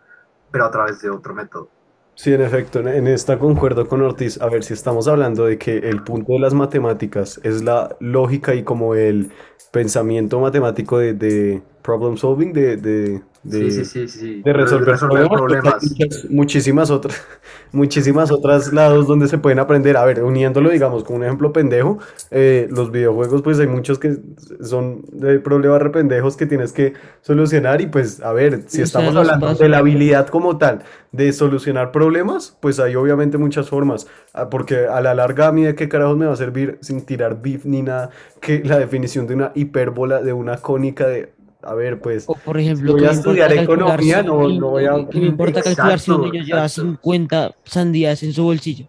pero 0.51 0.65
a 0.65 0.71
través 0.71 1.01
de 1.01 1.09
otro 1.09 1.33
método. 1.33 1.69
Sí, 2.15 2.33
en 2.33 2.41
efecto, 2.41 2.79
en 2.79 3.07
esta 3.07 3.39
concuerdo 3.39 3.87
con 3.87 4.01
Ortiz. 4.01 4.41
A 4.41 4.47
ver, 4.47 4.63
si 4.63 4.73
estamos 4.73 5.07
hablando 5.07 5.45
de 5.45 5.57
que 5.57 5.77
el 5.77 6.01
punto 6.03 6.33
de 6.33 6.39
las 6.39 6.53
matemáticas 6.53 7.39
es 7.43 7.61
la 7.61 7.95
lógica 7.99 8.53
y 8.53 8.63
como 8.63 8.95
el 8.95 9.31
pensamiento 9.71 10.39
matemático 10.39 10.97
de, 10.97 11.13
de 11.13 11.61
problem 11.85 12.17
solving, 12.17 12.51
de, 12.51 12.77
de, 12.77 13.21
de- 13.43 13.71
sí, 13.71 13.85
sí, 13.85 14.07
sí. 14.07 14.41
de 14.43 14.53
resolver, 14.53 14.87
resolver 14.87 15.27
problemas, 15.27 15.95
muchísimas 16.29 16.89
otras, 16.89 17.23
muchísimas 17.71 18.31
otras 18.31 18.73
lados 18.73 19.07
donde 19.07 19.27
se 19.27 19.37
pueden 19.37 19.59
aprender. 19.59 19.95
A 19.97 20.05
ver, 20.05 20.23
uniéndolo, 20.23 20.71
digamos, 20.71 21.03
con 21.03 21.17
un 21.17 21.23
ejemplo 21.23 21.53
pendejo, 21.53 21.99
eh, 22.31 22.67
los 22.71 22.91
videojuegos, 22.91 23.43
pues 23.43 23.59
hay 23.59 23.67
muchos 23.67 23.99
que 23.99 24.17
son 24.61 25.03
de 25.11 25.39
problemas 25.39 25.81
rependejos 25.81 26.35
que 26.35 26.47
tienes 26.47 26.73
que 26.73 26.93
solucionar 27.21 27.81
y 27.81 27.87
pues, 27.87 28.21
a 28.21 28.33
ver, 28.33 28.63
si 28.65 28.81
estamos 28.81 29.15
hablando 29.15 29.53
de 29.53 29.69
la 29.69 29.77
habilidad 29.77 30.27
como 30.27 30.57
tal 30.57 30.83
de 31.11 31.31
solucionar 31.31 31.91
problemas, 31.91 32.57
pues 32.59 32.79
hay 32.79 32.95
obviamente 32.95 33.37
muchas 33.37 33.69
formas, 33.69 34.07
ah, 34.33 34.49
porque 34.49 34.87
a 34.87 34.99
la 35.01 35.13
larga 35.13 35.47
a 35.47 35.51
mí 35.51 35.63
de 35.63 35.75
qué 35.75 35.87
carajos 35.87 36.17
me 36.17 36.25
va 36.25 36.33
a 36.33 36.35
servir 36.35 36.77
sin 36.81 37.05
tirar 37.05 37.41
beef 37.41 37.65
ni 37.65 37.81
nada, 37.81 38.09
que 38.41 38.63
la 38.63 38.77
definición 38.77 39.25
de 39.27 39.35
una 39.35 39.51
hipérbola, 39.55 40.21
de 40.21 40.33
una 40.33 40.57
cónica 40.57 41.07
de... 41.07 41.31
A 41.65 41.73
ver, 41.73 41.99
pues, 41.99 42.25
O 42.27 42.35
por 42.35 42.59
ejemplo, 42.59 42.93
voy 42.93 43.05
a 43.05 43.11
estudiar 43.11 43.53
calcular 43.55 43.99
economía, 43.99 44.21
no, 44.23 44.47
no 44.49 44.69
voy 44.69 44.85
a... 44.85 45.09
que 45.09 45.19
me 45.19 45.25
importa 45.27 45.63
calcular 45.63 45.99
si 45.99 46.11
un 46.11 46.21
niño 46.21 46.43
lleva 46.43 46.65
exacto. 46.65 46.81
50 46.81 47.55
sandías 47.65 48.21
en 48.21 48.33
su 48.33 48.43
bolsillo. 48.43 48.87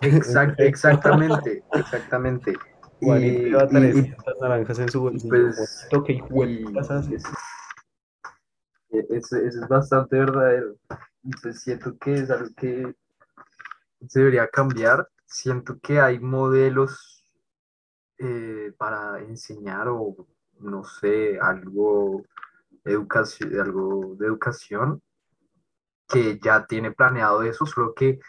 Exact- 0.00 0.58
exactamente, 0.58 1.62
exactamente. 1.72 2.54
Y, 3.00 3.06
lleva 3.06 3.64
y- 3.64 3.68
300 3.68 4.34
naranjas 4.40 4.78
en 4.78 4.88
su 4.90 5.00
bolsillo. 5.02 5.28
pues, 5.28 5.86
Juanito, 5.90 6.04
¿qué 6.04 6.12
hijo 6.14 6.28
de 6.34 6.50
y- 6.50 6.64
eso, 9.10 9.36
eso 9.36 9.60
es 9.62 9.68
bastante 9.68 10.16
verdadero. 10.18 10.76
Y 11.22 11.30
pues 11.42 11.60
siento 11.60 11.96
que 11.98 12.14
es 12.14 12.30
algo 12.30 12.48
que 12.56 12.94
se 14.08 14.18
debería 14.18 14.48
cambiar. 14.48 15.08
Siento 15.26 15.78
que 15.82 16.00
hay 16.00 16.18
modelos 16.20 17.22
eh, 18.18 18.72
para 18.78 19.18
enseñar 19.20 19.88
o 19.88 20.26
no 20.64 20.84
sé, 20.84 21.38
algo, 21.40 22.22
educación, 22.84 23.60
algo 23.60 24.16
de 24.18 24.26
educación 24.26 25.02
que 26.08 26.38
ya 26.42 26.66
tiene 26.66 26.92
planeado 26.92 27.42
eso, 27.42 27.66
solo 27.66 27.94
que 27.94 28.20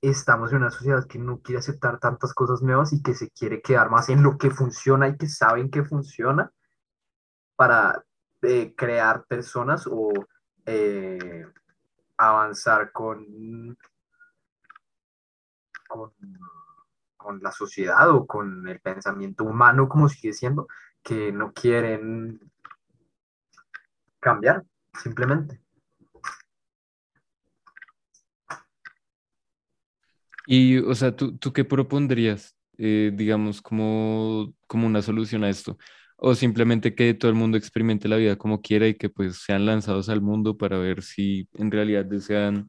estamos 0.00 0.52
en 0.52 0.58
una 0.58 0.70
sociedad 0.70 1.06
que 1.06 1.18
no 1.18 1.40
quiere 1.40 1.58
aceptar 1.58 1.98
tantas 1.98 2.32
cosas 2.32 2.62
nuevas 2.62 2.92
y 2.92 3.02
que 3.02 3.14
se 3.14 3.30
quiere 3.30 3.60
quedar 3.60 3.90
más 3.90 4.08
en 4.08 4.22
lo 4.22 4.38
que 4.38 4.50
funciona 4.50 5.08
y 5.08 5.16
que 5.16 5.28
saben 5.28 5.70
que 5.70 5.84
funciona 5.84 6.52
para 7.56 8.04
eh, 8.42 8.74
crear 8.76 9.24
personas 9.24 9.88
o 9.90 10.12
eh, 10.64 11.44
avanzar 12.16 12.92
con, 12.92 13.76
con, 15.88 16.12
con 17.16 17.40
la 17.42 17.50
sociedad 17.50 18.10
o 18.10 18.26
con 18.26 18.68
el 18.68 18.80
pensamiento 18.80 19.44
humano, 19.44 19.88
como 19.88 20.08
sigue 20.08 20.32
siendo, 20.32 20.68
que 21.08 21.32
no 21.32 21.54
quieren 21.54 22.38
cambiar, 24.20 24.62
simplemente. 25.02 25.58
Y, 30.46 30.78
o 30.78 30.94
sea, 30.94 31.16
¿tú, 31.16 31.38
tú 31.38 31.52
qué 31.54 31.64
propondrías, 31.64 32.54
eh, 32.76 33.10
digamos, 33.14 33.62
como, 33.62 34.52
como 34.66 34.86
una 34.86 35.00
solución 35.00 35.44
a 35.44 35.48
esto? 35.48 35.78
O 36.18 36.34
simplemente 36.34 36.94
que 36.94 37.14
todo 37.14 37.30
el 37.30 37.36
mundo 37.36 37.56
experimente 37.56 38.08
la 38.08 38.16
vida 38.16 38.36
como 38.36 38.60
quiera 38.60 38.86
y 38.86 38.94
que 38.94 39.08
pues 39.08 39.38
sean 39.38 39.64
lanzados 39.64 40.10
al 40.10 40.20
mundo 40.20 40.58
para 40.58 40.78
ver 40.78 41.02
si 41.02 41.48
en 41.54 41.70
realidad 41.70 42.04
desean, 42.04 42.68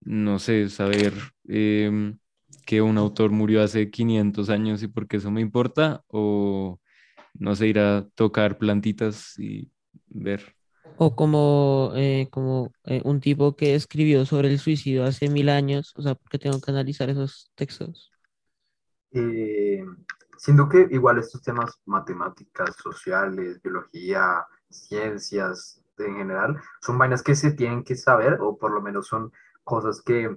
no 0.00 0.38
sé, 0.38 0.70
saber 0.70 1.12
em, 1.48 2.18
que 2.66 2.80
un 2.80 2.96
autor 2.98 3.30
murió 3.30 3.62
hace 3.62 3.90
500 3.90 4.48
años 4.48 4.82
y 4.82 4.88
por 4.88 5.06
qué 5.06 5.18
eso 5.18 5.30
me 5.30 5.40
importa, 5.42 6.02
o 6.08 6.80
no 7.34 7.54
sé, 7.54 7.68
ir 7.68 7.78
a 7.78 8.06
tocar 8.14 8.58
plantitas 8.58 9.38
y 9.38 9.70
ver. 10.08 10.54
O 10.96 11.16
como, 11.16 11.92
eh, 11.96 12.28
como 12.30 12.72
eh, 12.84 13.02
un 13.04 13.20
tipo 13.20 13.56
que 13.56 13.74
escribió 13.74 14.24
sobre 14.24 14.48
el 14.48 14.58
suicidio 14.58 15.04
hace 15.04 15.28
mil 15.28 15.48
años, 15.48 15.92
o 15.96 16.02
sea, 16.02 16.14
porque 16.14 16.38
tengo 16.38 16.60
que 16.60 16.70
analizar 16.70 17.10
esos 17.10 17.50
textos. 17.54 18.12
Eh, 19.12 19.84
siendo 20.38 20.68
que 20.68 20.86
igual 20.90 21.18
estos 21.18 21.42
temas, 21.42 21.80
matemáticas, 21.84 22.76
sociales, 22.76 23.60
biología, 23.62 24.46
ciencias 24.68 25.80
en 25.98 26.16
general, 26.16 26.60
son 26.80 26.98
vainas 26.98 27.22
que 27.22 27.34
se 27.34 27.52
tienen 27.52 27.84
que 27.84 27.96
saber, 27.96 28.38
o 28.40 28.56
por 28.56 28.72
lo 28.72 28.80
menos 28.80 29.06
son 29.06 29.32
cosas 29.62 30.02
que 30.02 30.36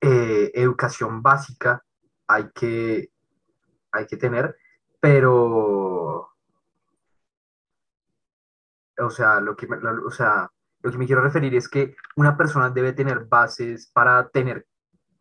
eh, 0.00 0.50
educación 0.54 1.22
básica 1.22 1.84
hay 2.26 2.50
que, 2.54 3.10
hay 3.92 4.06
que 4.06 4.16
tener, 4.16 4.56
pero, 5.02 6.30
o 8.98 9.10
sea, 9.10 9.40
lo 9.40 9.56
que 9.56 9.66
lo- 9.66 10.06
o 10.06 10.10
sea, 10.10 10.50
lo 10.82 10.90
que 10.90 10.98
me 10.98 11.06
quiero 11.06 11.22
referir 11.22 11.54
es 11.54 11.68
que 11.68 11.94
una 12.16 12.36
persona 12.36 12.70
debe 12.70 12.92
tener 12.92 13.24
bases 13.26 13.90
para 13.92 14.28
tener 14.28 14.66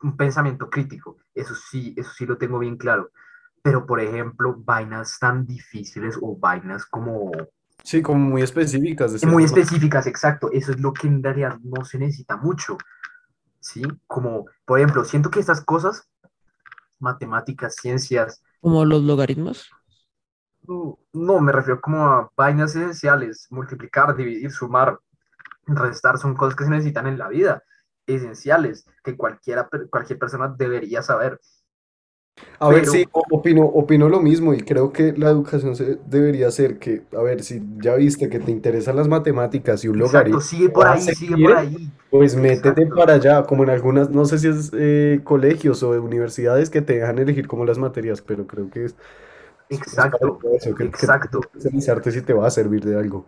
un 0.01 0.17
pensamiento 0.17 0.69
crítico. 0.69 1.17
Eso 1.33 1.55
sí, 1.55 1.93
eso 1.97 2.11
sí 2.13 2.25
lo 2.25 2.37
tengo 2.37 2.59
bien 2.59 2.77
claro. 2.77 3.11
Pero, 3.63 3.85
por 3.85 3.99
ejemplo, 4.01 4.55
vainas 4.57 5.19
tan 5.19 5.45
difíciles 5.45 6.17
o 6.21 6.37
vainas 6.37 6.85
como 6.85 7.31
Sí, 7.83 8.01
como 8.01 8.19
muy 8.19 8.41
específicas. 8.43 9.19
de 9.19 9.27
muy 9.27 9.43
manera. 9.43 9.61
específicas, 9.61 10.07
exacto. 10.07 10.49
Eso 10.51 10.71
es 10.71 10.79
lo 10.79 10.93
que 10.93 11.07
en 11.07 11.23
realidad 11.23 11.57
no 11.63 11.85
se 11.85 11.99
necesita 11.99 12.37
mucho. 12.37 12.77
¿Sí? 13.59 13.83
Como, 14.07 14.45
por 14.65 14.79
ejemplo, 14.79 15.05
siento 15.05 15.29
que 15.31 15.39
estas 15.39 15.61
cosas, 15.63 16.09
matemáticas, 16.99 17.75
ciencias, 17.75 18.43
Como 18.61 18.85
los 18.85 19.03
logaritmos. 19.03 19.69
no, 20.67 20.99
no, 21.13 21.39
me 21.41 21.51
refiero 21.51 21.81
como 21.81 22.05
a 22.05 22.31
vainas 22.35 22.75
esenciales, 22.75 23.47
multiplicar, 23.49 24.15
dividir, 24.15 24.51
sumar, 24.51 24.99
restar, 25.67 26.17
son 26.19 26.35
cosas 26.35 26.55
que 26.57 26.65
se 26.65 26.69
necesitan 26.71 27.07
en 27.07 27.17
la 27.19 27.29
vida, 27.29 27.63
esenciales, 28.07 28.85
que 29.03 29.17
cualquiera, 29.17 29.69
cualquier 29.91 30.19
persona 30.19 30.49
debería 30.57 31.03
saber. 31.03 31.39
A 32.59 32.69
ver, 32.69 32.83
Pero- 32.83 32.91
sí, 32.91 33.05
opino, 33.11 33.65
opino 33.65 34.07
lo 34.07 34.21
mismo 34.21 34.53
y 34.53 34.61
creo 34.61 34.93
que 34.93 35.11
la 35.13 35.29
educación 35.29 35.75
se 35.75 35.95
debería 36.05 36.49
ser 36.51 36.79
que, 36.79 37.03
a 37.17 37.21
ver, 37.21 37.43
si 37.43 37.61
ya 37.81 37.95
viste 37.95 38.29
que 38.29 38.39
te 38.39 38.51
interesan 38.51 38.95
las 38.95 39.07
matemáticas 39.09 39.83
y 39.83 39.87
un 39.89 39.97
Exacto, 39.97 40.01
logaritmo 40.01 40.41
sigue 40.41 40.69
por 40.69 40.85
ahí, 40.87 41.11
sigue 41.13 41.37
por 41.37 41.53
ahí. 41.53 41.91
Pues 42.11 42.35
métete 42.35 42.69
Exacto. 42.69 42.95
para 42.95 43.13
allá, 43.13 43.43
como 43.43 43.63
en 43.63 43.69
algunas, 43.69 44.09
no 44.09 44.25
sé 44.25 44.37
si 44.37 44.49
es 44.49 44.69
eh, 44.73 45.21
colegios 45.23 45.81
o 45.81 45.91
universidades 45.91 46.69
que 46.69 46.81
te 46.81 46.97
dejan 46.97 47.17
elegir 47.19 47.47
como 47.47 47.63
las 47.63 47.77
materias, 47.77 48.21
pero 48.21 48.45
creo 48.45 48.69
que 48.69 48.83
es, 48.83 48.95
es 49.69 49.77
Exacto, 49.79 50.37
para 50.37 50.55
eso, 50.55 50.75
que 50.75 50.83
exacto. 50.83 51.39
especializarte 51.39 52.11
si 52.11 52.21
te 52.21 52.33
va 52.33 52.47
a 52.47 52.51
servir 52.51 52.83
de 52.83 52.99
algo. 52.99 53.25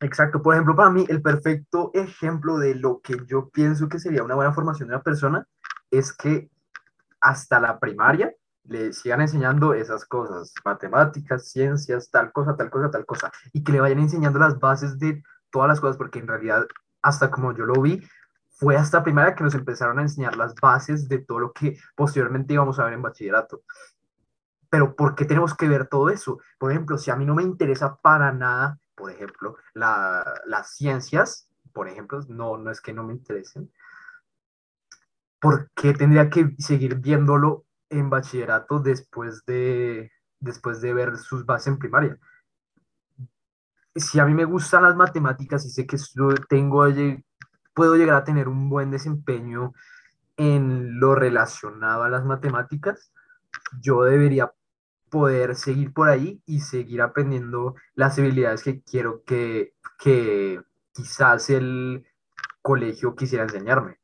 Exacto, 0.00 0.42
por 0.42 0.54
ejemplo, 0.54 0.74
para 0.74 0.90
mí 0.90 1.06
el 1.08 1.22
perfecto 1.22 1.92
ejemplo 1.94 2.58
de 2.58 2.74
lo 2.74 3.00
que 3.00 3.16
yo 3.28 3.48
pienso 3.48 3.88
que 3.88 4.00
sería 4.00 4.24
una 4.24 4.34
buena 4.34 4.52
formación 4.52 4.88
de 4.88 4.96
una 4.96 5.02
persona 5.04 5.46
es 5.92 6.12
que 6.12 6.50
hasta 7.20 7.60
la 7.60 7.78
primaria 7.78 8.34
le 8.64 8.92
sigan 8.92 9.20
enseñando 9.20 9.72
esas 9.72 10.04
cosas, 10.04 10.52
matemáticas, 10.64 11.48
ciencias, 11.48 12.10
tal 12.10 12.32
cosa, 12.32 12.56
tal 12.56 12.70
cosa, 12.70 12.90
tal 12.90 13.06
cosa, 13.06 13.30
y 13.52 13.62
que 13.62 13.72
le 13.72 13.80
vayan 13.80 14.00
enseñando 14.00 14.40
las 14.40 14.58
bases 14.58 14.98
de 14.98 15.22
todas 15.50 15.68
las 15.68 15.80
cosas, 15.80 15.96
porque 15.96 16.18
en 16.18 16.26
realidad, 16.26 16.66
hasta 17.04 17.30
como 17.30 17.52
yo 17.52 17.66
lo 17.66 17.82
vi, 17.82 18.02
fue 18.48 18.76
hasta 18.76 19.02
primaria 19.02 19.34
que 19.34 19.44
nos 19.44 19.54
empezaron 19.54 19.98
a 19.98 20.02
enseñar 20.02 20.36
las 20.36 20.54
bases 20.54 21.06
de 21.06 21.18
todo 21.18 21.38
lo 21.38 21.52
que 21.52 21.76
posteriormente 21.94 22.54
íbamos 22.54 22.78
a 22.78 22.84
ver 22.84 22.94
en 22.94 23.02
bachillerato. 23.02 23.62
Pero 24.70 24.96
¿por 24.96 25.14
qué 25.14 25.26
tenemos 25.26 25.54
que 25.54 25.68
ver 25.68 25.86
todo 25.86 26.08
eso? 26.08 26.38
Por 26.58 26.70
ejemplo, 26.70 26.96
si 26.96 27.10
a 27.10 27.16
mí 27.16 27.26
no 27.26 27.34
me 27.34 27.42
interesa 27.42 27.96
para 27.96 28.32
nada, 28.32 28.78
por 28.94 29.10
ejemplo, 29.10 29.56
la, 29.74 30.24
las 30.46 30.74
ciencias, 30.76 31.46
por 31.74 31.88
ejemplo, 31.88 32.20
no, 32.28 32.56
no 32.56 32.70
es 32.70 32.80
que 32.80 32.94
no 32.94 33.04
me 33.04 33.12
interesen, 33.12 33.70
¿por 35.40 35.70
qué 35.74 35.92
tendría 35.92 36.30
que 36.30 36.54
seguir 36.58 36.96
viéndolo 36.96 37.66
en 37.90 38.08
bachillerato 38.08 38.80
después 38.80 39.44
de, 39.44 40.10
después 40.40 40.80
de 40.80 40.94
ver 40.94 41.18
sus 41.18 41.44
bases 41.44 41.66
en 41.66 41.78
primaria? 41.78 42.18
Si 43.94 44.18
a 44.18 44.26
mí 44.26 44.34
me 44.34 44.44
gustan 44.44 44.82
las 44.82 44.96
matemáticas 44.96 45.64
y 45.64 45.70
sé 45.70 45.86
que 45.86 45.96
tengo, 46.48 46.84
puedo 47.74 47.96
llegar 47.96 48.16
a 48.16 48.24
tener 48.24 48.48
un 48.48 48.68
buen 48.68 48.90
desempeño 48.90 49.72
en 50.36 50.98
lo 50.98 51.14
relacionado 51.14 52.02
a 52.02 52.08
las 52.08 52.24
matemáticas, 52.24 53.12
yo 53.80 54.02
debería 54.02 54.52
poder 55.10 55.54
seguir 55.54 55.92
por 55.92 56.08
ahí 56.08 56.42
y 56.44 56.60
seguir 56.60 57.02
aprendiendo 57.02 57.76
las 57.94 58.18
habilidades 58.18 58.64
que 58.64 58.82
quiero 58.82 59.22
que, 59.24 59.74
que 59.98 60.60
quizás 60.92 61.50
el 61.50 62.04
colegio 62.62 63.14
quisiera 63.14 63.44
enseñarme. 63.44 63.98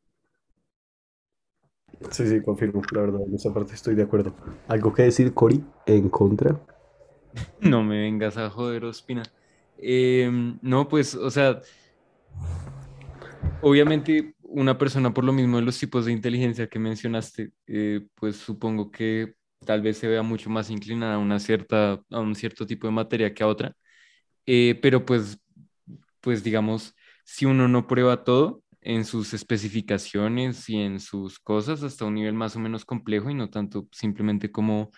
Sí, 2.11 2.27
sí, 2.27 2.41
confirmo, 2.43 2.81
la 2.93 3.01
verdad, 3.01 3.21
en 3.27 3.35
esa 3.35 3.53
parte 3.53 3.75
estoy 3.75 3.95
de 3.95 4.05
acuerdo. 4.05 4.35
¿Algo 4.69 4.95
que 4.95 5.03
decir, 5.03 5.35
Cori, 5.35 5.65
en 5.87 6.09
contra? 6.09 6.59
No 7.61 7.83
me 7.83 8.01
vengas 8.01 8.37
a 8.37 8.49
joder, 8.51 8.85
Ospina. 8.85 9.23
Em, 9.83 10.59
no, 10.63 10.89
pues, 10.89 11.15
o 11.15 11.31
sea, 11.31 11.61
obviamente 13.63 14.35
una 14.43 14.77
persona 14.79 15.15
por 15.15 15.25
lo 15.25 15.33
mismo 15.33 15.59
de 15.59 15.65
los 15.65 15.79
tipos 15.79 16.07
de 16.07 16.13
inteligencia 16.13 16.69
que 16.69 16.79
mencionaste, 16.79 17.53
eh, 17.67 18.07
pues 18.15 18.37
supongo 18.37 18.91
que 18.91 19.35
tal 19.65 19.83
vez 19.83 19.99
se 19.99 20.09
vea 20.09 20.23
mucho 20.23 20.51
más 20.51 20.71
inclinada 20.71 21.15
a 21.15 21.19
una 21.19 21.39
cierta, 21.39 22.01
a 22.11 22.21
un 22.21 22.35
cierto 22.35 22.67
tipo 22.67 22.87
de 22.87 22.93
materia 22.93 23.33
que 23.35 23.43
a 23.43 23.47
otra, 23.47 23.75
eh, 24.47 24.79
pero 24.83 25.05
pues, 25.07 25.39
pues 26.21 26.43
digamos, 26.45 26.95
si 27.25 27.47
uno 27.47 27.69
no 27.69 27.87
prueba 27.87 28.25
todo, 28.25 28.63
en 28.83 29.05
sus 29.05 29.35
especificaciones 29.35 30.69
y 30.69 30.79
en 30.81 31.01
sus 31.01 31.39
cosas 31.39 31.83
hasta 31.83 32.05
un 32.07 32.15
nivel 32.15 32.35
más 32.35 32.57
o 32.57 32.61
menos 32.61 32.85
complejo 32.85 33.31
y 33.31 33.35
no 33.35 33.51
tanto 33.51 33.89
simplemente 33.93 34.51
como 34.51 34.91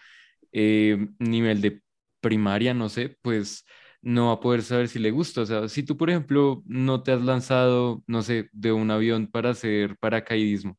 eh, 0.53 1.09
nivel 1.19 1.61
de 1.61 1.83
primaria, 2.21 2.75
no 2.75 2.89
sé, 2.89 3.19
pues 3.23 3.65
no 4.03 4.29
va 4.29 4.35
a 4.35 4.41
poder 4.41 4.63
saber 4.63 4.89
si 4.89 4.99
le 4.99 5.11
gusta. 5.11 5.43
O 5.43 5.47
sea, 5.47 5.69
si 5.69 5.83
tú, 5.85 5.97
por 5.97 6.11
ejemplo, 6.11 6.63
no 6.67 7.03
te 7.03 7.13
has 7.13 7.23
lanzado, 7.23 8.03
no 8.07 8.23
sé, 8.23 8.49
de 8.53 8.73
un 8.73 8.91
avión 8.91 9.29
para 9.29 9.51
hacer 9.51 9.97
paracaidismo 9.99 10.79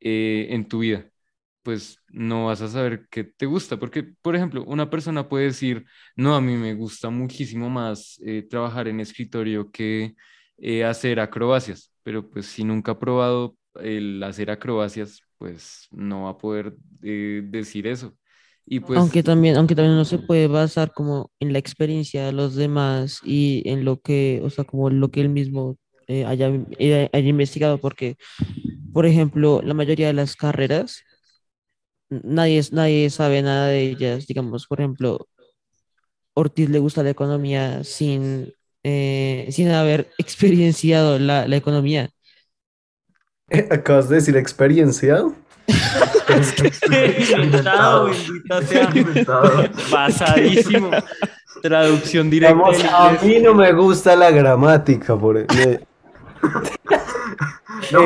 eh, 0.00 0.48
en 0.50 0.68
tu 0.68 0.80
vida, 0.80 1.10
pues 1.62 1.98
no 2.08 2.46
vas 2.46 2.60
a 2.62 2.68
saber 2.68 3.06
qué 3.10 3.24
te 3.24 3.46
gusta, 3.46 3.78
porque, 3.78 4.02
por 4.22 4.34
ejemplo, 4.36 4.64
una 4.66 4.90
persona 4.90 5.28
puede 5.28 5.46
decir, 5.46 5.84
no, 6.16 6.34
a 6.34 6.40
mí 6.40 6.56
me 6.56 6.74
gusta 6.74 7.10
muchísimo 7.10 7.70
más 7.70 8.20
eh, 8.26 8.42
trabajar 8.48 8.88
en 8.88 9.00
escritorio 9.00 9.70
que 9.70 10.14
hacer 10.86 11.18
acrobacias 11.20 11.90
pero 12.04 12.28
pues 12.28 12.46
si 12.46 12.64
nunca 12.64 12.92
ha 12.92 12.98
probado 12.98 13.56
el 13.76 14.22
hacer 14.24 14.50
acrobacias, 14.50 15.22
pues 15.38 15.86
no 15.92 16.24
va 16.24 16.30
a 16.30 16.38
poder 16.38 16.76
eh, 17.02 17.42
decir 17.44 17.86
eso. 17.86 18.16
Y 18.66 18.80
pues, 18.80 18.98
aunque 18.98 19.22
también, 19.22 19.56
aunque 19.56 19.74
también 19.74 19.96
no 19.96 20.04
se 20.04 20.18
puede 20.18 20.46
basar 20.46 20.92
como 20.92 21.30
en 21.40 21.52
la 21.52 21.58
experiencia 21.58 22.26
de 22.26 22.32
los 22.32 22.54
demás 22.54 23.20
y 23.24 23.62
en 23.68 23.84
lo 23.84 24.00
que, 24.00 24.40
o 24.44 24.50
sea, 24.50 24.64
como 24.64 24.90
lo 24.90 25.10
que 25.10 25.20
él 25.20 25.28
mismo 25.28 25.76
eh, 26.06 26.24
haya, 26.24 26.50
eh, 26.78 27.10
haya 27.12 27.28
investigado, 27.28 27.78
porque, 27.78 28.16
por 28.92 29.06
ejemplo, 29.06 29.60
la 29.62 29.74
mayoría 29.74 30.08
de 30.08 30.12
las 30.14 30.36
carreras, 30.36 31.02
nadie, 32.10 32.62
nadie 32.72 33.10
sabe 33.10 33.42
nada 33.42 33.68
de 33.68 33.82
ellas. 33.82 34.26
Digamos, 34.26 34.66
por 34.66 34.80
ejemplo, 34.80 35.28
Ortiz 36.34 36.70
le 36.70 36.78
gusta 36.78 37.02
la 37.02 37.10
economía 37.10 37.84
sin 37.84 38.52
eh, 38.84 39.48
sin 39.50 39.68
haber 39.68 40.10
experienciado 40.18 41.18
la, 41.18 41.46
la 41.46 41.56
economía. 41.56 42.10
¿Acabas 43.70 44.08
de 44.08 44.16
decir 44.16 44.36
experienciado? 44.36 45.34
inventado, 47.32 48.10
inventado. 48.94 49.64
Basadísimo. 49.90 50.90
Traducción 51.62 52.30
directa. 52.30 52.54
Vamos, 52.54 52.84
a 52.84 53.12
mí 53.22 53.38
no 53.40 53.54
me 53.54 53.72
gusta 53.72 54.16
la 54.16 54.30
gramática, 54.30 55.16
por 55.16 55.36
No, 55.36 55.44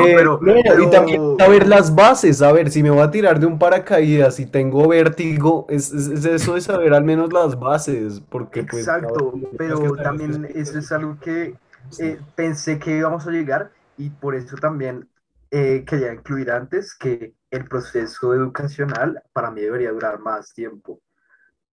eh, 0.05 0.15
pero, 0.15 0.39
Y 0.83 0.89
también 0.91 1.37
saber 1.39 1.67
las 1.67 1.95
bases, 1.95 2.41
a 2.41 2.51
ver, 2.51 2.69
si 2.69 2.83
me 2.83 2.89
voy 2.91 3.01
a 3.01 3.09
tirar 3.09 3.39
de 3.39 3.47
un 3.47 3.57
paracaídas 3.57 4.39
y 4.39 4.45
tengo 4.45 4.87
vértigo, 4.87 5.65
es, 5.69 5.91
eso 5.91 6.53
de 6.53 6.61
saber 6.61 6.93
al 6.93 7.03
menos 7.03 7.33
las 7.33 7.59
bases, 7.59 8.21
porque 8.29 8.63
pues, 8.63 8.87
Exacto, 8.87 9.33
pero 9.57 9.95
también 9.95 10.47
eso 10.53 10.77
es 10.77 10.91
algo 10.91 11.17
que 11.19 11.55
eh, 11.99 12.19
pensé 12.35 12.77
que 12.77 12.97
íbamos 12.97 13.25
a 13.25 13.31
llegar 13.31 13.71
y 13.97 14.09
por 14.09 14.35
eso 14.35 14.55
también 14.57 15.07
eh, 15.49 15.83
quería 15.87 16.13
incluir 16.13 16.51
antes 16.51 16.93
que 16.93 17.33
el 17.51 17.65
proceso 17.67 18.33
educacional 18.33 19.21
para 19.33 19.51
mí 19.51 19.61
debería 19.61 19.91
durar 19.91 20.19
más 20.19 20.53
tiempo. 20.53 21.01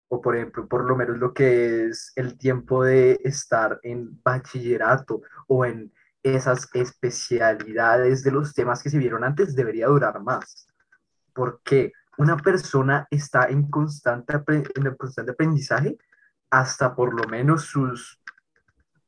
O 0.09 0.21
por 0.21 0.37
ejemplo, 0.37 0.69
por 0.69 0.85
lo 0.85 0.97
menos 0.97 1.19
lo 1.19 1.33
que 1.33 1.87
es 1.87 2.13
el 2.17 2.39
tiempo 2.39 2.85
de 2.85 3.21
estar 3.25 3.81
en 3.83 4.21
bachillerato 4.23 5.23
o 5.49 5.65
en 5.65 5.93
esas 6.23 6.69
especialidades 6.73 8.23
de 8.23 8.31
los 8.31 8.55
temas 8.55 8.83
que 8.83 8.91
se 8.91 8.99
vieron 8.99 9.25
antes 9.25 9.55
debería 9.55 9.89
durar 9.89 10.21
más. 10.21 10.69
Porque 11.33 11.93
una 12.17 12.37
persona 12.37 13.07
está 13.11 13.47
en 13.47 13.69
constante, 13.69 14.35
en 14.75 14.95
constante 14.97 15.33
aprendizaje 15.33 15.99
hasta 16.51 16.95
por 16.95 17.13
lo 17.15 17.29
menos 17.29 17.65
sus 17.65 18.21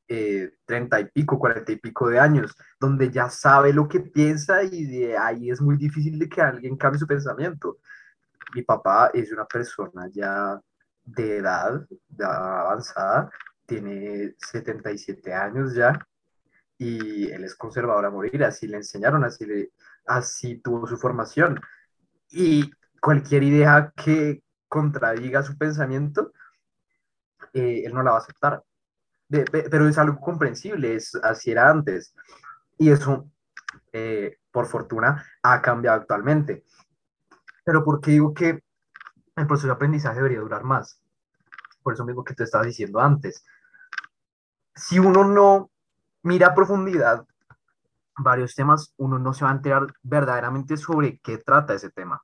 eh, 0.09 0.53
treinta 0.65 1.01
y 1.01 1.07
pico, 1.07 1.39
cuarenta 1.39 1.73
y 1.73 1.77
pico 1.77 2.09
de 2.09 2.19
años, 2.19 2.55
donde 2.79 3.11
ya 3.11 3.29
sabe 3.29 3.73
lo 3.73 3.89
que 3.89 4.01
piensa 4.01 4.63
y 4.63 4.87
de 4.87 5.17
ahí 5.17 5.51
es 5.51 5.61
muy 5.61 5.77
difícil 5.77 6.19
de 6.19 6.29
que 6.29 6.41
alguien 6.41 6.77
cambie 6.77 7.01
su 7.01 7.07
pensamiento. 7.07 7.79
Mi 8.55 8.63
papá 8.63 9.11
es 9.13 9.33
una 9.33 9.47
persona 9.47 10.09
ya 10.13 10.61
de 11.05 11.39
edad, 11.39 11.87
avanzada, 12.21 13.31
tiene 13.67 14.35
77 14.39 15.35
años 15.35 15.75
ya, 15.75 15.99
y 16.79 17.31
él 17.31 17.45
es 17.45 17.55
conservador 17.55 18.07
a 18.07 18.11
morir, 18.11 18.45
así 18.45 18.67
le 18.67 18.79
enseñaron, 18.79 19.25
así, 19.25 19.47
le, 19.47 19.73
así 20.07 20.59
tuvo 20.59 20.87
su 20.87 20.97
formación. 20.97 21.61
Y 22.31 22.71
cualquier 23.01 23.43
idea 23.43 23.93
que 23.97 24.43
contradiga 24.69 25.43
su 25.43 25.57
pensamiento, 25.57 26.33
eh, 27.53 27.83
él 27.85 27.95
no 27.95 28.03
la 28.03 28.13
va 28.13 28.19
a 28.19 28.21
aceptar. 28.21 28.63
Pero 29.29 29.89
es 29.89 29.99
algo 29.99 30.21
comprensible, 30.21 30.95
es, 30.95 31.15
así 31.23 31.51
era 31.51 31.71
antes. 31.71 32.15
Y 32.79 32.91
eso, 32.91 33.29
eh, 33.93 34.39
por 34.51 34.67
fortuna, 34.67 35.25
ha 35.43 35.63
cambiado 35.63 36.01
actualmente. 36.01 36.65
Pero 37.65 37.85
¿por 37.85 38.01
qué 38.01 38.13
digo 38.13 38.33
que 38.33 38.63
el 39.37 39.47
proceso 39.47 39.69
de 39.69 39.75
aprendizaje 39.75 40.17
debería 40.17 40.41
durar 40.41 40.65
más? 40.65 41.01
Por 41.83 41.95
eso 41.95 42.05
mismo 42.05 42.25
que 42.25 42.35
te 42.35 42.45
estaba 42.45 42.65
diciendo 42.65 43.01
antes. 43.01 43.45
Si 44.75 44.99
uno 44.99 45.25
no 45.25 45.71
mira 46.23 46.49
a 46.49 46.55
profundidad 46.55 47.25
varios 48.19 48.55
temas, 48.55 48.95
uno 48.97 49.19
no 49.19 49.35
se 49.35 49.45
va 49.45 49.51
a 49.51 49.55
enterar 49.55 49.87
verdaderamente 50.03 50.77
sobre 50.77 51.19
qué 51.19 51.39
trata 51.39 51.75
ese 51.75 51.91
tema. 51.91 52.23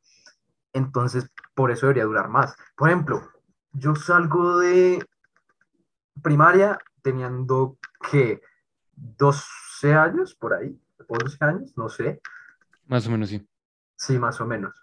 Entonces, 0.73 1.31
por 1.55 1.71
eso 1.71 1.87
debería 1.87 2.05
durar 2.05 2.29
más. 2.29 2.57
Por 2.77 2.89
ejemplo, 2.89 3.23
yo 3.73 3.95
salgo 3.95 4.59
de 4.59 5.05
primaria 6.23 6.79
teniendo 7.03 7.79
que 8.11 8.41
12 8.95 9.95
años 9.95 10.35
por 10.35 10.55
ahí, 10.55 10.81
11 11.09 11.37
años, 11.41 11.77
no 11.77 11.89
sé. 11.89 12.21
Más 12.87 13.07
o 13.07 13.11
menos, 13.11 13.29
sí. 13.29 13.47
Sí, 13.97 14.19
más 14.19 14.41
o 14.41 14.47
menos. 14.47 14.75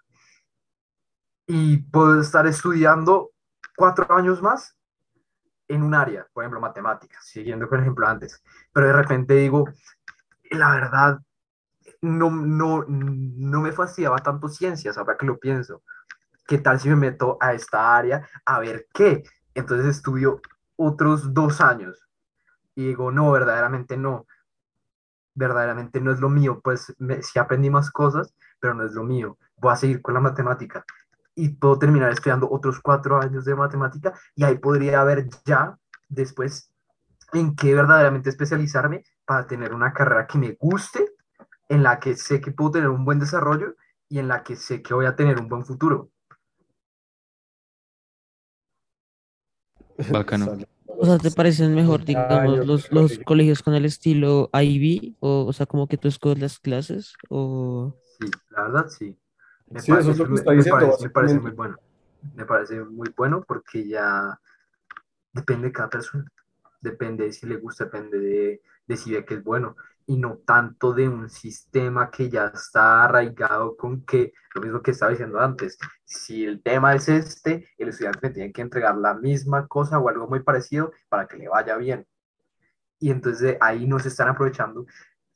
Y 1.46 1.78
puedo 1.78 2.20
estar 2.20 2.46
estudiando 2.46 3.32
cuatro 3.76 4.12
años 4.14 4.40
más 4.40 4.76
en 5.68 5.82
un 5.82 5.94
área, 5.94 6.26
por 6.32 6.44
ejemplo, 6.44 6.60
matemáticas, 6.60 7.24
siguiendo 7.24 7.68
con 7.68 7.78
el 7.78 7.84
ejemplo 7.84 8.06
antes, 8.06 8.42
pero 8.72 8.88
de 8.88 8.92
repente 8.92 9.34
digo, 9.34 9.68
la 10.50 10.72
verdad, 10.72 11.20
no, 12.02 12.30
no, 12.30 12.84
no 12.88 13.60
me 13.60 13.72
fastidiaba 13.72 14.18
tanto 14.18 14.48
ciencias, 14.48 14.98
ahora 14.98 15.16
que 15.16 15.26
lo 15.26 15.38
pienso. 15.38 15.82
¿Qué 16.46 16.58
tal 16.58 16.80
si 16.80 16.88
me 16.88 16.96
meto 16.96 17.38
a 17.40 17.52
esta 17.52 17.96
área 17.96 18.28
a 18.44 18.58
ver 18.58 18.86
qué? 18.92 19.22
Entonces 19.54 19.86
estudio 19.86 20.40
otros 20.76 21.32
dos 21.32 21.60
años 21.60 22.09
y 22.80 22.86
digo, 22.86 23.12
no, 23.12 23.30
verdaderamente 23.30 23.98
no. 23.98 24.26
Verdaderamente 25.34 26.00
no 26.00 26.12
es 26.12 26.20
lo 26.20 26.30
mío, 26.30 26.60
pues 26.64 26.94
sí 27.22 27.38
aprendí 27.38 27.68
más 27.68 27.90
cosas, 27.90 28.34
pero 28.58 28.74
no 28.74 28.84
es 28.84 28.92
lo 28.92 29.04
mío. 29.04 29.36
Voy 29.56 29.72
a 29.72 29.76
seguir 29.76 30.00
con 30.00 30.14
la 30.14 30.20
matemática 30.20 30.84
y 31.34 31.50
puedo 31.50 31.78
terminar 31.78 32.10
estudiando 32.10 32.50
otros 32.50 32.80
cuatro 32.80 33.20
años 33.20 33.44
de 33.44 33.54
matemática 33.54 34.14
y 34.34 34.44
ahí 34.44 34.58
podría 34.58 35.02
haber 35.02 35.28
ya 35.44 35.78
después 36.08 36.72
en 37.32 37.54
qué 37.54 37.74
verdaderamente 37.74 38.30
especializarme 38.30 39.04
para 39.26 39.46
tener 39.46 39.74
una 39.74 39.92
carrera 39.92 40.26
que 40.26 40.38
me 40.38 40.56
guste 40.58 41.12
en 41.68 41.82
la 41.82 42.00
que 42.00 42.16
sé 42.16 42.40
que 42.40 42.50
puedo 42.50 42.72
tener 42.72 42.88
un 42.88 43.04
buen 43.04 43.18
desarrollo 43.18 43.76
y 44.08 44.18
en 44.18 44.28
la 44.28 44.42
que 44.42 44.56
sé 44.56 44.82
que 44.82 44.94
voy 44.94 45.04
a 45.04 45.14
tener 45.14 45.38
un 45.38 45.48
buen 45.48 45.64
futuro. 45.64 46.10
Bacano. 50.10 50.56
O 50.96 51.06
sea, 51.06 51.18
¿te 51.18 51.30
parecen 51.30 51.74
mejor, 51.74 52.04
digamos, 52.04 52.62
los, 52.64 52.90
los 52.92 53.18
colegios 53.20 53.62
con 53.62 53.74
el 53.74 53.84
estilo 53.86 54.50
Ivy? 54.52 55.16
O, 55.20 55.46
o 55.46 55.52
sea, 55.52 55.66
como 55.66 55.88
que 55.88 55.96
tú 55.98 56.08
escoges 56.08 56.38
las 56.38 56.58
clases, 56.58 57.14
o... 57.28 57.94
Sí, 58.18 58.30
la 58.50 58.62
verdad 58.64 58.88
sí. 58.88 59.18
Me 59.70 59.80
Sí, 59.82 59.92
eso 59.92 60.10
es 60.12 60.18
lo 60.18 60.28
que 60.28 60.34
me- 60.34 60.34
está 60.34 60.52
me 60.52 60.64
diciendo, 60.64 60.76
parece, 60.76 61.02
me 61.02 61.10
parece 61.10 61.40
muy 61.40 61.52
bueno. 61.52 61.76
Me 62.34 62.44
parece 62.44 62.80
muy 62.84 63.12
bueno 63.16 63.42
porque 63.46 63.86
ya 63.86 64.38
depende 65.32 65.68
de 65.68 65.72
cada 65.72 65.90
persona. 65.90 66.26
Depende 66.80 67.24
de 67.26 67.32
si 67.32 67.46
le 67.46 67.56
gusta, 67.56 67.84
depende 67.84 68.18
de, 68.20 68.62
de 68.86 68.96
si 68.96 69.12
ve 69.12 69.24
que 69.24 69.34
es 69.34 69.44
bueno. 69.44 69.76
Y 70.10 70.16
no 70.16 70.38
tanto 70.44 70.92
de 70.92 71.08
un 71.08 71.30
sistema 71.30 72.10
que 72.10 72.28
ya 72.28 72.46
está 72.46 73.04
arraigado 73.04 73.76
con 73.76 74.04
que, 74.04 74.32
lo 74.56 74.60
mismo 74.60 74.82
que 74.82 74.90
estaba 74.90 75.12
diciendo 75.12 75.38
antes, 75.38 75.78
si 76.04 76.44
el 76.44 76.60
tema 76.64 76.96
es 76.96 77.08
este, 77.08 77.68
el 77.78 77.90
estudiante 77.90 78.18
me 78.20 78.34
tiene 78.34 78.52
que 78.52 78.60
entregar 78.60 78.96
la 78.96 79.14
misma 79.14 79.68
cosa 79.68 80.00
o 80.00 80.08
algo 80.08 80.26
muy 80.26 80.42
parecido 80.42 80.90
para 81.08 81.28
que 81.28 81.36
le 81.36 81.48
vaya 81.48 81.76
bien. 81.76 82.08
Y 82.98 83.12
entonces 83.12 83.56
ahí 83.60 83.86
no 83.86 84.00
se 84.00 84.08
están 84.08 84.26
aprovechando 84.26 84.84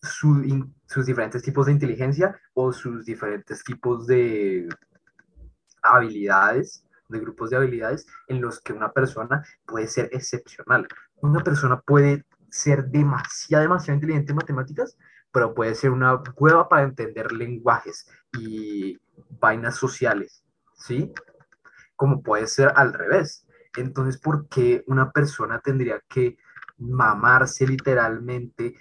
su 0.02 0.42
in- 0.42 0.74
sus 0.88 1.06
diferentes 1.06 1.40
tipos 1.40 1.66
de 1.66 1.72
inteligencia 1.72 2.36
o 2.54 2.72
sus 2.72 3.04
diferentes 3.04 3.62
tipos 3.62 4.08
de 4.08 4.68
habilidades, 5.82 6.84
de 7.08 7.20
grupos 7.20 7.50
de 7.50 7.58
habilidades 7.58 8.08
en 8.26 8.40
los 8.40 8.60
que 8.60 8.72
una 8.72 8.90
persona 8.90 9.44
puede 9.64 9.86
ser 9.86 10.08
excepcional. 10.10 10.88
Una 11.22 11.44
persona 11.44 11.80
puede 11.80 12.24
ser 12.54 12.86
demasiado, 12.86 13.62
demasiado 13.62 13.96
inteligente 13.96 14.30
en 14.30 14.36
matemáticas, 14.36 14.96
pero 15.32 15.54
puede 15.54 15.74
ser 15.74 15.90
una 15.90 16.22
hueva 16.36 16.68
para 16.68 16.84
entender 16.84 17.32
lenguajes 17.32 18.08
y 18.38 18.96
vainas 19.40 19.74
sociales, 19.74 20.44
¿sí? 20.74 21.12
Como 21.96 22.22
puede 22.22 22.46
ser 22.46 22.72
al 22.76 22.92
revés. 22.92 23.44
Entonces, 23.76 24.20
¿por 24.20 24.48
qué 24.48 24.84
una 24.86 25.10
persona 25.10 25.58
tendría 25.58 26.00
que 26.08 26.38
mamarse 26.78 27.66
literalmente 27.66 28.76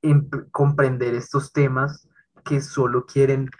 en 0.00 0.28
comprender 0.52 1.14
estos 1.14 1.52
temas 1.52 2.08
que 2.44 2.60
solo 2.60 3.06
quieren 3.06 3.50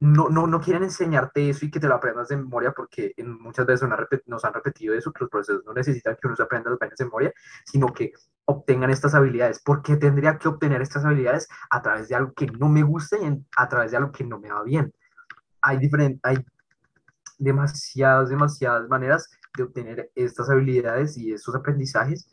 no, 0.00 0.28
no, 0.28 0.46
no 0.46 0.60
quieren 0.60 0.82
enseñarte 0.82 1.48
eso 1.48 1.64
y 1.64 1.70
que 1.70 1.80
te 1.80 1.88
lo 1.88 1.94
aprendas 1.94 2.28
de 2.28 2.36
memoria 2.36 2.72
porque 2.72 3.14
muchas 3.24 3.64
veces 3.66 3.88
nos 4.26 4.44
han, 4.44 4.52
repetido 4.54 4.94
eso, 4.94 5.12
que 5.12 5.24
los 5.24 5.30
profesores 5.30 5.62
no 5.64 5.72
necesitan 5.72 6.16
que 6.20 6.26
uno 6.26 6.36
se 6.36 6.42
aprenda 6.42 6.70
las 6.70 6.78
vainas 6.78 6.98
de 6.98 7.04
memoria, 7.06 7.32
sino 7.64 7.92
que 7.92 8.12
obtengan 8.44 8.90
estas 8.90 9.14
habilidades. 9.14 9.62
¿Por 9.62 9.82
qué 9.82 9.96
tendría 9.96 10.36
que 10.38 10.48
obtener 10.48 10.82
estas 10.82 11.04
habilidades? 11.04 11.48
A 11.70 11.80
través 11.80 12.08
de 12.08 12.16
algo 12.16 12.32
que 12.34 12.46
no 12.46 12.68
me 12.68 12.82
gusta 12.82 13.16
y 13.18 13.44
a 13.56 13.68
través 13.68 13.92
de 13.92 13.96
algo 13.96 14.12
que 14.12 14.24
no 14.24 14.38
me 14.38 14.50
va 14.50 14.62
bien. 14.62 14.92
Hay, 15.62 15.78
diferen- 15.78 16.20
hay 16.22 16.44
demasiadas, 17.38 18.28
demasiadas 18.28 18.88
maneras 18.88 19.30
de 19.56 19.62
obtener 19.62 20.10
estas 20.14 20.50
habilidades 20.50 21.16
y 21.16 21.32
estos 21.32 21.54
aprendizajes 21.54 22.28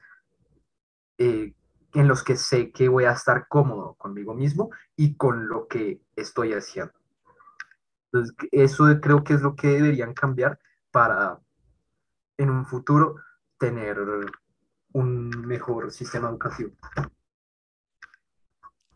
eh, 1.18 1.54
en 1.94 2.08
los 2.08 2.24
que 2.24 2.36
sé 2.36 2.72
que 2.72 2.90
voy 2.90 3.06
a 3.06 3.12
estar 3.12 3.48
cómodo 3.48 3.96
conmigo 3.96 4.34
mismo 4.34 4.70
y 4.96 5.16
con 5.16 5.48
lo 5.48 5.68
que 5.68 6.02
estoy 6.16 6.54
haciendo. 6.54 6.94
Entonces, 8.12 8.36
eso 8.52 8.86
creo 9.02 9.24
que 9.24 9.34
es 9.34 9.42
lo 9.42 9.56
que 9.56 9.68
deberían 9.68 10.14
cambiar 10.14 10.60
para 10.92 11.40
en 12.38 12.50
un 12.50 12.66
futuro 12.66 13.16
tener 13.58 13.98
un 14.94 15.30
mejor 15.48 15.92
sistema 15.92 16.30
educativo. 16.30 16.72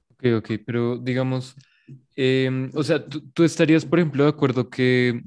Ok, 0.09 0.25
ok, 0.37 0.51
pero 0.65 0.97
digamos, 0.97 1.55
em, 2.15 2.71
o 2.73 2.83
sea, 2.83 3.05
¿tú, 3.05 3.43
estarías, 3.43 3.85
por 3.85 3.99
ejemplo, 3.99 4.23
de 4.23 4.29
acuerdo 4.29 4.69
que 4.69 5.21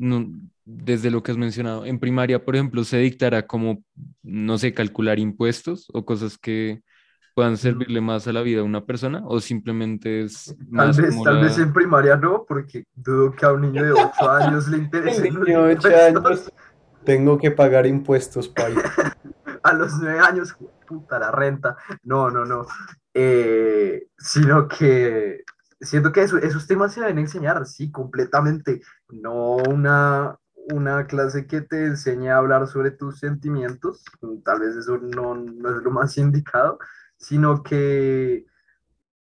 desde 0.64 1.10
lo 1.10 1.22
que 1.22 1.30
has 1.30 1.38
mencionado, 1.38 1.86
en 1.86 1.98
primaria, 1.98 2.44
por 2.44 2.56
ejemplo, 2.56 2.84
se 2.84 2.98
dictará 2.98 3.46
como, 3.46 3.82
no 4.22 4.58
sé, 4.58 4.74
calcular 4.74 5.18
impuestos 5.18 5.88
o 5.92 6.04
cosas 6.04 6.36
que 6.36 6.82
puedan 7.38 7.56
servirle 7.56 8.00
más 8.00 8.26
a 8.26 8.32
la 8.32 8.42
vida 8.42 8.56
de 8.56 8.62
una 8.64 8.84
persona 8.84 9.22
o 9.24 9.38
simplemente 9.38 10.22
es 10.24 10.46
Tal 10.58 10.66
más 10.70 10.96
vez, 10.96 11.10
como 11.10 11.22
tal 11.22 11.34
la- 11.36 11.42
vez 11.42 11.56
en 11.58 11.72
primaria 11.72 12.16
no, 12.16 12.44
porque 12.44 12.82
dudo 12.96 13.30
que 13.30 13.46
a 13.46 13.52
un 13.52 13.60
niño 13.60 13.84
de 13.84 13.92
8 13.92 14.28
años 14.28 14.66
le 14.66 14.78
ocho 14.78 15.88
impuestos. 15.88 15.94
años, 15.94 16.52
tengo 17.04 17.38
que 17.38 17.52
pagar 17.52 17.86
impuestos, 17.86 18.48
país. 18.48 18.76
A 19.62 19.72
los 19.72 19.92
9 20.00 20.18
años, 20.18 20.56
puta, 20.84 21.20
la 21.20 21.30
renta. 21.30 21.76
No, 22.02 22.28
no, 22.28 22.44
no. 22.44 22.66
Eh, 23.14 24.08
sino 24.18 24.66
que 24.66 25.44
siento 25.80 26.10
que 26.10 26.22
eso- 26.22 26.38
esos 26.38 26.66
temas 26.66 26.92
se 26.92 27.02
deben 27.02 27.18
enseñar, 27.20 27.64
sí, 27.66 27.92
completamente. 27.92 28.80
No 29.10 29.58
una, 29.58 30.36
una 30.72 31.06
clase 31.06 31.46
que 31.46 31.60
te 31.60 31.84
enseñe 31.86 32.30
a 32.30 32.38
hablar 32.38 32.66
sobre 32.66 32.90
tus 32.90 33.20
sentimientos, 33.20 34.04
tal 34.44 34.58
vez 34.58 34.74
eso 34.74 34.98
no, 34.98 35.36
no 35.36 35.76
es 35.76 35.82
lo 35.84 35.90
más 35.92 36.18
indicado, 36.18 36.78
sino 37.18 37.62
que 37.62 38.46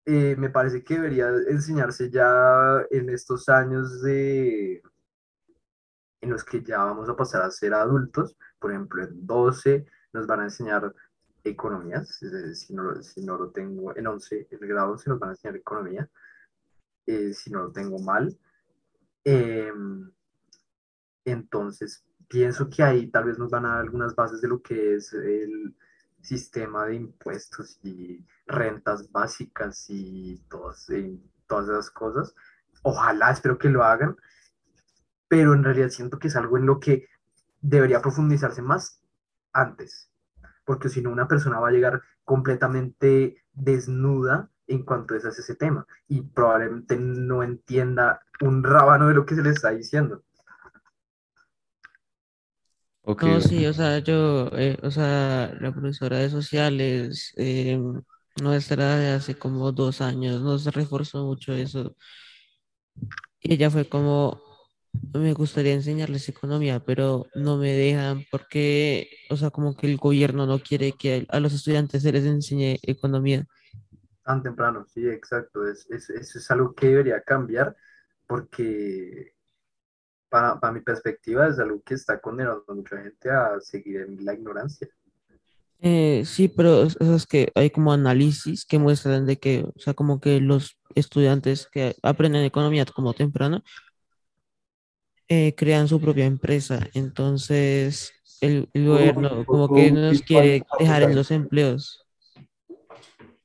eh, 0.05 0.35
me 0.37 0.49
parece 0.49 0.83
que 0.83 0.95
debería 0.95 1.29
enseñarse 1.49 2.09
ya 2.09 2.85
en 2.91 3.09
estos 3.09 3.49
años 3.49 4.01
de, 4.01 4.81
en 6.21 6.29
los 6.29 6.43
que 6.43 6.63
ya 6.63 6.83
vamos 6.83 7.09
a 7.09 7.15
pasar 7.15 7.41
a 7.41 7.51
ser 7.51 7.73
adultos, 7.73 8.37
por 8.59 8.71
ejemplo, 8.71 9.03
en 9.03 9.25
12 9.25 9.85
nos 10.13 10.27
van 10.27 10.41
a 10.41 10.43
enseñar 10.45 10.93
economías, 11.43 12.19
si 12.53 12.73
no, 12.73 13.01
si 13.01 13.25
no 13.25 13.37
lo 13.37 13.51
tengo 13.51 13.95
en 13.95 14.07
11, 14.07 14.47
en 14.49 14.63
el 14.63 14.67
grado 14.69 14.91
11 14.93 15.09
nos 15.09 15.19
van 15.19 15.29
a 15.29 15.33
enseñar 15.33 15.57
economía, 15.57 16.09
eh, 17.05 17.33
si 17.33 17.51
no 17.51 17.63
lo 17.63 17.71
tengo 17.71 17.99
mal. 17.99 18.37
Em, 19.23 20.09
entonces, 21.25 22.05
pienso 22.29 22.69
que 22.69 22.83
ahí 22.83 23.07
tal 23.07 23.25
vez 23.25 23.37
nos 23.37 23.49
van 23.49 23.65
a 23.65 23.69
dar 23.69 23.79
algunas 23.79 24.15
bases 24.15 24.41
de 24.41 24.47
lo 24.47 24.61
que 24.61 24.95
es 24.95 25.13
el 25.13 25.75
sistema 26.21 26.85
de 26.85 26.95
impuestos 26.95 27.79
y 27.83 28.25
rentas 28.45 29.11
básicas 29.11 29.85
y 29.89 30.43
todas, 30.49 30.89
y 30.89 31.21
todas 31.47 31.69
esas 31.69 31.89
cosas. 31.89 32.35
Ojalá, 32.83 33.31
espero 33.31 33.57
que 33.57 33.69
lo 33.69 33.83
hagan, 33.83 34.17
pero 35.27 35.53
en 35.53 35.63
realidad 35.63 35.89
siento 35.89 36.19
que 36.19 36.27
es 36.27 36.35
algo 36.35 36.57
en 36.57 36.65
lo 36.65 36.79
que 36.79 37.07
debería 37.61 38.01
profundizarse 38.01 38.61
más 38.61 39.01
antes, 39.53 40.09
porque 40.65 40.89
si 40.89 41.01
no 41.01 41.11
una 41.11 41.27
persona 41.27 41.59
va 41.59 41.69
a 41.69 41.71
llegar 41.71 42.01
completamente 42.23 43.43
desnuda 43.53 44.49
en 44.67 44.83
cuanto 44.83 45.15
es 45.15 45.25
ese 45.25 45.55
tema 45.55 45.87
y 46.07 46.21
probablemente 46.21 46.97
no 46.97 47.41
entienda 47.41 48.21
un 48.41 48.63
rábano 48.63 49.07
de 49.07 49.15
lo 49.15 49.25
que 49.25 49.35
se 49.35 49.41
le 49.41 49.49
está 49.49 49.71
diciendo. 49.71 50.23
Ok, 53.09 53.23
No, 53.23 53.41
sí, 53.41 53.65
o 53.65 53.73
sea, 53.73 53.97
yo, 53.99 54.49
eh, 54.53 54.77
o 54.83 54.91
sea, 54.91 55.51
la 55.59 55.71
profesora 55.73 56.17
de 56.19 56.29
sociales 56.29 57.33
eh, 57.37 57.79
nuestra 58.41 58.97
de 58.97 59.09
hace 59.11 59.35
como 59.39 59.71
dos 59.71 60.01
años 60.01 60.41
nos 60.41 60.65
reforzó 60.67 61.25
mucho 61.25 61.53
eso. 61.53 61.95
Y 63.41 63.53
ella 63.53 63.69
fue 63.71 63.87
como, 63.89 64.41
me 65.13 65.33
gustaría 65.33 65.73
enseñarles 65.73 66.29
economía, 66.29 66.79
pero 66.85 67.27
no 67.35 67.57
me 67.57 67.71
dejan 67.73 68.25
porque, 68.31 69.09
o 69.29 69.37
sea, 69.37 69.51
como 69.51 69.75
que 69.77 69.87
el 69.87 69.97
gobierno 69.97 70.45
no 70.47 70.59
quiere 70.59 70.93
que 70.93 71.25
a 71.29 71.39
los 71.39 71.53
estudiantes 71.53 72.03
se 72.03 72.11
les 72.11 72.25
enseñe 72.25 72.79
economía. 72.83 73.45
Tan 74.23 74.43
temprano, 74.43 74.85
sí, 74.87 75.07
exacto. 75.07 75.65
Es, 75.67 75.89
es- 75.89 76.09
eso 76.09 76.39
es 76.39 76.51
algo 76.51 76.75
que 76.75 76.87
debería 76.87 77.21
cambiar 77.21 77.75
porque 78.27 79.33
para, 80.29 80.59
para 80.59 80.73
mi 80.73 80.81
perspectiva 80.81 81.47
es 81.47 81.59
algo 81.59 81.81
que 81.81 81.93
está 81.93 82.19
condenando 82.19 82.63
a 82.67 82.73
mucha 82.73 82.97
gente 83.01 83.29
a 83.29 83.59
seguir 83.59 84.01
en 84.01 84.23
la 84.25 84.33
ignorancia. 84.33 84.87
Eh, 85.79 86.23
sí, 86.25 86.47
pero 86.47 86.83
es, 86.83 87.27
que 87.27 87.51
hay 87.53 87.69
como 87.69 87.93
análisis 87.93 88.65
que 88.65 88.79
muestran 88.79 89.25
de 89.25 89.37
que, 89.37 89.63
o 89.63 89.79
sea, 89.79 89.93
como 89.93 90.19
que 90.19 90.41
los 90.41 90.79
estudiantes 90.95 91.67
que 91.71 91.95
aprenden 92.01 92.43
economía 92.43 92.85
como 92.85 93.13
temprano 93.13 93.63
eh, 95.27 95.53
crean 95.55 95.87
su 95.87 96.01
propia 96.01 96.25
empresa. 96.25 96.79
Entonces, 96.93 98.11
el, 98.41 98.67
gobierno 98.73 99.45
como 99.45 99.67
que 99.67 99.91
un 99.91 100.01
nos 100.01 100.21
quiere 100.23 100.47
de 100.47 100.63
dejar 100.79 101.03
en 101.03 101.15
los 101.15 101.29
empleos. 101.29 102.07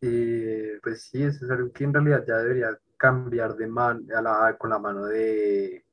Eh, 0.00 0.78
pues 0.82 1.02
sí, 1.04 1.22
eso 1.22 1.44
es 1.44 1.50
algo 1.50 1.70
que 1.70 1.84
en 1.84 1.92
realidad 1.92 2.24
ya 2.26 2.38
debería 2.38 2.78
cambiar 2.96 3.56
de 3.56 3.66
man, 3.66 4.06
a 4.16 4.22
la- 4.22 4.56
con 4.58 4.70
la 4.70 4.78
mano 4.78 5.04
de 5.04 5.84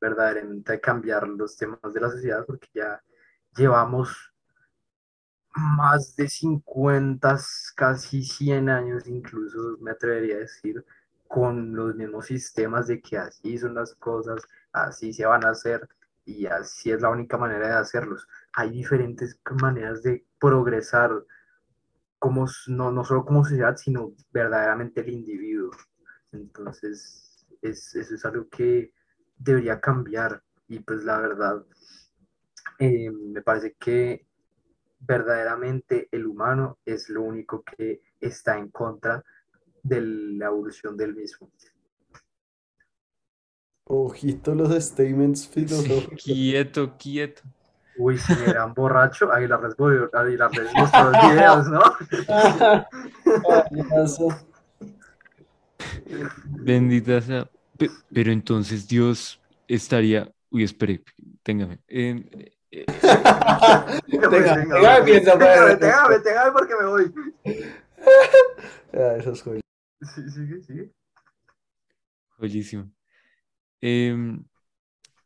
verdaderamente 0.00 0.80
cambiar 0.80 1.28
los 1.28 1.56
temas 1.56 1.92
de 1.92 2.00
la 2.00 2.10
sociedad 2.10 2.44
porque 2.46 2.68
ya 2.74 3.02
llevamos 3.56 4.32
más 5.56 6.14
de 6.16 6.28
50, 6.28 7.38
casi 7.74 8.22
100 8.22 8.68
años, 8.68 9.06
incluso 9.06 9.78
me 9.80 9.92
atrevería 9.92 10.36
a 10.36 10.40
decir, 10.40 10.84
con 11.26 11.74
los 11.74 11.94
mismos 11.96 12.26
sistemas 12.26 12.86
de 12.86 13.00
que 13.00 13.18
así 13.18 13.58
son 13.58 13.74
las 13.74 13.94
cosas, 13.94 14.42
así 14.72 15.12
se 15.12 15.26
van 15.26 15.44
a 15.44 15.50
hacer 15.50 15.88
y 16.24 16.46
así 16.46 16.90
es 16.90 17.00
la 17.00 17.10
única 17.10 17.38
manera 17.38 17.68
de 17.68 17.74
hacerlos. 17.74 18.28
Hay 18.52 18.70
diferentes 18.70 19.40
maneras 19.60 20.02
de 20.02 20.24
progresar 20.38 21.10
como, 22.18 22.46
no, 22.68 22.90
no 22.90 23.04
solo 23.04 23.24
como 23.24 23.44
sociedad, 23.44 23.76
sino 23.76 24.12
verdaderamente 24.32 25.00
el 25.00 25.10
individuo. 25.10 25.70
Entonces, 26.32 27.46
es, 27.62 27.94
eso 27.94 28.14
es 28.14 28.24
algo 28.24 28.48
que 28.48 28.92
debería 29.38 29.80
cambiar 29.80 30.42
y 30.68 30.80
pues 30.80 31.04
la 31.04 31.18
verdad, 31.20 31.64
eh, 32.78 33.10
me 33.10 33.42
parece 33.42 33.74
que 33.78 34.26
verdaderamente 35.00 36.08
el 36.12 36.26
humano 36.26 36.78
es 36.84 37.08
lo 37.10 37.22
único 37.22 37.64
que 37.64 38.00
está 38.20 38.56
en 38.58 38.70
contra 38.70 39.24
de 39.82 40.00
la 40.02 40.46
evolución 40.46 40.96
del 40.96 41.14
mismo. 41.14 41.50
Ojito 43.88 44.54
los 44.54 44.72
statements 44.84 45.48
Sí, 45.48 45.48
filosóficos. 45.48 46.22
quieto, 46.22 46.96
quieto. 46.96 47.42
Uy, 47.98 48.18
si 48.18 48.34
me 48.34 48.50
eran 48.50 48.74
borracho, 48.74 49.32
ahí 49.32 49.48
la 49.48 49.56
respondo, 49.56 50.10
ahí 50.12 50.36
la 50.36 50.50
mostró 50.74 51.10
los 51.10 51.30
videos, 51.30 51.66
¿no? 51.68 51.80
Bendita 56.66 57.20
sea. 57.20 57.48
Pe- 57.78 57.90
Pero 58.12 58.32
entonces 58.32 58.86
Dios 58.88 59.40
estaría. 59.68 60.30
Uy, 60.50 60.62
espere, 60.64 61.02
téngame. 61.42 61.80
Eh, 61.88 62.24
eh, 62.70 62.86
piensa, 65.04 65.38
téngame, 65.38 65.76
téngame, 65.76 66.18
téngame 66.20 66.52
porque 66.52 66.74
me 66.80 66.86
voy. 66.88 67.12
Ah, 68.94 69.16
esas 69.18 69.42
joyas. 69.42 69.60
Sí, 70.14 70.30
sigue, 70.30 70.62
sigue. 70.62 70.90
joyísimo. 72.38 72.90
Em, 73.80 74.44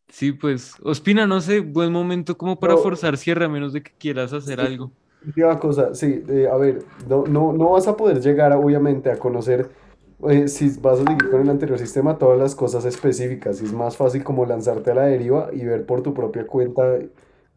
sí, 0.08 0.32
pues, 0.32 0.74
Ospina, 0.82 1.26
no 1.26 1.40
sé, 1.40 1.60
buen 1.60 1.92
momento 1.92 2.36
como 2.38 2.60
para 2.60 2.74
No. 2.74 2.82
forzar 2.82 3.16
cierre 3.18 3.46
a 3.46 3.48
menos 3.48 3.72
de 3.72 3.82
que 3.82 3.92
quieras 3.98 4.32
hacer 4.34 4.60
Sí. 4.60 4.66
algo. 4.66 4.92
Última 5.22 5.58
cosa, 5.60 5.94
sí, 5.94 6.24
eh, 6.28 6.48
a 6.50 6.56
ver, 6.56 6.82
no, 7.06 7.24
no, 7.26 7.52
no 7.52 7.70
vas 7.72 7.86
a 7.86 7.96
poder 7.96 8.20
llegar, 8.22 8.52
obviamente, 8.54 9.10
a 9.10 9.18
conocer, 9.18 9.68
eh, 10.28 10.48
si 10.48 10.68
vas 10.80 11.00
a 11.00 11.06
seguir 11.06 11.28
con 11.28 11.40
el 11.42 11.50
anterior 11.50 11.78
sistema, 11.78 12.18
todas 12.18 12.38
las 12.38 12.54
cosas 12.54 12.84
específicas. 12.84 13.60
Y 13.62 13.64
es 13.66 13.72
más 13.72 13.96
fácil 13.96 14.24
como 14.24 14.46
lanzarte 14.46 14.90
a 14.92 14.94
la 14.94 15.02
deriva 15.06 15.50
y 15.52 15.64
ver 15.64 15.86
por 15.86 16.02
tu 16.02 16.14
propia 16.14 16.46
cuenta, 16.46 16.98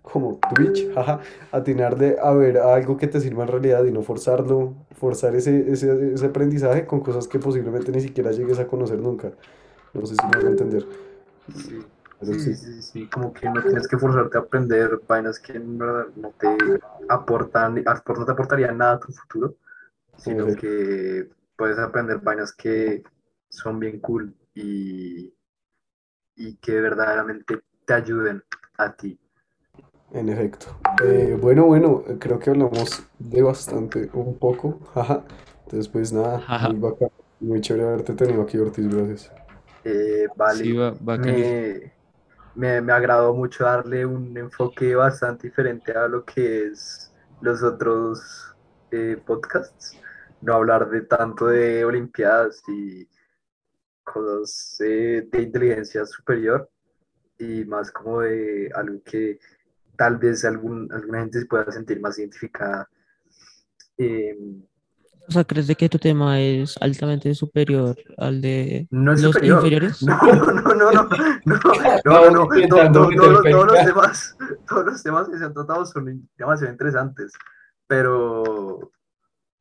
como 0.02 0.44
Twitch, 0.48 0.90
jaja, 0.94 1.22
atinar 1.52 1.98
de 1.98 2.18
a 2.22 2.32
ver 2.34 2.58
algo 2.58 2.98
que 2.98 3.08
te 3.08 3.20
sirva 3.22 3.44
en 3.44 3.50
realidad 3.50 3.84
y 3.86 3.92
no 3.92 4.02
forzarlo, 4.04 4.76
forzar 4.92 5.36
ese, 5.36 5.72
ese, 5.72 6.14
ese 6.14 6.26
aprendizaje 6.28 6.86
con 6.86 7.02
cosas 7.02 7.28
que 7.28 7.40
posiblemente 7.40 7.92
ni 7.92 8.02
siquiera 8.02 8.32
llegues 8.32 8.60
a 8.60 8.68
conocer 8.68 9.00
nunca. 9.00 9.32
No 9.94 10.06
sé 10.06 10.16
si 10.18 10.28
me 10.28 10.36
voy 10.36 10.48
a 10.48 10.50
entender. 10.52 10.88
Sí, 11.54 11.92
Pero 12.20 12.38
sí, 12.38 12.40
sí. 12.40 12.56
sí, 12.56 12.82
sí, 12.82 13.10
como 13.10 13.34
que 13.34 13.50
no 13.50 13.64
tienes 13.66 13.88
que 13.88 13.98
forzarte 13.98 14.38
a 14.38 14.42
aprender 14.42 15.02
vainas 15.08 15.40
que 15.40 15.54
en 15.54 15.78
verdad 15.78 16.08
no 16.16 16.32
te 16.40 16.48
aportan, 17.08 17.78
apor- 17.86 18.18
no 18.20 18.26
te 18.26 18.32
aportarían 18.32 18.78
nada 18.78 18.94
a 18.94 19.00
tu 19.00 19.12
futuro, 19.14 19.56
sino 20.16 20.54
que 20.54 21.30
puedes 21.64 21.80
aprender 21.80 22.20
vainas 22.20 22.54
que 22.54 23.04
son 23.50 23.80
bien 23.80 24.02
cool 24.02 24.36
y, 24.54 25.34
y 26.36 26.58
que 26.58 26.80
verdaderamente 26.80 27.62
te 27.86 27.94
ayuden 27.96 28.44
a 28.78 28.96
ti. 28.96 29.20
En 30.14 30.30
efecto. 30.30 30.68
Eh, 31.04 31.38
bueno, 31.42 31.66
bueno, 31.66 32.04
creo 32.20 32.40
que 32.40 32.52
hablamos 32.52 33.04
de 33.20 33.42
bastante, 33.42 34.10
un 34.14 34.38
poco, 34.38 34.80
jaja. 34.94 35.24
Entonces, 35.66 35.88
pues 35.90 36.14
nada, 36.14 36.46
Jaja. 36.48 36.68
muy 36.68 36.76
bacán, 36.78 37.10
muy 37.40 37.62
chévere 37.62 37.88
haberte 37.88 38.14
tenido 38.14 38.44
aquí, 38.44 38.58
Ortiz, 38.58 38.88
gracias. 38.88 39.32
Eh, 39.84 40.28
vale, 40.36 40.66
Sí, 40.66 40.74
va, 40.74 40.96
bacanísimo. 41.00 41.58
me, 41.58 41.94
me, 42.56 42.82
me 42.82 42.94
agradó 42.94 43.34
mucho 43.36 43.66
darle 43.66 44.06
un 44.06 44.38
enfoque 44.38 44.96
bastante 44.96 45.48
diferente 45.48 45.92
a 45.94 46.08
lo 46.08 46.26
que 46.26 46.68
es 46.68 47.14
los 47.42 47.64
otros 47.64 48.56
eh, 48.92 49.22
podcasts. 49.26 50.00
No 50.44 50.54
hablar 50.56 50.90
de 50.90 51.02
tanto 51.02 51.48
de 51.48 51.86
Olimpiadas 51.86 52.62
y 52.68 53.08
cosas 54.04 54.78
eh, 54.82 55.28
de 55.32 55.42
inteligencia 55.42 56.06
superior 56.06 56.70
y 57.40 57.64
más 57.66 57.92
como 57.92 58.22
de 58.22 58.70
algo 58.76 59.02
que 59.04 59.40
tal 59.96 60.18
vez 60.18 60.44
algún, 60.46 60.92
alguna 60.92 61.20
gente 61.22 61.40
se 61.40 61.46
pueda 61.46 61.72
sentir 61.72 62.02
más 62.02 62.18
identificada. 62.20 62.90
Eh, 63.98 64.36
O 65.28 65.32
sea, 65.32 65.46
¿crees 65.46 65.68
de 65.68 65.76
que 65.76 65.88
tu 65.88 65.98
tema 65.98 66.42
es 66.42 66.76
altamente 66.82 67.34
superior 67.34 67.96
al 68.18 68.42
de 68.42 68.88
no 68.92 69.14
es 69.14 69.22
los 69.22 69.32
superior. 69.34 69.58
inferiores? 69.60 70.02
No, 70.06 70.18
no, 70.34 70.52
no, 70.52 70.74
no, 70.74 70.92
no, 70.92 71.10
no, 71.46 71.60
no, 72.06 72.32
no, 72.32 72.44
to- 72.44 72.50
meter 72.50 72.70
todos, 72.92 73.16
todos 73.16 73.68
los 73.72 73.86
temas, 73.86 74.38
todos 74.68 74.86
los 74.86 75.04
temas 75.04 75.30
que 75.30 75.38
se 75.38 75.46
han 75.46 75.54
tratado 75.54 75.86
son 75.86 76.28
demasiado 76.38 76.72
interesantes, 76.74 77.32
pero, 77.88 78.44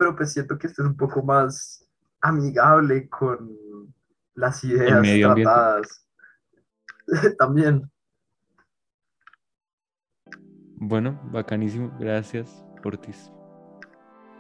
pero 0.03 0.17
pues 0.17 0.33
siento 0.33 0.59
que 0.59 0.67
este 0.67 0.83
es 0.83 0.89
un 0.89 0.97
poco 0.97 1.23
más 1.23 1.89
amigable 2.21 3.09
con 3.09 3.57
las 4.35 4.65
ideas 4.65 5.01
medio 5.01 5.33
tratadas. 5.33 6.05
También, 7.39 7.89
Bueno, 10.79 11.21
bacanísimo. 11.31 11.97
Gracias, 12.01 12.65
Ortiz. 12.85 13.31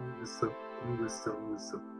un 0.01 0.19
gusto, 0.19 0.53
un 0.85 0.97
gusto, 0.99 1.37
un 1.39 1.53
gusto. 1.53 1.92